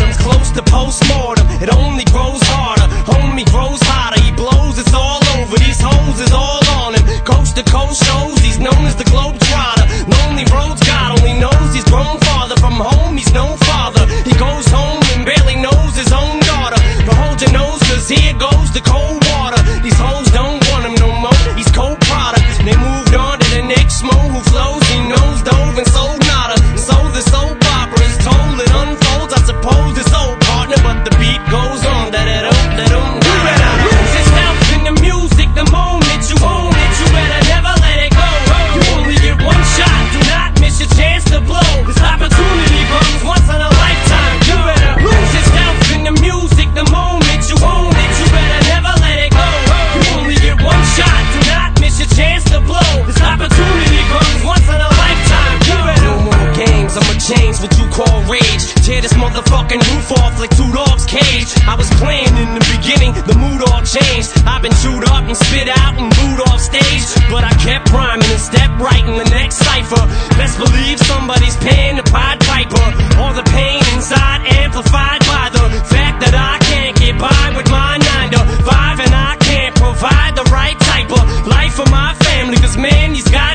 talking 59.60 59.80
roof 59.92 60.12
off 60.12 60.40
like 60.40 60.48
two 60.56 60.72
dogs 60.72 61.04
cage. 61.04 61.52
I 61.68 61.76
was 61.76 61.90
playing 62.00 62.32
in 62.32 62.48
the 62.56 62.64
beginning, 62.72 63.12
the 63.28 63.36
mood 63.36 63.60
all 63.68 63.84
changed. 63.84 64.32
I've 64.48 64.62
been 64.64 64.72
chewed 64.80 65.04
up 65.12 65.24
and 65.28 65.36
spit 65.36 65.68
out 65.68 66.00
and 66.00 66.08
booed 66.16 66.40
off 66.48 66.60
stage, 66.60 67.04
but 67.28 67.44
I 67.44 67.52
kept 67.60 67.92
priming 67.92 68.24
and 68.24 68.40
stepped 68.40 68.80
right 68.80 69.04
in 69.04 69.16
the 69.20 69.28
next 69.28 69.60
cipher. 69.60 70.00
Best 70.40 70.56
believe 70.56 70.96
somebody's 71.04 71.56
paying 71.60 71.96
the 72.00 72.06
Pied 72.08 72.40
Piper. 72.40 72.86
All 73.20 73.34
the 73.36 73.44
pain 73.52 73.84
inside 73.92 74.48
amplified 74.64 75.20
by 75.28 75.52
the 75.52 75.64
fact 75.92 76.24
that 76.24 76.32
I 76.32 76.56
can't 76.64 76.96
get 76.96 77.20
by 77.20 77.52
with 77.52 77.68
my 77.68 78.00
nine 78.00 78.30
to 78.32 78.40
five, 78.64 78.96
and 79.04 79.12
I 79.12 79.36
can't 79.44 79.74
provide 79.76 80.40
the 80.40 80.46
right 80.48 80.78
type 80.88 81.10
of 81.12 81.24
life 81.46 81.74
for 81.76 81.88
my 81.90 82.14
family. 82.24 82.56
Cause 82.56 82.78
man, 82.78 83.12
he's 83.12 83.28
got 83.28 83.49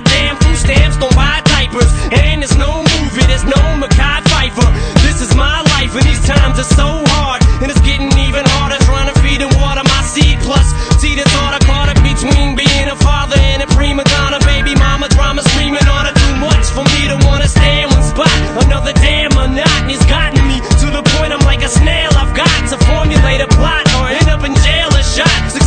shot 25.15 25.49
to 25.49 25.64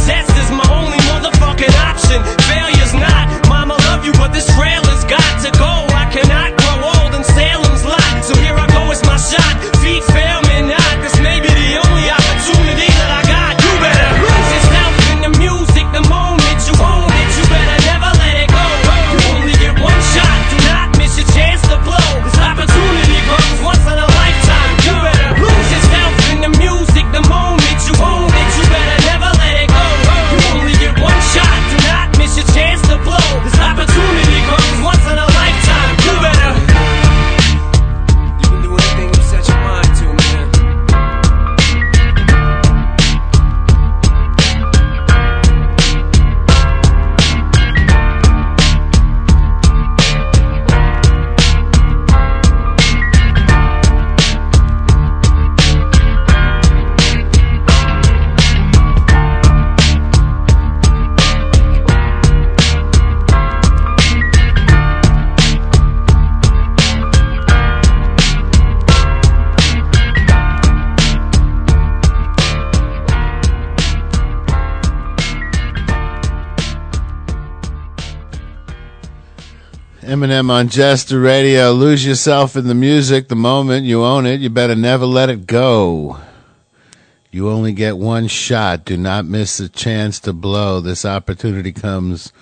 time 80.49 80.57
on 80.57 80.69
Jester 80.69 81.21
Radio. 81.21 81.73
Lose 81.73 82.07
yourself 82.07 82.57
in 82.57 82.69
the 82.69 82.75
music 82.75 83.29
the 83.29 83.37
moment 83.37 83.85
you 83.85 84.03
own 84.03 84.25
it. 84.25 84.41
You 84.41 84.49
better 84.49 84.75
never 84.75 85.05
let 85.05 85.29
it 85.29 85.47
go. 85.47 86.19
You 87.31 87.51
only 87.51 87.75
get 87.75 87.99
one 87.99 88.29
shot. 88.29 88.87
Do 88.87 88.97
not 88.97 89.27
miss 89.27 89.59
the 89.59 89.69
chance 89.69 90.19
to 90.21 90.33
blow. 90.33 90.81
This 90.81 91.05
opportunity 91.05 91.71
comes 91.73 92.33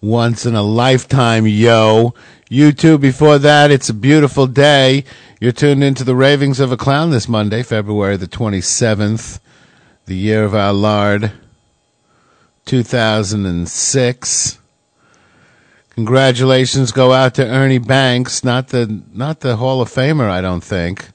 once 0.00 0.46
in 0.46 0.54
a 0.54 0.62
lifetime, 0.62 1.48
yo. 1.48 2.14
You 2.48 2.70
too, 2.70 2.96
before 2.96 3.40
that, 3.40 3.72
it's 3.72 3.88
a 3.88 3.94
beautiful 3.94 4.46
day. 4.46 5.02
You're 5.40 5.50
tuned 5.50 5.82
into 5.82 6.04
the 6.04 6.14
Ravings 6.14 6.60
of 6.60 6.70
a 6.70 6.76
Clown 6.76 7.10
this 7.10 7.28
Monday, 7.28 7.64
February 7.64 8.16
the 8.16 8.28
27th, 8.28 9.40
the 10.06 10.16
year 10.16 10.44
of 10.44 10.54
our 10.54 10.72
Lord, 10.72 11.32
2006. 12.66 14.58
Congratulations 15.98 16.92
go 16.92 17.12
out 17.12 17.34
to 17.34 17.44
Ernie 17.44 17.78
Banks, 17.78 18.44
not 18.44 18.68
the 18.68 19.02
not 19.12 19.40
the 19.40 19.56
Hall 19.56 19.80
of 19.80 19.88
Famer, 19.88 20.30
I 20.30 20.40
don't 20.40 20.62
think. 20.62 21.08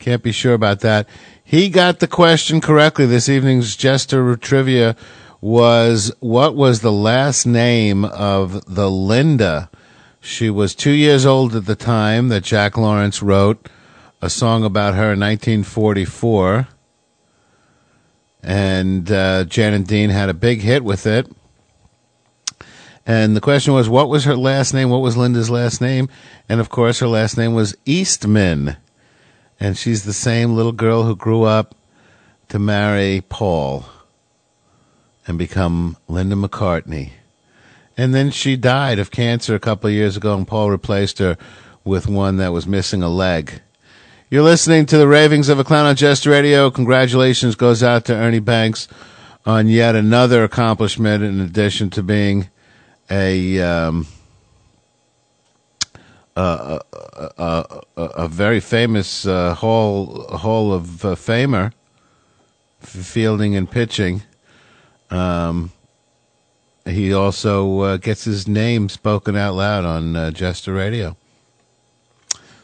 Can't 0.00 0.20
be 0.20 0.32
sure 0.32 0.52
about 0.52 0.80
that. 0.80 1.08
He 1.44 1.68
got 1.68 2.00
the 2.00 2.08
question 2.08 2.60
correctly. 2.60 3.06
This 3.06 3.28
evening's 3.28 3.76
Jester 3.76 4.34
trivia 4.34 4.96
was 5.40 6.12
what 6.18 6.56
was 6.56 6.80
the 6.80 6.90
last 6.90 7.46
name 7.46 8.04
of 8.04 8.64
the 8.64 8.90
Linda? 8.90 9.70
She 10.20 10.50
was 10.50 10.74
two 10.74 10.90
years 10.90 11.24
old 11.24 11.54
at 11.54 11.66
the 11.66 11.76
time 11.76 12.30
that 12.30 12.42
Jack 12.42 12.76
Lawrence 12.76 13.22
wrote 13.22 13.68
a 14.20 14.28
song 14.28 14.64
about 14.64 14.94
her 14.94 15.12
in 15.12 15.20
1944. 15.20 16.66
And 18.42 19.12
uh, 19.12 19.44
Jan 19.44 19.72
and 19.72 19.86
Dean 19.86 20.10
had 20.10 20.28
a 20.28 20.34
big 20.34 20.62
hit 20.62 20.82
with 20.82 21.06
it. 21.06 21.30
And 23.06 23.36
the 23.36 23.40
question 23.40 23.74
was, 23.74 23.88
what 23.88 24.08
was 24.08 24.24
her 24.24 24.36
last 24.36 24.72
name? 24.72 24.88
What 24.88 25.02
was 25.02 25.16
Linda's 25.16 25.50
last 25.50 25.80
name? 25.80 26.08
And 26.48 26.60
of 26.60 26.70
course, 26.70 27.00
her 27.00 27.08
last 27.08 27.36
name 27.36 27.52
was 27.52 27.76
Eastman. 27.84 28.76
And 29.60 29.76
she's 29.76 30.04
the 30.04 30.12
same 30.12 30.54
little 30.54 30.72
girl 30.72 31.02
who 31.02 31.14
grew 31.14 31.42
up 31.42 31.74
to 32.48 32.58
marry 32.58 33.22
Paul 33.28 33.86
and 35.26 35.38
become 35.38 35.96
Linda 36.08 36.36
McCartney. 36.36 37.10
And 37.96 38.14
then 38.14 38.30
she 38.30 38.56
died 38.56 38.98
of 38.98 39.10
cancer 39.10 39.54
a 39.54 39.60
couple 39.60 39.88
of 39.88 39.94
years 39.94 40.16
ago, 40.16 40.34
and 40.36 40.46
Paul 40.46 40.70
replaced 40.70 41.18
her 41.18 41.36
with 41.84 42.06
one 42.06 42.38
that 42.38 42.52
was 42.52 42.66
missing 42.66 43.02
a 43.02 43.08
leg. 43.08 43.60
You're 44.30 44.42
listening 44.42 44.86
to 44.86 44.98
the 44.98 45.06
Ravings 45.06 45.48
of 45.48 45.58
a 45.58 45.64
Clown 45.64 45.86
on 45.86 45.94
Jester 45.94 46.30
Radio. 46.30 46.70
Congratulations 46.70 47.54
goes 47.54 47.82
out 47.82 48.04
to 48.06 48.14
Ernie 48.14 48.40
Banks 48.40 48.88
on 49.46 49.68
yet 49.68 49.94
another 49.94 50.42
accomplishment 50.42 51.22
in 51.22 51.40
addition 51.40 51.90
to 51.90 52.02
being 52.02 52.48
a 53.10 53.60
um, 53.60 54.06
a, 56.36 56.80
a, 57.38 57.80
a, 57.96 58.02
a 58.02 58.28
very 58.28 58.60
famous 58.60 59.26
uh, 59.26 59.54
Hall 59.54 60.26
Hall 60.38 60.72
of 60.72 61.04
uh, 61.04 61.14
Famer, 61.14 61.72
fielding 62.80 63.56
and 63.56 63.70
pitching. 63.70 64.22
Um, 65.10 65.72
he 66.84 67.12
also 67.12 67.80
uh, 67.80 67.96
gets 67.96 68.24
his 68.24 68.46
name 68.46 68.88
spoken 68.88 69.36
out 69.36 69.54
loud 69.54 69.84
on 69.84 70.16
uh, 70.16 70.30
Jester 70.30 70.74
Radio. 70.74 71.16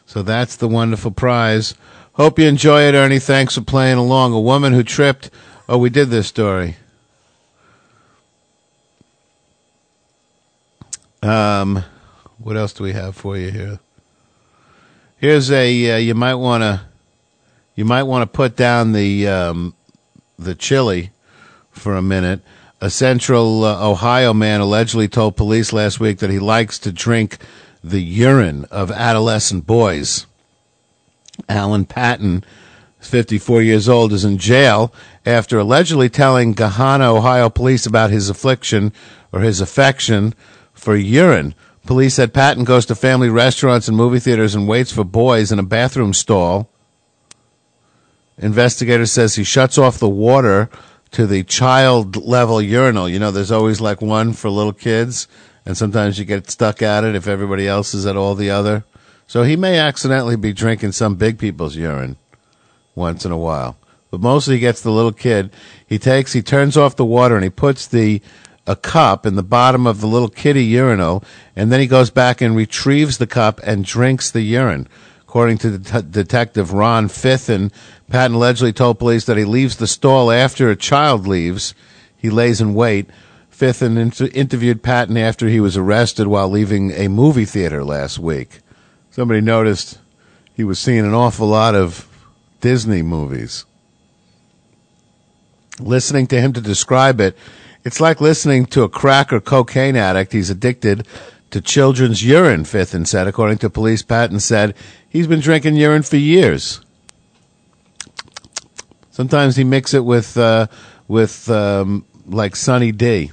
So 0.05 0.21
that's 0.21 0.57
the 0.57 0.67
wonderful 0.67 1.11
prize. 1.11 1.73
Hope 2.13 2.37
you 2.37 2.45
enjoy 2.45 2.83
it, 2.83 2.93
Ernie. 2.93 3.19
Thanks 3.19 3.55
for 3.55 3.61
playing 3.61 3.97
along. 3.97 4.33
A 4.33 4.39
woman 4.39 4.73
who 4.73 4.83
tripped. 4.83 5.29
Oh, 5.69 5.77
we 5.77 5.89
did 5.89 6.09
this 6.09 6.27
story. 6.27 6.75
Um, 11.23 11.83
what 12.39 12.57
else 12.57 12.73
do 12.73 12.83
we 12.83 12.93
have 12.93 13.15
for 13.15 13.37
you 13.37 13.51
here? 13.51 13.79
Here's 15.17 15.51
a 15.51 15.91
uh, 15.91 15.97
you 15.97 16.15
might 16.15 16.35
want 16.35 16.63
to 16.63 16.81
you 17.75 17.85
might 17.85 18.03
want 18.03 18.23
to 18.23 18.35
put 18.35 18.55
down 18.55 18.93
the 18.93 19.27
um, 19.27 19.75
the 20.39 20.55
chili 20.55 21.11
for 21.69 21.95
a 21.95 22.01
minute. 22.01 22.41
A 22.81 22.89
central 22.89 23.63
uh, 23.63 23.87
Ohio 23.87 24.33
man 24.33 24.61
allegedly 24.61 25.07
told 25.07 25.37
police 25.37 25.71
last 25.71 25.99
week 25.99 26.17
that 26.19 26.31
he 26.31 26.39
likes 26.39 26.79
to 26.79 26.91
drink 26.91 27.37
the 27.83 28.01
urine 28.01 28.65
of 28.71 28.89
adolescent 28.89 29.67
boys. 29.67 30.25
Alan 31.47 31.85
Patton, 31.85 32.43
54 32.99 33.61
years 33.61 33.87
old, 33.87 34.11
is 34.11 34.25
in 34.25 34.39
jail 34.39 34.91
after 35.23 35.59
allegedly 35.59 36.09
telling 36.09 36.55
Gahanna, 36.55 37.15
Ohio 37.15 37.49
police 37.49 37.85
about 37.85 38.09
his 38.09 38.27
affliction 38.27 38.91
or 39.31 39.41
his 39.41 39.61
affection 39.61 40.33
for 40.81 40.95
urine. 40.95 41.53
Police 41.85 42.15
said 42.15 42.33
Patton 42.33 42.63
goes 42.63 42.87
to 42.87 42.95
family 42.95 43.29
restaurants 43.29 43.87
and 43.87 43.95
movie 43.95 44.19
theaters 44.19 44.55
and 44.55 44.67
waits 44.67 44.91
for 44.91 45.03
boys 45.03 45.51
in 45.51 45.59
a 45.59 45.63
bathroom 45.63 46.11
stall. 46.11 46.69
Investigator 48.39 49.05
says 49.05 49.35
he 49.35 49.43
shuts 49.43 49.77
off 49.77 49.99
the 49.99 50.09
water 50.09 50.69
to 51.11 51.27
the 51.27 51.43
child 51.43 52.15
level 52.15 52.59
urinal. 52.59 53.07
You 53.07 53.19
know, 53.19 53.29
there's 53.29 53.51
always 53.51 53.79
like 53.79 54.01
one 54.01 54.33
for 54.33 54.49
little 54.49 54.73
kids, 54.73 55.27
and 55.67 55.77
sometimes 55.77 56.17
you 56.17 56.25
get 56.25 56.49
stuck 56.49 56.81
at 56.81 57.03
it 57.03 57.13
if 57.13 57.27
everybody 57.27 57.67
else 57.67 57.93
is 57.93 58.07
at 58.07 58.17
all 58.17 58.33
the 58.33 58.49
other. 58.49 58.83
So 59.27 59.43
he 59.43 59.55
may 59.55 59.77
accidentally 59.77 60.35
be 60.35 60.51
drinking 60.51 60.93
some 60.93 61.15
big 61.15 61.37
people's 61.37 61.75
urine 61.75 62.17
once 62.95 63.23
in 63.23 63.31
a 63.31 63.37
while. 63.37 63.77
But 64.09 64.19
mostly 64.19 64.55
he 64.55 64.59
gets 64.59 64.81
the 64.81 64.91
little 64.91 65.13
kid. 65.13 65.51
He 65.85 65.99
takes, 65.99 66.33
he 66.33 66.41
turns 66.41 66.75
off 66.75 66.95
the 66.95 67.05
water 67.05 67.35
and 67.35 67.43
he 67.43 67.51
puts 67.51 67.85
the 67.85 68.21
a 68.67 68.75
cup 68.75 69.25
in 69.25 69.35
the 69.35 69.43
bottom 69.43 69.87
of 69.87 70.01
the 70.01 70.07
little 70.07 70.29
kitty 70.29 70.63
urinal, 70.63 71.23
and 71.55 71.71
then 71.71 71.79
he 71.79 71.87
goes 71.87 72.09
back 72.09 72.41
and 72.41 72.55
retrieves 72.55 73.17
the 73.17 73.27
cup 73.27 73.59
and 73.63 73.85
drinks 73.85 74.29
the 74.29 74.41
urine. 74.41 74.87
According 75.21 75.59
to 75.59 75.77
Det- 75.77 76.11
Detective 76.11 76.73
Ron 76.73 77.07
Fithen, 77.07 77.71
Patton 78.09 78.35
allegedly 78.35 78.73
told 78.73 78.99
police 78.99 79.25
that 79.25 79.37
he 79.37 79.45
leaves 79.45 79.77
the 79.77 79.87
stall 79.87 80.29
after 80.29 80.69
a 80.69 80.75
child 80.75 81.25
leaves. 81.25 81.73
He 82.17 82.29
lays 82.29 82.59
in 82.61 82.73
wait. 82.73 83.09
Fithen 83.49 83.97
inter- 83.97 84.29
interviewed 84.33 84.83
Patton 84.83 85.17
after 85.17 85.47
he 85.47 85.59
was 85.59 85.77
arrested 85.77 86.27
while 86.27 86.49
leaving 86.49 86.91
a 86.91 87.07
movie 87.07 87.45
theater 87.45 87.83
last 87.83 88.19
week. 88.19 88.59
Somebody 89.09 89.41
noticed 89.41 89.99
he 90.53 90.63
was 90.63 90.79
seeing 90.79 91.05
an 91.05 91.13
awful 91.13 91.47
lot 91.47 91.75
of 91.75 92.07
Disney 92.59 93.01
movies. 93.01 93.65
Listening 95.79 96.27
to 96.27 96.39
him 96.39 96.53
to 96.53 96.61
describe 96.61 97.21
it, 97.21 97.37
it's 97.83 97.99
like 97.99 98.21
listening 98.21 98.65
to 98.67 98.83
a 98.83 98.89
crack 98.89 99.33
or 99.33 99.39
cocaine 99.39 99.95
addict. 99.95 100.33
He's 100.33 100.49
addicted 100.49 101.07
to 101.51 101.61
children's 101.61 102.23
urine, 102.23 102.63
Fithen 102.63 103.05
said. 103.05 103.27
According 103.27 103.59
to 103.59 103.69
police, 103.69 104.01
Patton 104.01 104.39
said 104.39 104.75
he's 105.09 105.27
been 105.27 105.39
drinking 105.39 105.75
urine 105.75 106.03
for 106.03 106.17
years. 106.17 106.81
Sometimes 109.09 109.55
he 109.55 109.63
mix 109.63 109.93
it 109.93 110.05
with 110.05 110.37
uh, 110.37 110.67
with 111.07 111.49
um, 111.49 112.05
like 112.25 112.55
Sunny 112.55 112.91
D. 112.91 113.31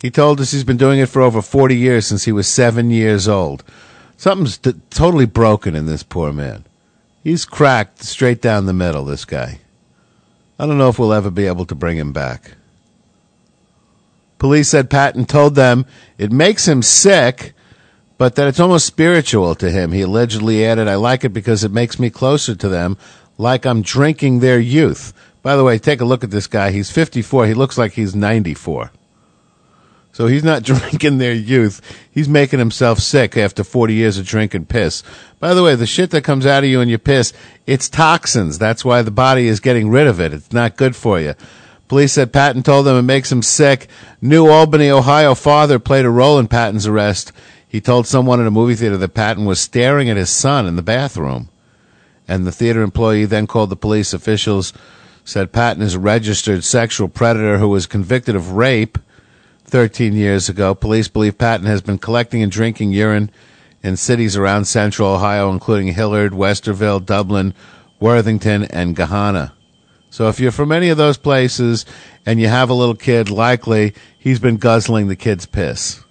He 0.00 0.10
told 0.10 0.40
us 0.40 0.52
he's 0.52 0.64
been 0.64 0.76
doing 0.76 1.00
it 1.00 1.08
for 1.08 1.22
over 1.22 1.42
40 1.42 1.76
years 1.76 2.06
since 2.06 2.24
he 2.24 2.32
was 2.32 2.46
seven 2.46 2.90
years 2.90 3.26
old. 3.26 3.64
Something's 4.16 4.58
t- 4.58 4.74
totally 4.90 5.26
broken 5.26 5.74
in 5.74 5.86
this 5.86 6.02
poor 6.02 6.32
man. 6.32 6.64
He's 7.24 7.44
cracked 7.44 8.04
straight 8.04 8.40
down 8.40 8.66
the 8.66 8.72
middle, 8.72 9.04
this 9.04 9.24
guy. 9.24 9.58
I 10.58 10.66
don't 10.66 10.78
know 10.78 10.90
if 10.90 10.98
we'll 10.98 11.12
ever 11.12 11.30
be 11.30 11.46
able 11.46 11.66
to 11.66 11.74
bring 11.74 11.96
him 11.96 12.12
back. 12.12 12.52
Police 14.38 14.68
said 14.68 14.90
Patton 14.90 15.24
told 15.24 15.54
them 15.54 15.86
it 16.18 16.30
makes 16.30 16.68
him 16.68 16.82
sick, 16.82 17.54
but 18.18 18.34
that 18.34 18.48
it's 18.48 18.60
almost 18.60 18.86
spiritual 18.86 19.54
to 19.56 19.70
him. 19.70 19.92
He 19.92 20.02
allegedly 20.02 20.64
added, 20.64 20.88
I 20.88 20.96
like 20.96 21.24
it 21.24 21.30
because 21.30 21.64
it 21.64 21.72
makes 21.72 21.98
me 21.98 22.10
closer 22.10 22.54
to 22.54 22.68
them, 22.68 22.96
like 23.38 23.66
I'm 23.66 23.82
drinking 23.82 24.40
their 24.40 24.58
youth. 24.58 25.12
By 25.42 25.56
the 25.56 25.64
way, 25.64 25.78
take 25.78 26.00
a 26.00 26.04
look 26.04 26.24
at 26.24 26.30
this 26.30 26.46
guy. 26.46 26.70
He's 26.72 26.90
54. 26.90 27.46
He 27.46 27.54
looks 27.54 27.78
like 27.78 27.92
he's 27.92 28.14
94. 28.14 28.90
So 30.12 30.26
he's 30.26 30.42
not 30.42 30.62
drinking 30.64 31.18
their 31.18 31.34
youth. 31.34 31.80
He's 32.10 32.28
making 32.28 32.58
himself 32.58 32.98
sick 32.98 33.36
after 33.36 33.62
40 33.62 33.94
years 33.94 34.18
of 34.18 34.26
drinking 34.26 34.66
piss. 34.66 35.02
By 35.38 35.52
the 35.52 35.62
way, 35.62 35.74
the 35.74 35.86
shit 35.86 36.10
that 36.10 36.24
comes 36.24 36.46
out 36.46 36.64
of 36.64 36.70
you 36.70 36.80
in 36.80 36.88
your 36.88 36.98
piss, 36.98 37.34
it's 37.66 37.88
toxins. 37.88 38.58
That's 38.58 38.84
why 38.84 39.02
the 39.02 39.10
body 39.10 39.46
is 39.46 39.60
getting 39.60 39.90
rid 39.90 40.06
of 40.06 40.18
it. 40.20 40.32
It's 40.32 40.52
not 40.52 40.76
good 40.76 40.96
for 40.96 41.20
you. 41.20 41.34
Police 41.88 42.14
said 42.14 42.32
Patton 42.32 42.62
told 42.62 42.86
them 42.86 42.96
it 42.96 43.02
makes 43.02 43.30
him 43.30 43.42
sick. 43.42 43.88
New 44.20 44.48
Albany, 44.48 44.90
Ohio 44.90 45.34
father 45.34 45.78
played 45.78 46.04
a 46.04 46.10
role 46.10 46.38
in 46.38 46.48
Patton's 46.48 46.86
arrest. 46.86 47.32
He 47.68 47.80
told 47.80 48.06
someone 48.06 48.40
in 48.40 48.46
a 48.46 48.50
movie 48.50 48.74
theater 48.74 48.96
that 48.96 49.14
Patton 49.14 49.44
was 49.44 49.60
staring 49.60 50.10
at 50.10 50.16
his 50.16 50.30
son 50.30 50.66
in 50.66 50.76
the 50.76 50.82
bathroom. 50.82 51.48
And 52.26 52.44
the 52.44 52.52
theater 52.52 52.82
employee 52.82 53.24
then 53.24 53.46
called 53.46 53.70
the 53.70 53.76
police 53.76 54.12
officials, 54.12 54.72
said 55.24 55.52
Patton 55.52 55.82
is 55.82 55.94
a 55.94 56.00
registered 56.00 56.64
sexual 56.64 57.08
predator 57.08 57.58
who 57.58 57.68
was 57.68 57.86
convicted 57.86 58.34
of 58.34 58.52
rape 58.52 58.98
13 59.64 60.14
years 60.14 60.48
ago. 60.48 60.74
Police 60.74 61.08
believe 61.08 61.38
Patton 61.38 61.66
has 61.66 61.82
been 61.82 61.98
collecting 61.98 62.42
and 62.42 62.50
drinking 62.50 62.92
urine 62.92 63.30
in 63.82 63.96
cities 63.96 64.36
around 64.36 64.64
central 64.64 65.10
Ohio, 65.10 65.50
including 65.50 65.88
Hilliard, 65.88 66.32
Westerville, 66.32 67.04
Dublin, 67.04 67.54
Worthington, 68.00 68.64
and 68.64 68.96
Gahanna. 68.96 69.52
So 70.16 70.28
if 70.28 70.40
you're 70.40 70.50
from 70.50 70.72
any 70.72 70.88
of 70.88 70.96
those 70.96 71.18
places 71.18 71.84
and 72.24 72.40
you 72.40 72.48
have 72.48 72.70
a 72.70 72.72
little 72.72 72.94
kid, 72.94 73.28
likely 73.28 73.92
he's 74.18 74.40
been 74.40 74.56
guzzling 74.56 75.08
the 75.08 75.14
kid's 75.14 75.44
piss. 75.44 76.02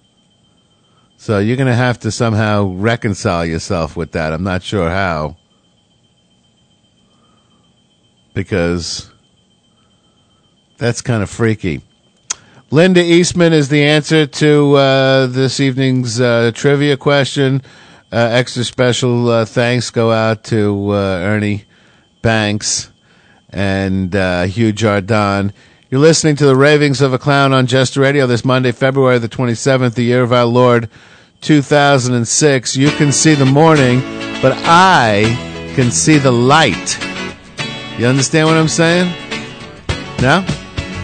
So 1.16 1.40
you're 1.40 1.56
going 1.56 1.66
to 1.66 1.74
have 1.74 1.98
to 2.00 2.12
somehow 2.12 2.66
reconcile 2.66 3.44
yourself 3.44 3.96
with 3.96 4.12
that. 4.12 4.32
I'm 4.32 4.44
not 4.44 4.62
sure 4.62 4.90
how. 4.90 5.38
Because 8.32 9.10
that's 10.78 11.02
kind 11.02 11.24
of 11.24 11.28
freaky. 11.28 11.80
Linda 12.70 13.02
Eastman 13.02 13.52
is 13.52 13.70
the 13.70 13.82
answer 13.82 14.24
to 14.24 14.74
uh, 14.76 15.26
this 15.26 15.58
evening's 15.58 16.20
uh, 16.20 16.52
trivia 16.54 16.96
question. 16.96 17.60
Uh, 18.12 18.18
extra 18.18 18.62
special 18.62 19.28
uh, 19.28 19.44
thanks 19.44 19.90
go 19.90 20.12
out 20.12 20.44
to 20.44 20.90
uh, 20.92 20.94
Ernie 20.94 21.64
Banks 22.22 22.92
and 23.56 24.14
uh, 24.14 24.42
Hugh 24.42 24.70
Jardin. 24.70 25.52
You're 25.90 26.00
listening 26.00 26.36
to 26.36 26.46
the 26.46 26.54
Ravings 26.54 27.00
of 27.00 27.14
a 27.14 27.18
Clown 27.18 27.52
on 27.52 27.66
Jester 27.66 28.00
Radio 28.00 28.26
this 28.26 28.44
Monday, 28.44 28.70
February 28.70 29.18
the 29.18 29.28
27th, 29.28 29.94
the 29.94 30.02
year 30.02 30.22
of 30.22 30.32
our 30.32 30.44
Lord, 30.44 30.90
2006. 31.40 32.76
You 32.76 32.90
can 32.90 33.12
see 33.12 33.34
the 33.34 33.46
morning, 33.46 34.00
but 34.42 34.52
I 34.66 35.72
can 35.74 35.90
see 35.90 36.18
the 36.18 36.32
light. 36.32 36.98
You 37.98 38.06
understand 38.06 38.46
what 38.46 38.56
I'm 38.58 38.68
saying? 38.68 39.10
No? 40.20 40.44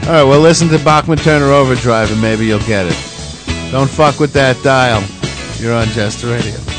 All 0.02 0.08
right, 0.08 0.24
well, 0.24 0.40
listen 0.40 0.68
to 0.68 0.84
Bachman 0.84 1.18
Turner 1.18 1.52
Overdrive 1.52 2.12
and 2.12 2.20
maybe 2.20 2.44
you'll 2.44 2.58
get 2.60 2.84
it. 2.86 3.70
Don't 3.70 3.88
fuck 3.88 4.20
with 4.20 4.34
that 4.34 4.62
dial. 4.62 5.02
You're 5.58 5.74
on 5.74 5.86
Jester 5.88 6.26
Radio. 6.26 6.71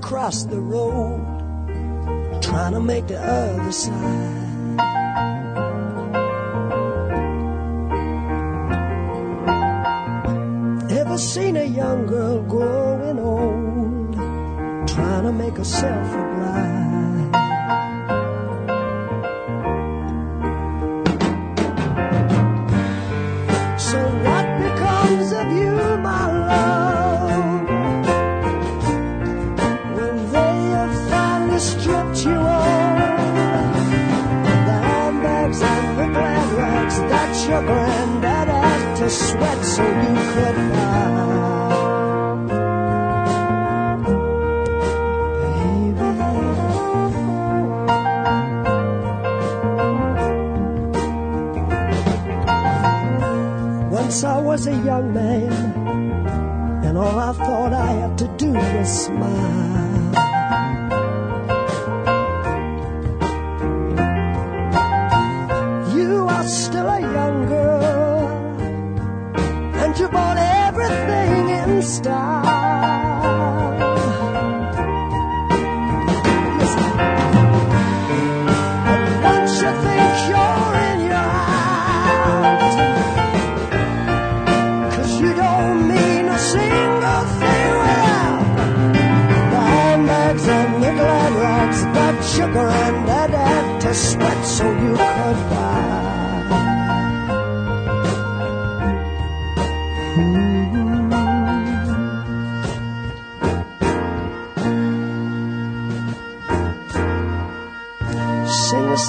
Blind 0.00 0.02
man 0.02 0.08
cross 0.08 0.44
the 0.44 0.60
road, 0.60 2.42
trying 2.42 2.72
to 2.72 2.80
make 2.80 3.06
the 3.06 3.18
other 3.18 3.72
side? 3.72 4.40
Ever 10.90 11.18
seen 11.18 11.56
a 11.56 11.64
young 11.64 12.06
girl 12.06 12.42
growing 12.42 13.18
old, 13.18 14.14
trying 14.88 15.24
to 15.24 15.32
make 15.32 15.56
herself 15.56 16.14
a 16.14 16.24
bride? 16.36 16.99
Was 54.60 54.66
a 54.66 54.84
young 54.84 55.14
man, 55.14 55.52
and 56.84 56.98
all 56.98 57.18
I 57.18 57.32
thought 57.32 57.72
I 57.72 57.92
had 57.92 58.18
to 58.18 58.28
do 58.36 58.52
was 58.52 59.06
smile. 59.06 59.69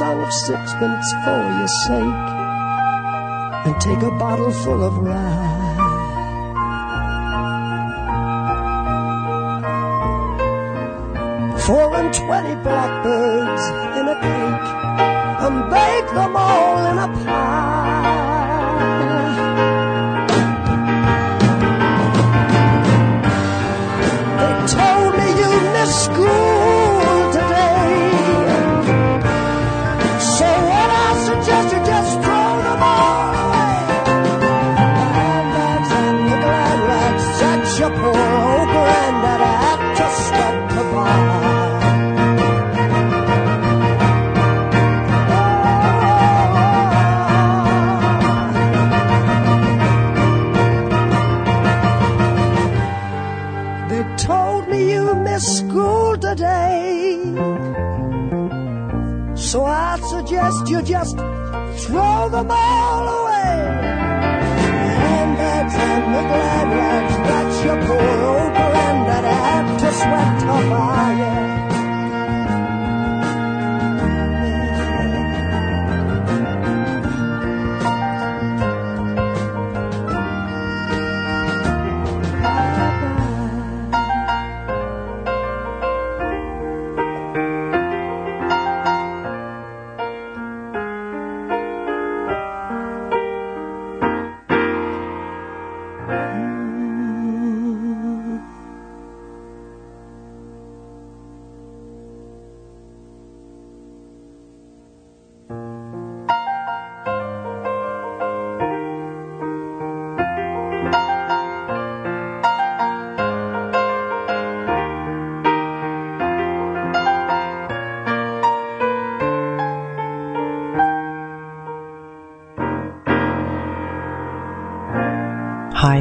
Song 0.01 0.19
of 0.23 0.33
sixpence 0.33 1.13
for 1.23 1.41
your 1.59 1.67
sake 1.85 2.29
and 3.65 3.79
take 3.79 4.01
a 4.01 4.09
bottle 4.17 4.51
full 4.51 4.83
of 4.83 4.97
rye. 4.97 5.77
Four 11.67 11.95
and 11.97 12.11
twenty 12.15 12.55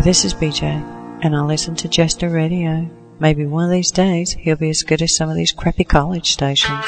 Hi, 0.00 0.04
this 0.04 0.24
is 0.24 0.32
BJ, 0.32 0.62
and 1.22 1.36
I 1.36 1.42
listen 1.42 1.74
to 1.74 1.86
Jester 1.86 2.30
Radio. 2.30 2.88
Maybe 3.18 3.44
one 3.44 3.66
of 3.66 3.70
these 3.70 3.90
days 3.90 4.32
he'll 4.32 4.56
be 4.56 4.70
as 4.70 4.82
good 4.82 5.02
as 5.02 5.14
some 5.14 5.28
of 5.28 5.36
these 5.36 5.52
crappy 5.52 5.84
college 5.84 6.32
stations. 6.32 6.86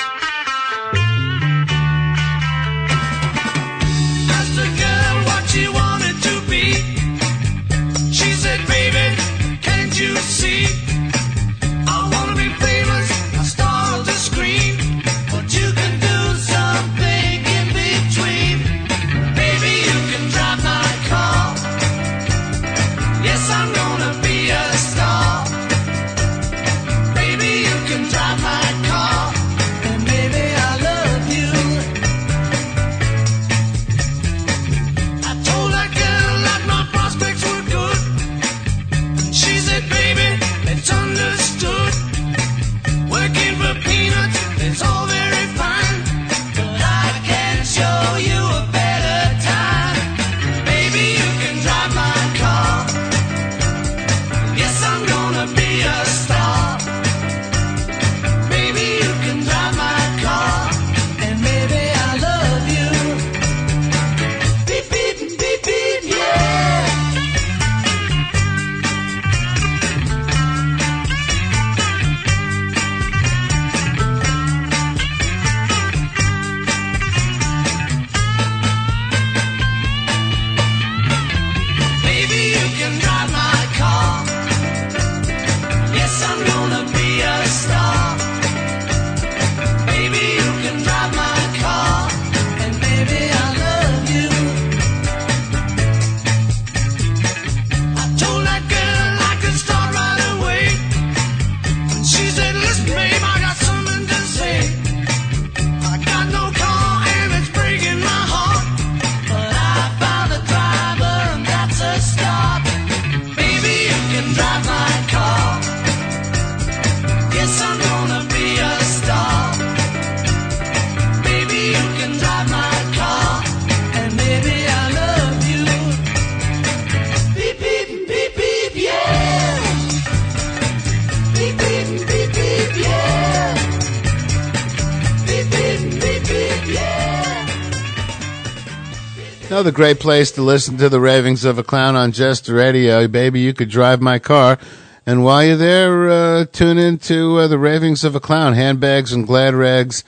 Great 139.82 139.98
place 139.98 140.30
to 140.30 140.42
listen 140.42 140.76
to 140.76 140.88
the 140.88 141.00
ravings 141.00 141.44
of 141.44 141.58
a 141.58 141.64
clown 141.64 141.96
on 141.96 142.12
Jester 142.12 142.54
Radio. 142.54 143.08
Baby, 143.08 143.40
you 143.40 143.52
could 143.52 143.68
drive 143.68 144.00
my 144.00 144.20
car. 144.20 144.56
And 145.04 145.24
while 145.24 145.42
you're 145.42 145.56
there, 145.56 146.08
uh, 146.08 146.44
tune 146.44 146.78
into 146.78 147.40
uh, 147.40 147.48
the 147.48 147.58
ravings 147.58 148.04
of 148.04 148.14
a 148.14 148.20
clown, 148.20 148.54
handbags 148.54 149.12
and 149.12 149.26
glad 149.26 149.54
rags. 149.54 150.04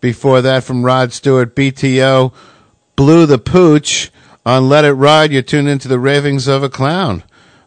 Before 0.00 0.42
that, 0.42 0.64
from 0.64 0.84
Rod 0.84 1.12
Stewart, 1.12 1.54
BTO, 1.54 2.34
Blew 2.96 3.24
the 3.26 3.38
Pooch. 3.38 4.10
On 4.44 4.68
Let 4.68 4.84
It 4.84 4.94
Ride, 4.94 5.30
you're 5.30 5.42
tuned 5.42 5.68
into 5.68 5.86
the 5.86 6.00
ravings 6.00 6.48
of 6.48 6.64
a 6.64 6.68
clown 6.68 7.22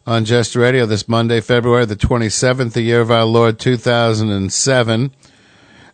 on 0.05 0.25
Jester 0.25 0.59
Radio 0.59 0.85
this 0.85 1.07
Monday, 1.07 1.39
February 1.39 1.85
the 1.85 1.95
27th, 1.95 2.73
the 2.73 2.81
year 2.81 2.99
of 2.99 3.11
our 3.11 3.23
Lord 3.23 3.59
2007. 3.59 5.11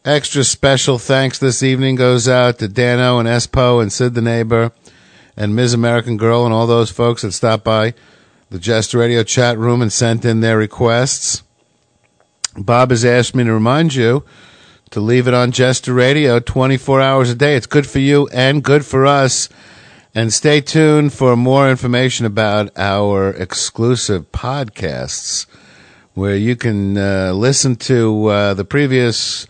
Extra 0.03 0.43
special 0.43 0.97
thanks 0.97 1.37
this 1.37 1.61
evening 1.61 1.97
goes 1.97 2.27
out 2.27 2.57
to 2.57 2.67
Dano 2.67 3.19
and 3.19 3.29
Espo 3.29 3.79
and 3.79 3.93
Sid 3.93 4.15
the 4.15 4.23
Neighbor 4.23 4.71
and 5.41 5.55
Ms. 5.55 5.73
American 5.73 6.17
Girl 6.17 6.45
and 6.45 6.53
all 6.53 6.67
those 6.67 6.91
folks 6.91 7.23
that 7.23 7.31
stopped 7.31 7.63
by 7.63 7.95
the 8.51 8.59
Jester 8.59 8.99
Radio 8.99 9.23
chat 9.23 9.57
room 9.57 9.81
and 9.81 9.91
sent 9.91 10.23
in 10.23 10.41
their 10.41 10.55
requests. 10.55 11.41
Bob 12.55 12.91
has 12.91 13.03
asked 13.03 13.33
me 13.33 13.43
to 13.43 13.51
remind 13.51 13.95
you 13.95 14.23
to 14.91 14.99
leave 14.99 15.27
it 15.27 15.33
on 15.33 15.51
Jester 15.51 15.95
Radio 15.95 16.39
24 16.39 17.01
hours 17.01 17.31
a 17.31 17.35
day. 17.35 17.55
It's 17.55 17.65
good 17.65 17.87
for 17.87 17.97
you 17.97 18.27
and 18.31 18.63
good 18.63 18.85
for 18.85 19.07
us. 19.07 19.49
And 20.13 20.31
stay 20.31 20.61
tuned 20.61 21.11
for 21.11 21.35
more 21.35 21.71
information 21.71 22.27
about 22.27 22.69
our 22.77 23.31
exclusive 23.31 24.31
podcasts 24.31 25.47
where 26.13 26.35
you 26.35 26.55
can 26.55 26.99
uh, 26.99 27.31
listen 27.33 27.77
to 27.77 28.27
uh, 28.27 28.53
the 28.53 28.65
previous 28.65 29.47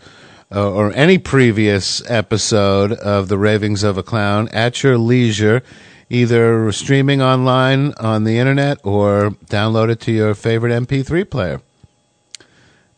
uh, 0.54 0.70
or 0.70 0.92
any 0.92 1.18
previous 1.18 2.02
episode 2.10 2.92
of 2.92 3.28
The 3.28 3.38
Ravings 3.38 3.82
of 3.82 3.96
a 3.96 4.02
Clown 4.02 4.48
at 4.48 4.82
your 4.82 4.98
leisure, 4.98 5.62
either 6.10 6.70
streaming 6.72 7.22
online 7.22 7.94
on 7.94 8.24
the 8.24 8.38
internet 8.38 8.78
or 8.84 9.30
download 9.46 9.90
it 9.90 10.00
to 10.00 10.12
your 10.12 10.34
favorite 10.34 10.72
MP3 10.72 11.28
player 11.28 11.60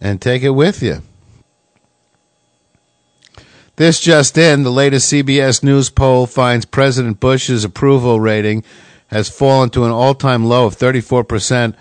and 0.01 0.21
take 0.21 0.43
it 0.43 0.51
with 0.51 0.83
you. 0.83 1.03
This 3.77 4.01
just 4.01 4.39
in, 4.39 4.63
the 4.63 4.71
latest 4.71 5.13
CBS 5.13 5.63
News 5.63 5.91
poll 5.91 6.27
finds 6.27 6.65
President 6.65 7.19
Bush's 7.19 7.65
approval 7.65 8.21
rating 8.21 8.63
has 9.09 9.29
fallen 9.29 9.71
to 9.71 9.85
an 9.85 9.91
all 9.91 10.15
time 10.15 10.45
low 10.45 10.67
of 10.67 10.77
34%, 10.77 11.75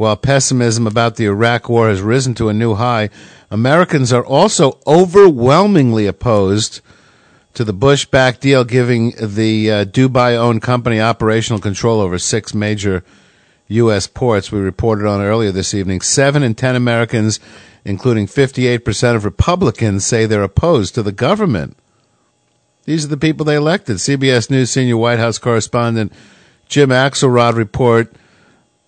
while 0.00 0.16
pessimism 0.16 0.86
about 0.86 1.16
the 1.16 1.26
Iraq 1.26 1.68
War 1.68 1.90
has 1.90 2.00
risen 2.00 2.32
to 2.34 2.48
a 2.48 2.54
new 2.54 2.74
high. 2.74 3.10
Americans 3.50 4.14
are 4.14 4.24
also 4.24 4.78
overwhelmingly 4.86 6.06
opposed 6.06 6.80
to 7.52 7.64
the 7.64 7.74
Bush 7.74 8.06
backed 8.06 8.40
deal 8.40 8.64
giving 8.64 9.12
the 9.20 9.70
uh, 9.70 9.84
Dubai 9.84 10.36
owned 10.36 10.62
company 10.62 10.98
operational 10.98 11.60
control 11.60 12.00
over 12.00 12.18
six 12.18 12.54
major 12.54 13.04
U.S. 13.68 14.06
ports. 14.06 14.50
We 14.50 14.60
reported 14.60 15.06
on 15.06 15.20
earlier 15.20 15.52
this 15.52 15.74
evening. 15.74 16.00
Seven 16.00 16.42
in 16.42 16.54
ten 16.54 16.76
Americans 16.76 17.38
including 17.84 18.26
58% 18.26 19.16
of 19.16 19.24
Republicans, 19.24 20.04
say 20.04 20.26
they're 20.26 20.42
opposed 20.42 20.94
to 20.94 21.02
the 21.02 21.12
government. 21.12 21.76
These 22.84 23.04
are 23.04 23.08
the 23.08 23.16
people 23.16 23.44
they 23.44 23.56
elected. 23.56 23.96
CBS 23.96 24.50
News 24.50 24.70
senior 24.70 24.96
White 24.96 25.18
House 25.18 25.38
correspondent 25.38 26.12
Jim 26.68 26.90
Axelrod 26.90 27.54
report 27.54 28.12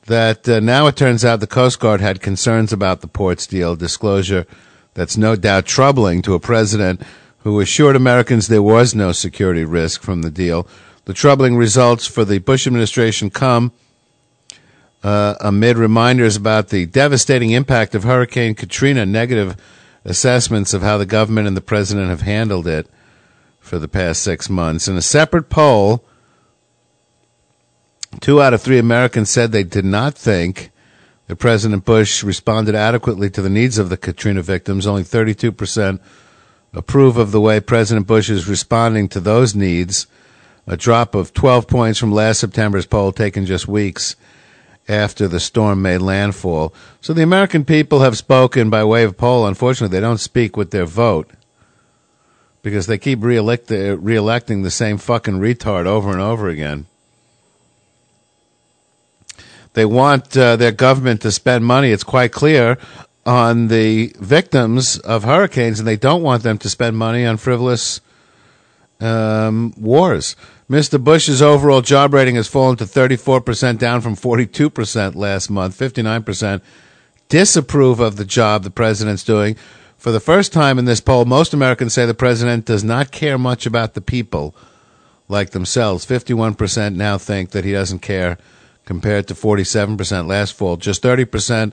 that 0.07 0.49
uh, 0.49 0.61
now 0.61 0.87
it 0.87 0.97
turns 0.97 1.25
out 1.25 1.41
the 1.41 1.47
Coast 1.47 1.79
Guard 1.79 2.01
had 2.01 2.21
concerns 2.21 2.73
about 2.73 3.01
the 3.01 3.09
ports 3.09 3.47
deal 3.47 3.77
disclosure 3.77 4.47
that's 4.95 5.17
no 5.17 5.37
doubt 5.37 5.67
troubling 5.67 6.23
to 6.23 6.35
a 6.35 6.41
president 6.41 7.03
who 7.39 7.61
assured 7.61 7.97
Americans 7.97 8.49
there 8.49 8.63
was 8.63 8.95
no 8.95 9.13
security 9.13 9.65
risk 9.65 10.03
from 10.03 10.23
the 10.23 10.31
deal. 10.31 10.67
The 11.05 11.15
troubling 11.15 11.57
results 11.57 12.07
for 12.07 12.25
the 12.25 12.39
Bush 12.39 12.67
administration 12.67 13.31
come 13.31 13.73
uh, 15.03 15.35
amid 15.41 15.77
reminders 15.77 16.37
about 16.37 16.69
the 16.69 16.87
devastating 16.87 17.51
impact 17.51 17.95
of 17.95 18.05
Hurricane 18.05 18.55
Katrina, 18.55 19.05
negative 19.05 19.57
assessments 20.05 20.75
of 20.75 20.83
how 20.83 20.99
the 20.99 21.07
government 21.07 21.49
and 21.49 21.57
the 21.57 21.61
president 21.61 22.09
have 22.09 22.23
handled 22.23 22.67
it 22.67 22.87
for 23.59 23.79
the 23.79 23.89
past 23.89 24.23
six 24.23 24.49
months. 24.49 24.87
In 24.87 24.97
a 24.97 25.03
separate 25.03 25.49
poll, 25.49 26.05
two 28.21 28.43
out 28.43 28.55
of 28.55 28.63
three 28.63 28.79
Americans 28.79 29.31
said 29.31 29.53
they 29.53 29.65
did 29.65 29.85
not 29.85 30.15
think 30.15 30.71
that 31.27 31.37
President 31.37 31.85
Bush 31.85 32.23
responded 32.23 32.75
adequately 32.75 33.31
to 33.31 33.43
the 33.43 33.51
needs 33.51 33.79
of 33.79 33.89
the 33.89 33.97
Katrina 33.97 34.43
victims. 34.43 34.87
Only 34.87 35.03
32% 35.03 36.01
approve 36.75 37.17
of 37.17 37.33
the 37.33 37.41
way 37.41 37.61
President 37.61 38.07
Bush 38.07 38.31
is 38.31 38.49
responding 38.49 39.09
to 39.11 39.21
those 39.21 39.55
needs, 39.55 40.07
a 40.67 40.77
drop 40.77 41.15
of 41.15 41.35
12 41.35 41.67
points 41.67 41.99
from 41.99 42.13
last 42.13 42.41
September's 42.41 42.87
poll 42.87 43.13
taken 43.13 43.47
just 43.47 43.69
weeks 43.69 44.17
after 44.89 45.29
the 45.29 45.41
storm 45.41 45.81
made 45.81 45.99
landfall. 45.99 46.75
So 47.01 47.13
the 47.13 47.23
American 47.23 47.65
people 47.65 48.01
have 48.01 48.19
spoken 48.19 48.69
by 48.69 48.85
way 48.85 49.05
of 49.05 49.17
poll. 49.17 49.47
Unfortunately, 49.47 49.97
they 49.97 50.01
don't 50.01 50.19
speak 50.19 50.57
with 50.57 50.71
their 50.71 50.87
vote 50.87 51.31
because 52.63 52.87
they 52.87 52.99
keep 52.99 53.23
re-electing 53.23 54.63
the 54.63 54.71
same 54.71 54.99
fucking 54.99 55.41
retard 55.41 55.87
over 55.87 56.11
and 56.11 56.21
over 56.21 56.49
again. 56.49 56.87
They 59.75 59.85
want 59.85 60.37
uh, 60.37 60.57
their 60.57 60.73
government 60.73 61.23
to 61.23 61.33
spend 61.33 61.65
money, 61.65 61.91
it's 61.91 62.05
quite 62.05 62.33
clear, 62.33 62.79
on 63.25 63.69
the 63.69 64.13
victims 64.19 64.99
of 64.99 65.25
hurricanes, 65.25 65.79
and 65.79 65.87
they 65.87 65.97
don't 65.97 66.23
want 66.23 66.43
them 66.43 66.59
to 66.59 66.69
spend 66.69 66.97
money 66.97 67.25
on 67.25 67.37
frivolous 67.37 68.01
um, 69.01 69.73
wars. 69.77 70.37
Mr. 70.69 71.03
Bush's 71.03 71.43
overall 71.43 71.83
job 71.83 72.15
rating 72.15 72.37
has 72.37 72.49
fallen 72.49 72.77
to 72.77 72.85
34%, 72.85 73.79
down 73.79 74.01
from 74.01 74.17
42% 74.17 75.15
last 75.15 75.51
month. 75.51 75.79
59% 75.79 76.63
disapprove 77.29 78.01
of 78.01 78.17
the 78.17 78.25
job 78.25 78.63
the 78.63 78.71
president's 78.71 79.25
doing. 79.25 79.57
For 79.97 80.11
the 80.11 80.21
first 80.21 80.53
time 80.53 80.79
in 80.79 80.85
this 80.85 81.01
poll, 81.01 81.25
most 81.25 81.55
Americans 81.55 81.95
say 81.95 82.07
the 82.07 82.15
president 82.15 82.65
does 82.65 82.83
not 82.83 83.11
care 83.11 83.39
much 83.39 83.67
about 83.67 83.95
the 83.95 84.01
people 84.01 84.55
like 85.29 85.51
themselves. 85.51 86.05
51% 86.05 86.95
now 86.95 87.19
think 87.19 87.51
that 87.51 87.65
he 87.65 87.73
doesn't 87.73 88.01
care 88.01 88.37
compared 88.85 89.29
to 89.29 89.35
47% 89.35 90.27
last 90.27 90.53
fall. 90.53 90.77
Just 90.77 91.03
30% 91.03 91.73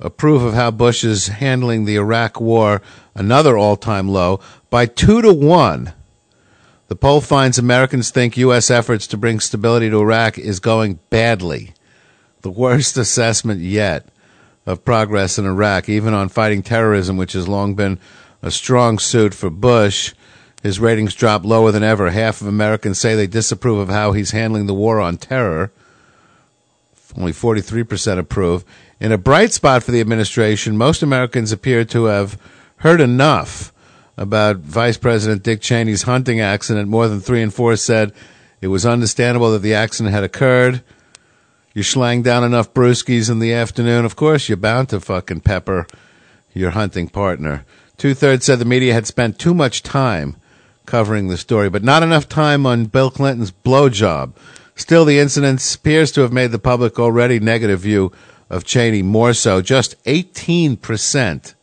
approve 0.00 0.42
of 0.42 0.54
how 0.54 0.70
Bush 0.70 1.04
is 1.04 1.28
handling 1.28 1.84
the 1.84 1.96
Iraq 1.96 2.40
war, 2.40 2.82
another 3.14 3.56
all 3.56 3.76
time 3.76 4.08
low, 4.08 4.40
by 4.70 4.86
two 4.86 5.22
to 5.22 5.32
one. 5.32 5.92
The 6.88 6.96
poll 6.96 7.20
finds 7.20 7.58
Americans 7.58 8.10
think 8.10 8.36
U.S. 8.36 8.70
efforts 8.70 9.06
to 9.08 9.16
bring 9.16 9.38
stability 9.38 9.90
to 9.90 10.00
Iraq 10.00 10.38
is 10.38 10.58
going 10.58 10.98
badly. 11.08 11.72
The 12.42 12.50
worst 12.50 12.96
assessment 12.96 13.60
yet 13.60 14.08
of 14.66 14.84
progress 14.84 15.38
in 15.38 15.46
Iraq, 15.46 15.88
even 15.88 16.14
on 16.14 16.28
fighting 16.28 16.62
terrorism, 16.62 17.16
which 17.16 17.34
has 17.34 17.46
long 17.46 17.74
been 17.74 17.98
a 18.42 18.50
strong 18.50 18.98
suit 18.98 19.34
for 19.34 19.50
Bush. 19.50 20.14
His 20.62 20.80
ratings 20.80 21.14
drop 21.14 21.44
lower 21.44 21.70
than 21.70 21.82
ever. 21.82 22.10
Half 22.10 22.40
of 22.40 22.46
Americans 22.46 22.98
say 22.98 23.14
they 23.14 23.26
disapprove 23.26 23.78
of 23.78 23.88
how 23.88 24.12
he's 24.12 24.32
handling 24.32 24.66
the 24.66 24.74
war 24.74 25.00
on 25.00 25.16
terror. 25.16 25.70
Only 27.16 27.32
43% 27.32 28.18
approve. 28.18 28.64
In 29.00 29.12
a 29.12 29.18
bright 29.18 29.52
spot 29.52 29.82
for 29.82 29.90
the 29.90 30.00
administration, 30.00 30.76
most 30.76 31.02
Americans 31.02 31.52
appear 31.52 31.84
to 31.86 32.04
have 32.04 32.38
heard 32.76 33.00
enough 33.00 33.72
about 34.16 34.56
Vice 34.56 34.98
President 34.98 35.42
Dick 35.42 35.60
Cheney's 35.60 36.02
hunting 36.02 36.40
accident. 36.40 36.88
More 36.88 37.08
than 37.08 37.20
three 37.20 37.42
and 37.42 37.52
four 37.52 37.76
said 37.76 38.12
it 38.60 38.68
was 38.68 38.84
understandable 38.84 39.52
that 39.52 39.62
the 39.62 39.74
accident 39.74 40.14
had 40.14 40.24
occurred. 40.24 40.82
You 41.72 41.82
schlang 41.82 42.22
down 42.22 42.44
enough 42.44 42.74
brewskis 42.74 43.30
in 43.30 43.38
the 43.38 43.52
afternoon, 43.52 44.04
of 44.04 44.16
course 44.16 44.48
you're 44.48 44.56
bound 44.56 44.88
to 44.90 45.00
fucking 45.00 45.40
pepper 45.40 45.86
your 46.52 46.70
hunting 46.70 47.08
partner. 47.08 47.64
Two 47.96 48.14
thirds 48.14 48.44
said 48.44 48.58
the 48.58 48.64
media 48.64 48.92
had 48.92 49.06
spent 49.06 49.38
too 49.38 49.54
much 49.54 49.82
time 49.82 50.36
covering 50.86 51.28
the 51.28 51.38
story, 51.38 51.70
but 51.70 51.84
not 51.84 52.02
enough 52.02 52.28
time 52.28 52.66
on 52.66 52.86
Bill 52.86 53.10
Clinton's 53.10 53.52
blowjob. 53.52 54.32
Still, 54.80 55.04
the 55.04 55.18
incident 55.18 55.74
appears 55.74 56.10
to 56.12 56.22
have 56.22 56.32
made 56.32 56.52
the 56.52 56.58
public 56.58 56.98
already 56.98 57.38
negative 57.38 57.80
view 57.80 58.12
of 58.48 58.64
Cheney 58.64 59.02
more 59.02 59.34
so. 59.34 59.60
Just 59.60 60.02
18%, 60.04 61.54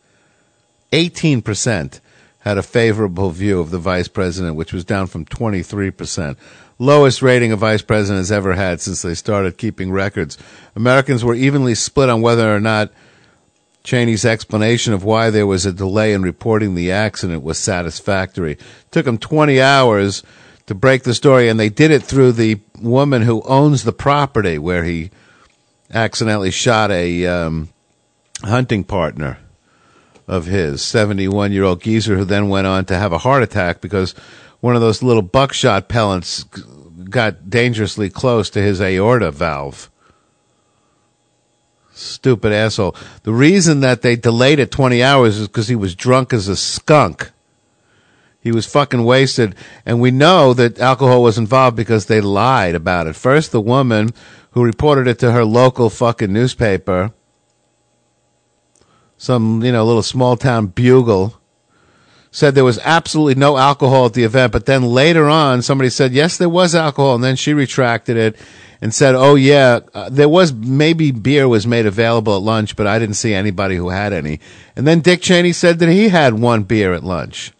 18% 0.92 2.00
had 2.38 2.58
a 2.58 2.62
favorable 2.62 3.30
view 3.30 3.58
of 3.58 3.72
the 3.72 3.78
vice 3.78 4.06
president, 4.06 4.54
which 4.54 4.72
was 4.72 4.84
down 4.84 5.08
from 5.08 5.24
23%. 5.24 6.36
Lowest 6.78 7.20
rating 7.20 7.50
a 7.50 7.56
vice 7.56 7.82
president 7.82 8.18
has 8.18 8.30
ever 8.30 8.54
had 8.54 8.80
since 8.80 9.02
they 9.02 9.14
started 9.14 9.58
keeping 9.58 9.90
records. 9.90 10.38
Americans 10.76 11.24
were 11.24 11.34
evenly 11.34 11.74
split 11.74 12.08
on 12.08 12.22
whether 12.22 12.54
or 12.54 12.60
not 12.60 12.92
Cheney's 13.82 14.24
explanation 14.24 14.92
of 14.92 15.02
why 15.02 15.30
there 15.30 15.46
was 15.46 15.66
a 15.66 15.72
delay 15.72 16.12
in 16.12 16.22
reporting 16.22 16.76
the 16.76 16.92
accident 16.92 17.42
was 17.42 17.58
satisfactory. 17.58 18.52
It 18.52 18.92
took 18.92 19.08
him 19.08 19.18
20 19.18 19.60
hours 19.60 20.22
to 20.68 20.74
break 20.74 21.02
the 21.02 21.14
story, 21.14 21.48
and 21.48 21.58
they 21.58 21.70
did 21.70 21.90
it 21.90 22.02
through 22.02 22.32
the 22.32 22.60
woman 22.78 23.22
who 23.22 23.42
owns 23.42 23.84
the 23.84 23.92
property 23.92 24.58
where 24.58 24.84
he 24.84 25.10
accidentally 25.92 26.50
shot 26.50 26.90
a 26.90 27.26
um, 27.26 27.70
hunting 28.42 28.84
partner 28.84 29.38
of 30.26 30.44
his, 30.44 30.82
71 30.82 31.52
year 31.52 31.64
old 31.64 31.80
geezer, 31.80 32.18
who 32.18 32.24
then 32.26 32.50
went 32.50 32.66
on 32.66 32.84
to 32.84 32.96
have 32.96 33.12
a 33.12 33.18
heart 33.18 33.42
attack 33.42 33.80
because 33.80 34.12
one 34.60 34.74
of 34.74 34.82
those 34.82 35.02
little 35.02 35.22
buckshot 35.22 35.88
pellets 35.88 36.44
got 36.44 37.48
dangerously 37.48 38.10
close 38.10 38.50
to 38.50 38.60
his 38.60 38.78
aorta 38.82 39.30
valve. 39.30 39.90
Stupid 41.94 42.52
asshole. 42.52 42.94
The 43.22 43.32
reason 43.32 43.80
that 43.80 44.02
they 44.02 44.16
delayed 44.16 44.58
it 44.58 44.70
20 44.70 45.02
hours 45.02 45.38
is 45.38 45.48
because 45.48 45.68
he 45.68 45.76
was 45.76 45.94
drunk 45.94 46.34
as 46.34 46.46
a 46.46 46.56
skunk. 46.56 47.30
He 48.48 48.52
was 48.52 48.64
fucking 48.64 49.04
wasted. 49.04 49.54
And 49.84 50.00
we 50.00 50.10
know 50.10 50.54
that 50.54 50.78
alcohol 50.78 51.22
was 51.22 51.36
involved 51.36 51.76
because 51.76 52.06
they 52.06 52.22
lied 52.22 52.74
about 52.74 53.06
it. 53.06 53.14
First, 53.14 53.52
the 53.52 53.60
woman 53.60 54.14
who 54.52 54.64
reported 54.64 55.06
it 55.06 55.18
to 55.18 55.32
her 55.32 55.44
local 55.44 55.90
fucking 55.90 56.32
newspaper, 56.32 57.12
some, 59.18 59.62
you 59.62 59.70
know, 59.70 59.84
little 59.84 60.02
small 60.02 60.38
town 60.38 60.68
bugle, 60.68 61.38
said 62.30 62.54
there 62.54 62.64
was 62.64 62.78
absolutely 62.84 63.34
no 63.34 63.58
alcohol 63.58 64.06
at 64.06 64.14
the 64.14 64.24
event. 64.24 64.50
But 64.50 64.64
then 64.64 64.82
later 64.82 65.28
on, 65.28 65.60
somebody 65.60 65.90
said, 65.90 66.12
yes, 66.12 66.38
there 66.38 66.48
was 66.48 66.74
alcohol. 66.74 67.16
And 67.16 67.22
then 67.22 67.36
she 67.36 67.52
retracted 67.52 68.16
it 68.16 68.34
and 68.80 68.94
said, 68.94 69.14
oh, 69.14 69.34
yeah, 69.34 69.80
uh, 69.92 70.08
there 70.08 70.30
was 70.30 70.54
maybe 70.54 71.10
beer 71.10 71.46
was 71.46 71.66
made 71.66 71.84
available 71.84 72.34
at 72.34 72.40
lunch, 72.40 72.76
but 72.76 72.86
I 72.86 72.98
didn't 72.98 73.16
see 73.16 73.34
anybody 73.34 73.76
who 73.76 73.90
had 73.90 74.14
any. 74.14 74.40
And 74.74 74.86
then 74.86 75.00
Dick 75.00 75.20
Cheney 75.20 75.52
said 75.52 75.80
that 75.80 75.90
he 75.90 76.08
had 76.08 76.32
one 76.32 76.62
beer 76.62 76.94
at 76.94 77.04
lunch. 77.04 77.52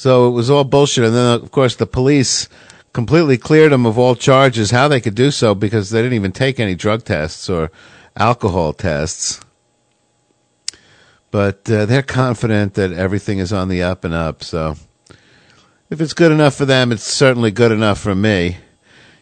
So 0.00 0.28
it 0.28 0.30
was 0.30 0.48
all 0.48 0.64
bullshit. 0.64 1.04
And 1.04 1.14
then, 1.14 1.42
of 1.42 1.50
course, 1.50 1.76
the 1.76 1.86
police 1.86 2.48
completely 2.94 3.36
cleared 3.36 3.70
him 3.70 3.84
of 3.84 3.98
all 3.98 4.14
charges. 4.14 4.70
How 4.70 4.88
they 4.88 4.98
could 4.98 5.14
do 5.14 5.30
so 5.30 5.54
because 5.54 5.90
they 5.90 6.00
didn't 6.00 6.14
even 6.14 6.32
take 6.32 6.58
any 6.58 6.74
drug 6.74 7.04
tests 7.04 7.50
or 7.50 7.70
alcohol 8.16 8.72
tests. 8.72 9.42
But 11.30 11.70
uh, 11.70 11.84
they're 11.84 12.00
confident 12.00 12.72
that 12.74 12.92
everything 12.92 13.40
is 13.40 13.52
on 13.52 13.68
the 13.68 13.82
up 13.82 14.02
and 14.02 14.14
up. 14.14 14.42
So 14.42 14.76
if 15.90 16.00
it's 16.00 16.14
good 16.14 16.32
enough 16.32 16.54
for 16.54 16.64
them, 16.64 16.92
it's 16.92 17.04
certainly 17.04 17.50
good 17.50 17.70
enough 17.70 18.00
for 18.00 18.14
me. 18.14 18.56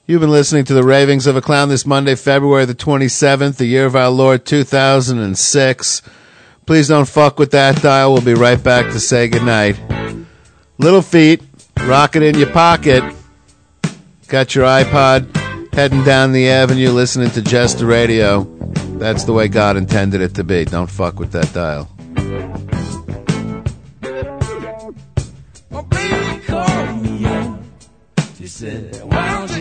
You've 0.07 0.21
been 0.21 0.31
listening 0.31 0.65
to 0.67 0.75
the 0.75 0.85
Ravings 0.85 1.27
of 1.27 1.35
a 1.35 1.41
Clown 1.41 1.71
this 1.71 1.87
Monday, 1.87 2.15
February 2.15 2.67
the 2.67 2.75
27th, 2.77 3.57
the 3.57 3.67
year 3.67 3.87
of 3.87 3.97
our 3.97 4.11
Lord 4.11 4.47
2006. 4.47 6.03
Please 6.67 6.87
don't 6.87 7.09
fuck 7.09 7.37
with 7.37 7.51
that 7.51 7.83
dial. 7.83 8.13
We'll 8.13 8.23
be 8.23 8.35
right 8.35 8.63
back 8.63 8.93
to 8.93 9.01
say 9.01 9.27
goodnight. 9.27 9.98
Little 10.79 11.03
feet, 11.03 11.43
rock 11.81 12.15
it 12.15 12.23
in 12.23 12.39
your 12.39 12.51
pocket. 12.51 13.03
Got 14.29 14.55
your 14.55 14.65
iPod 14.65 15.75
heading 15.75 16.05
down 16.05 16.33
the 16.33 16.49
avenue 16.49 16.91
listening 16.91 17.31
to 17.31 17.43
Jester 17.43 17.85
Radio. 17.85 18.45
That's 18.99 19.25
the 19.25 19.33
way 19.33 19.49
God 19.49 19.77
intended 19.77 20.21
it 20.21 20.35
to 20.37 20.45
be. 20.45 20.65
Don't 20.65 20.89
fuck 20.89 21.19
with 21.19 21.33
that 21.33 21.53
dial. 21.53 21.91
baby 28.61 29.58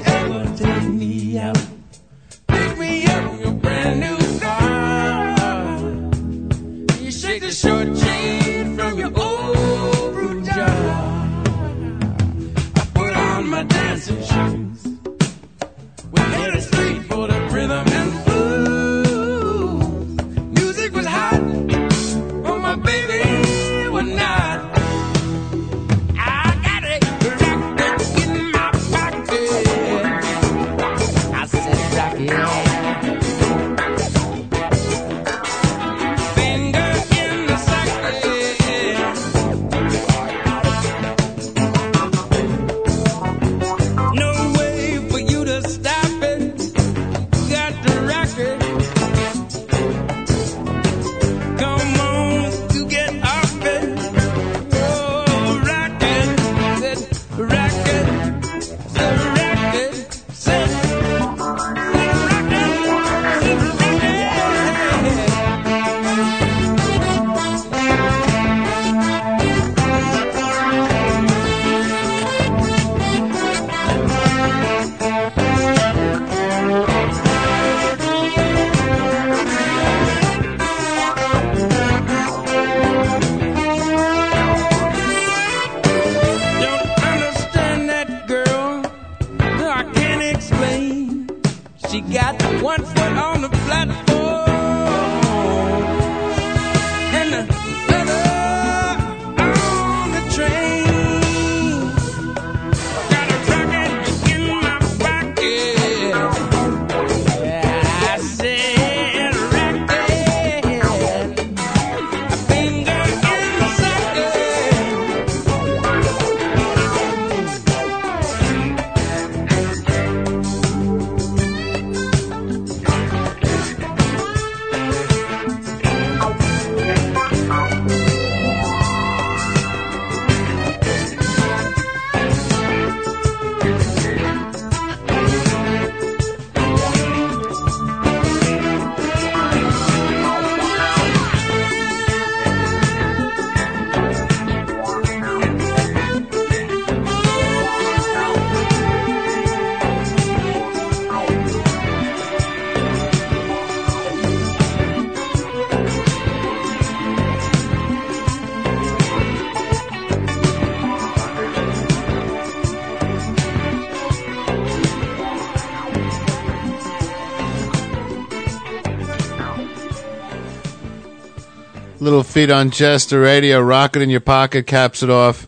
Little 172.08 172.24
Feat 172.24 172.50
on 172.50 172.70
Jester 172.70 173.20
Radio, 173.20 173.60
rocket 173.60 174.02
in 174.02 174.10
your 174.10 174.22
pocket, 174.22 174.66
caps 174.66 175.04
it 175.04 175.10
off 175.10 175.46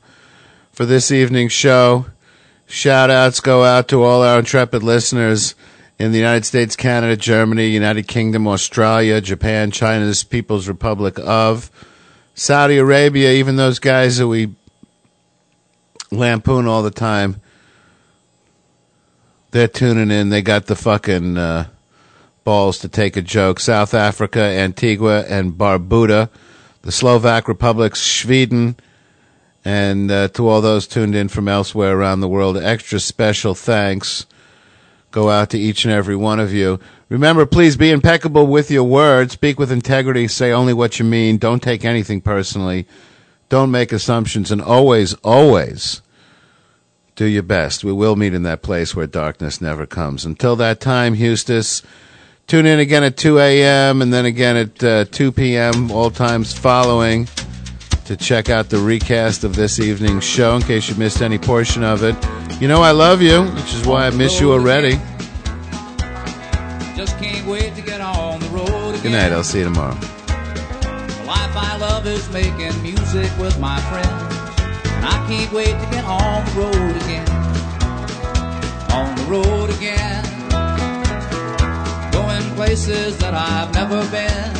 for 0.73 0.85
this 0.85 1.09
evening's 1.09 1.53
show. 1.53 2.07
Shout 2.67 3.09
outs 3.09 3.39
go 3.39 3.63
out 3.63 3.87
to 3.87 4.03
all 4.03 4.21
our 4.23 4.39
intrepid 4.39 4.83
listeners 4.83 5.55
in 5.97 6.11
the 6.11 6.17
United 6.17 6.43
States, 6.43 6.75
Canada, 6.75 7.15
Germany, 7.15 7.67
United 7.67 8.09
Kingdom, 8.09 8.45
Australia, 8.45 9.21
Japan, 9.21 9.71
China's 9.71 10.25
People's 10.25 10.67
Republic 10.67 11.17
of, 11.19 11.71
Saudi 12.35 12.77
Arabia, 12.77 13.31
even 13.31 13.55
those 13.55 13.79
guys 13.79 14.17
that 14.17 14.27
we 14.27 14.53
lampoon 16.11 16.67
all 16.67 16.83
the 16.83 16.91
time. 16.91 17.39
They're 19.51 19.69
tuning 19.69 20.11
in. 20.11 20.27
They 20.27 20.41
got 20.41 20.65
the 20.65 20.75
fucking 20.75 21.37
uh, 21.37 21.67
balls 22.43 22.79
to 22.79 22.89
take 22.89 23.15
a 23.15 23.21
joke. 23.21 23.61
South 23.61 23.93
Africa, 23.93 24.41
Antigua, 24.41 25.21
and 25.21 25.53
Barbuda, 25.53 26.27
the 26.81 26.91
Slovak 26.91 27.47
republics, 27.47 28.01
Sweden, 28.01 28.75
and 29.65 30.09
uh, 30.09 30.27
to 30.29 30.47
all 30.47 30.61
those 30.61 30.87
tuned 30.87 31.15
in 31.15 31.27
from 31.27 31.47
elsewhere 31.47 31.97
around 31.97 32.21
the 32.21 32.27
world, 32.27 32.57
extra 32.57 32.99
special 32.99 33.53
thanks 33.53 34.25
go 35.11 35.29
out 35.29 35.49
to 35.49 35.57
each 35.57 35.85
and 35.85 35.93
every 35.93 36.15
one 36.15 36.39
of 36.39 36.53
you. 36.53 36.79
Remember, 37.09 37.45
please 37.45 37.75
be 37.75 37.89
impeccable 37.89 38.45
with 38.47 38.69
your 38.69 38.83
words. 38.83 39.33
Speak 39.33 39.57
with 39.57 39.71
integrity. 39.71 40.27
Say 40.27 40.51
only 40.51 40.73
what 40.73 40.99
you 40.99 41.05
mean. 41.05 41.37
Don't 41.37 41.63
take 41.63 41.83
anything 41.83 42.21
personally. 42.21 42.87
Don't 43.49 43.71
make 43.71 43.91
assumptions. 43.91 44.51
And 44.51 44.61
always, 44.61 45.15
always 45.15 46.01
do 47.15 47.25
your 47.25 47.43
best. 47.43 47.83
We 47.83 47.91
will 47.91 48.15
meet 48.15 48.33
in 48.33 48.43
that 48.43 48.61
place 48.61 48.95
where 48.95 49.07
darkness 49.07 49.59
never 49.59 49.85
comes. 49.85 50.23
Until 50.23 50.55
that 50.57 50.79
time, 50.79 51.15
Eustis, 51.15 51.81
tune 52.49 52.65
in 52.65 52.79
again 52.79 53.03
at 53.03 53.15
2 53.15 53.37
a.m. 53.37 54.01
and 54.01 54.11
then 54.11 54.25
again 54.25 54.57
at 54.57 54.83
uh, 54.83 55.05
2 55.05 55.31
p.m. 55.31 55.91
all 55.91 56.09
times 56.09 56.51
following 56.51 57.27
to 58.05 58.17
check 58.17 58.49
out 58.49 58.69
the 58.69 58.77
recast 58.79 59.43
of 59.43 59.55
this 59.55 59.79
evening's 59.79 60.23
show 60.23 60.55
in 60.55 60.61
case 60.63 60.89
you 60.89 60.95
missed 60.95 61.21
any 61.21 61.37
portion 61.37 61.83
of 61.83 62.03
it. 62.03 62.15
You 62.59 62.67
know 62.67 62.81
I 62.81 62.89
love 62.89 63.21
you, 63.21 63.43
which 63.43 63.75
is 63.75 63.85
why 63.85 64.07
I 64.07 64.09
miss 64.09 64.41
you 64.41 64.51
already. 64.51 64.93
Just 66.97 67.19
can't 67.19 67.45
wait 67.45 67.75
to 67.75 67.83
get 67.83 68.01
on 68.01 68.39
the 68.39 68.47
road 68.47 68.95
again. 68.95 69.03
Good 69.03 69.11
night. 69.11 69.31
I'll 69.31 69.43
see 69.43 69.59
you 69.59 69.65
tomorrow. 69.65 69.93
The 69.93 71.23
life 71.27 71.55
I 71.55 71.77
love 71.79 72.07
is 72.07 72.27
making 72.31 72.81
music 72.81 73.29
with 73.37 73.59
my 73.59 73.79
friends. 73.81 74.09
And 74.89 75.05
I 75.05 75.23
can't 75.27 75.53
wait 75.53 75.73
to 75.79 75.87
get 75.91 76.03
on 76.03 76.45
the 76.45 76.51
road 76.61 76.95
again. 77.03 77.29
On 78.91 79.15
the 79.15 79.23
road 79.25 79.69
again. 79.69 80.28
Places 82.59 83.17
that 83.19 83.33
I've 83.33 83.73
never 83.73 84.03
been. 84.11 84.51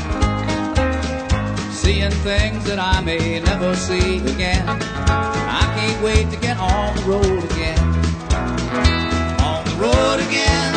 Seeing 1.69 2.11
things 2.23 2.63
that 2.63 2.79
I 2.79 3.01
may 3.01 3.41
never 3.41 3.75
see 3.75 4.19
again. 4.19 4.65
I 4.69 5.67
can't 5.75 6.01
wait 6.01 6.31
to 6.31 6.37
get 6.37 6.57
on 6.59 6.95
the 6.95 7.01
road 7.01 7.43
again. 7.51 7.77
On 9.43 9.65
the 9.65 9.75
road 9.83 10.19
again. 10.23 10.71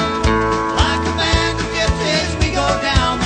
Like 0.75 1.03
a 1.07 1.15
band 1.15 1.61
of 1.63 1.67
gypsies, 1.71 2.41
we 2.43 2.51
go 2.51 2.67
down 2.83 3.22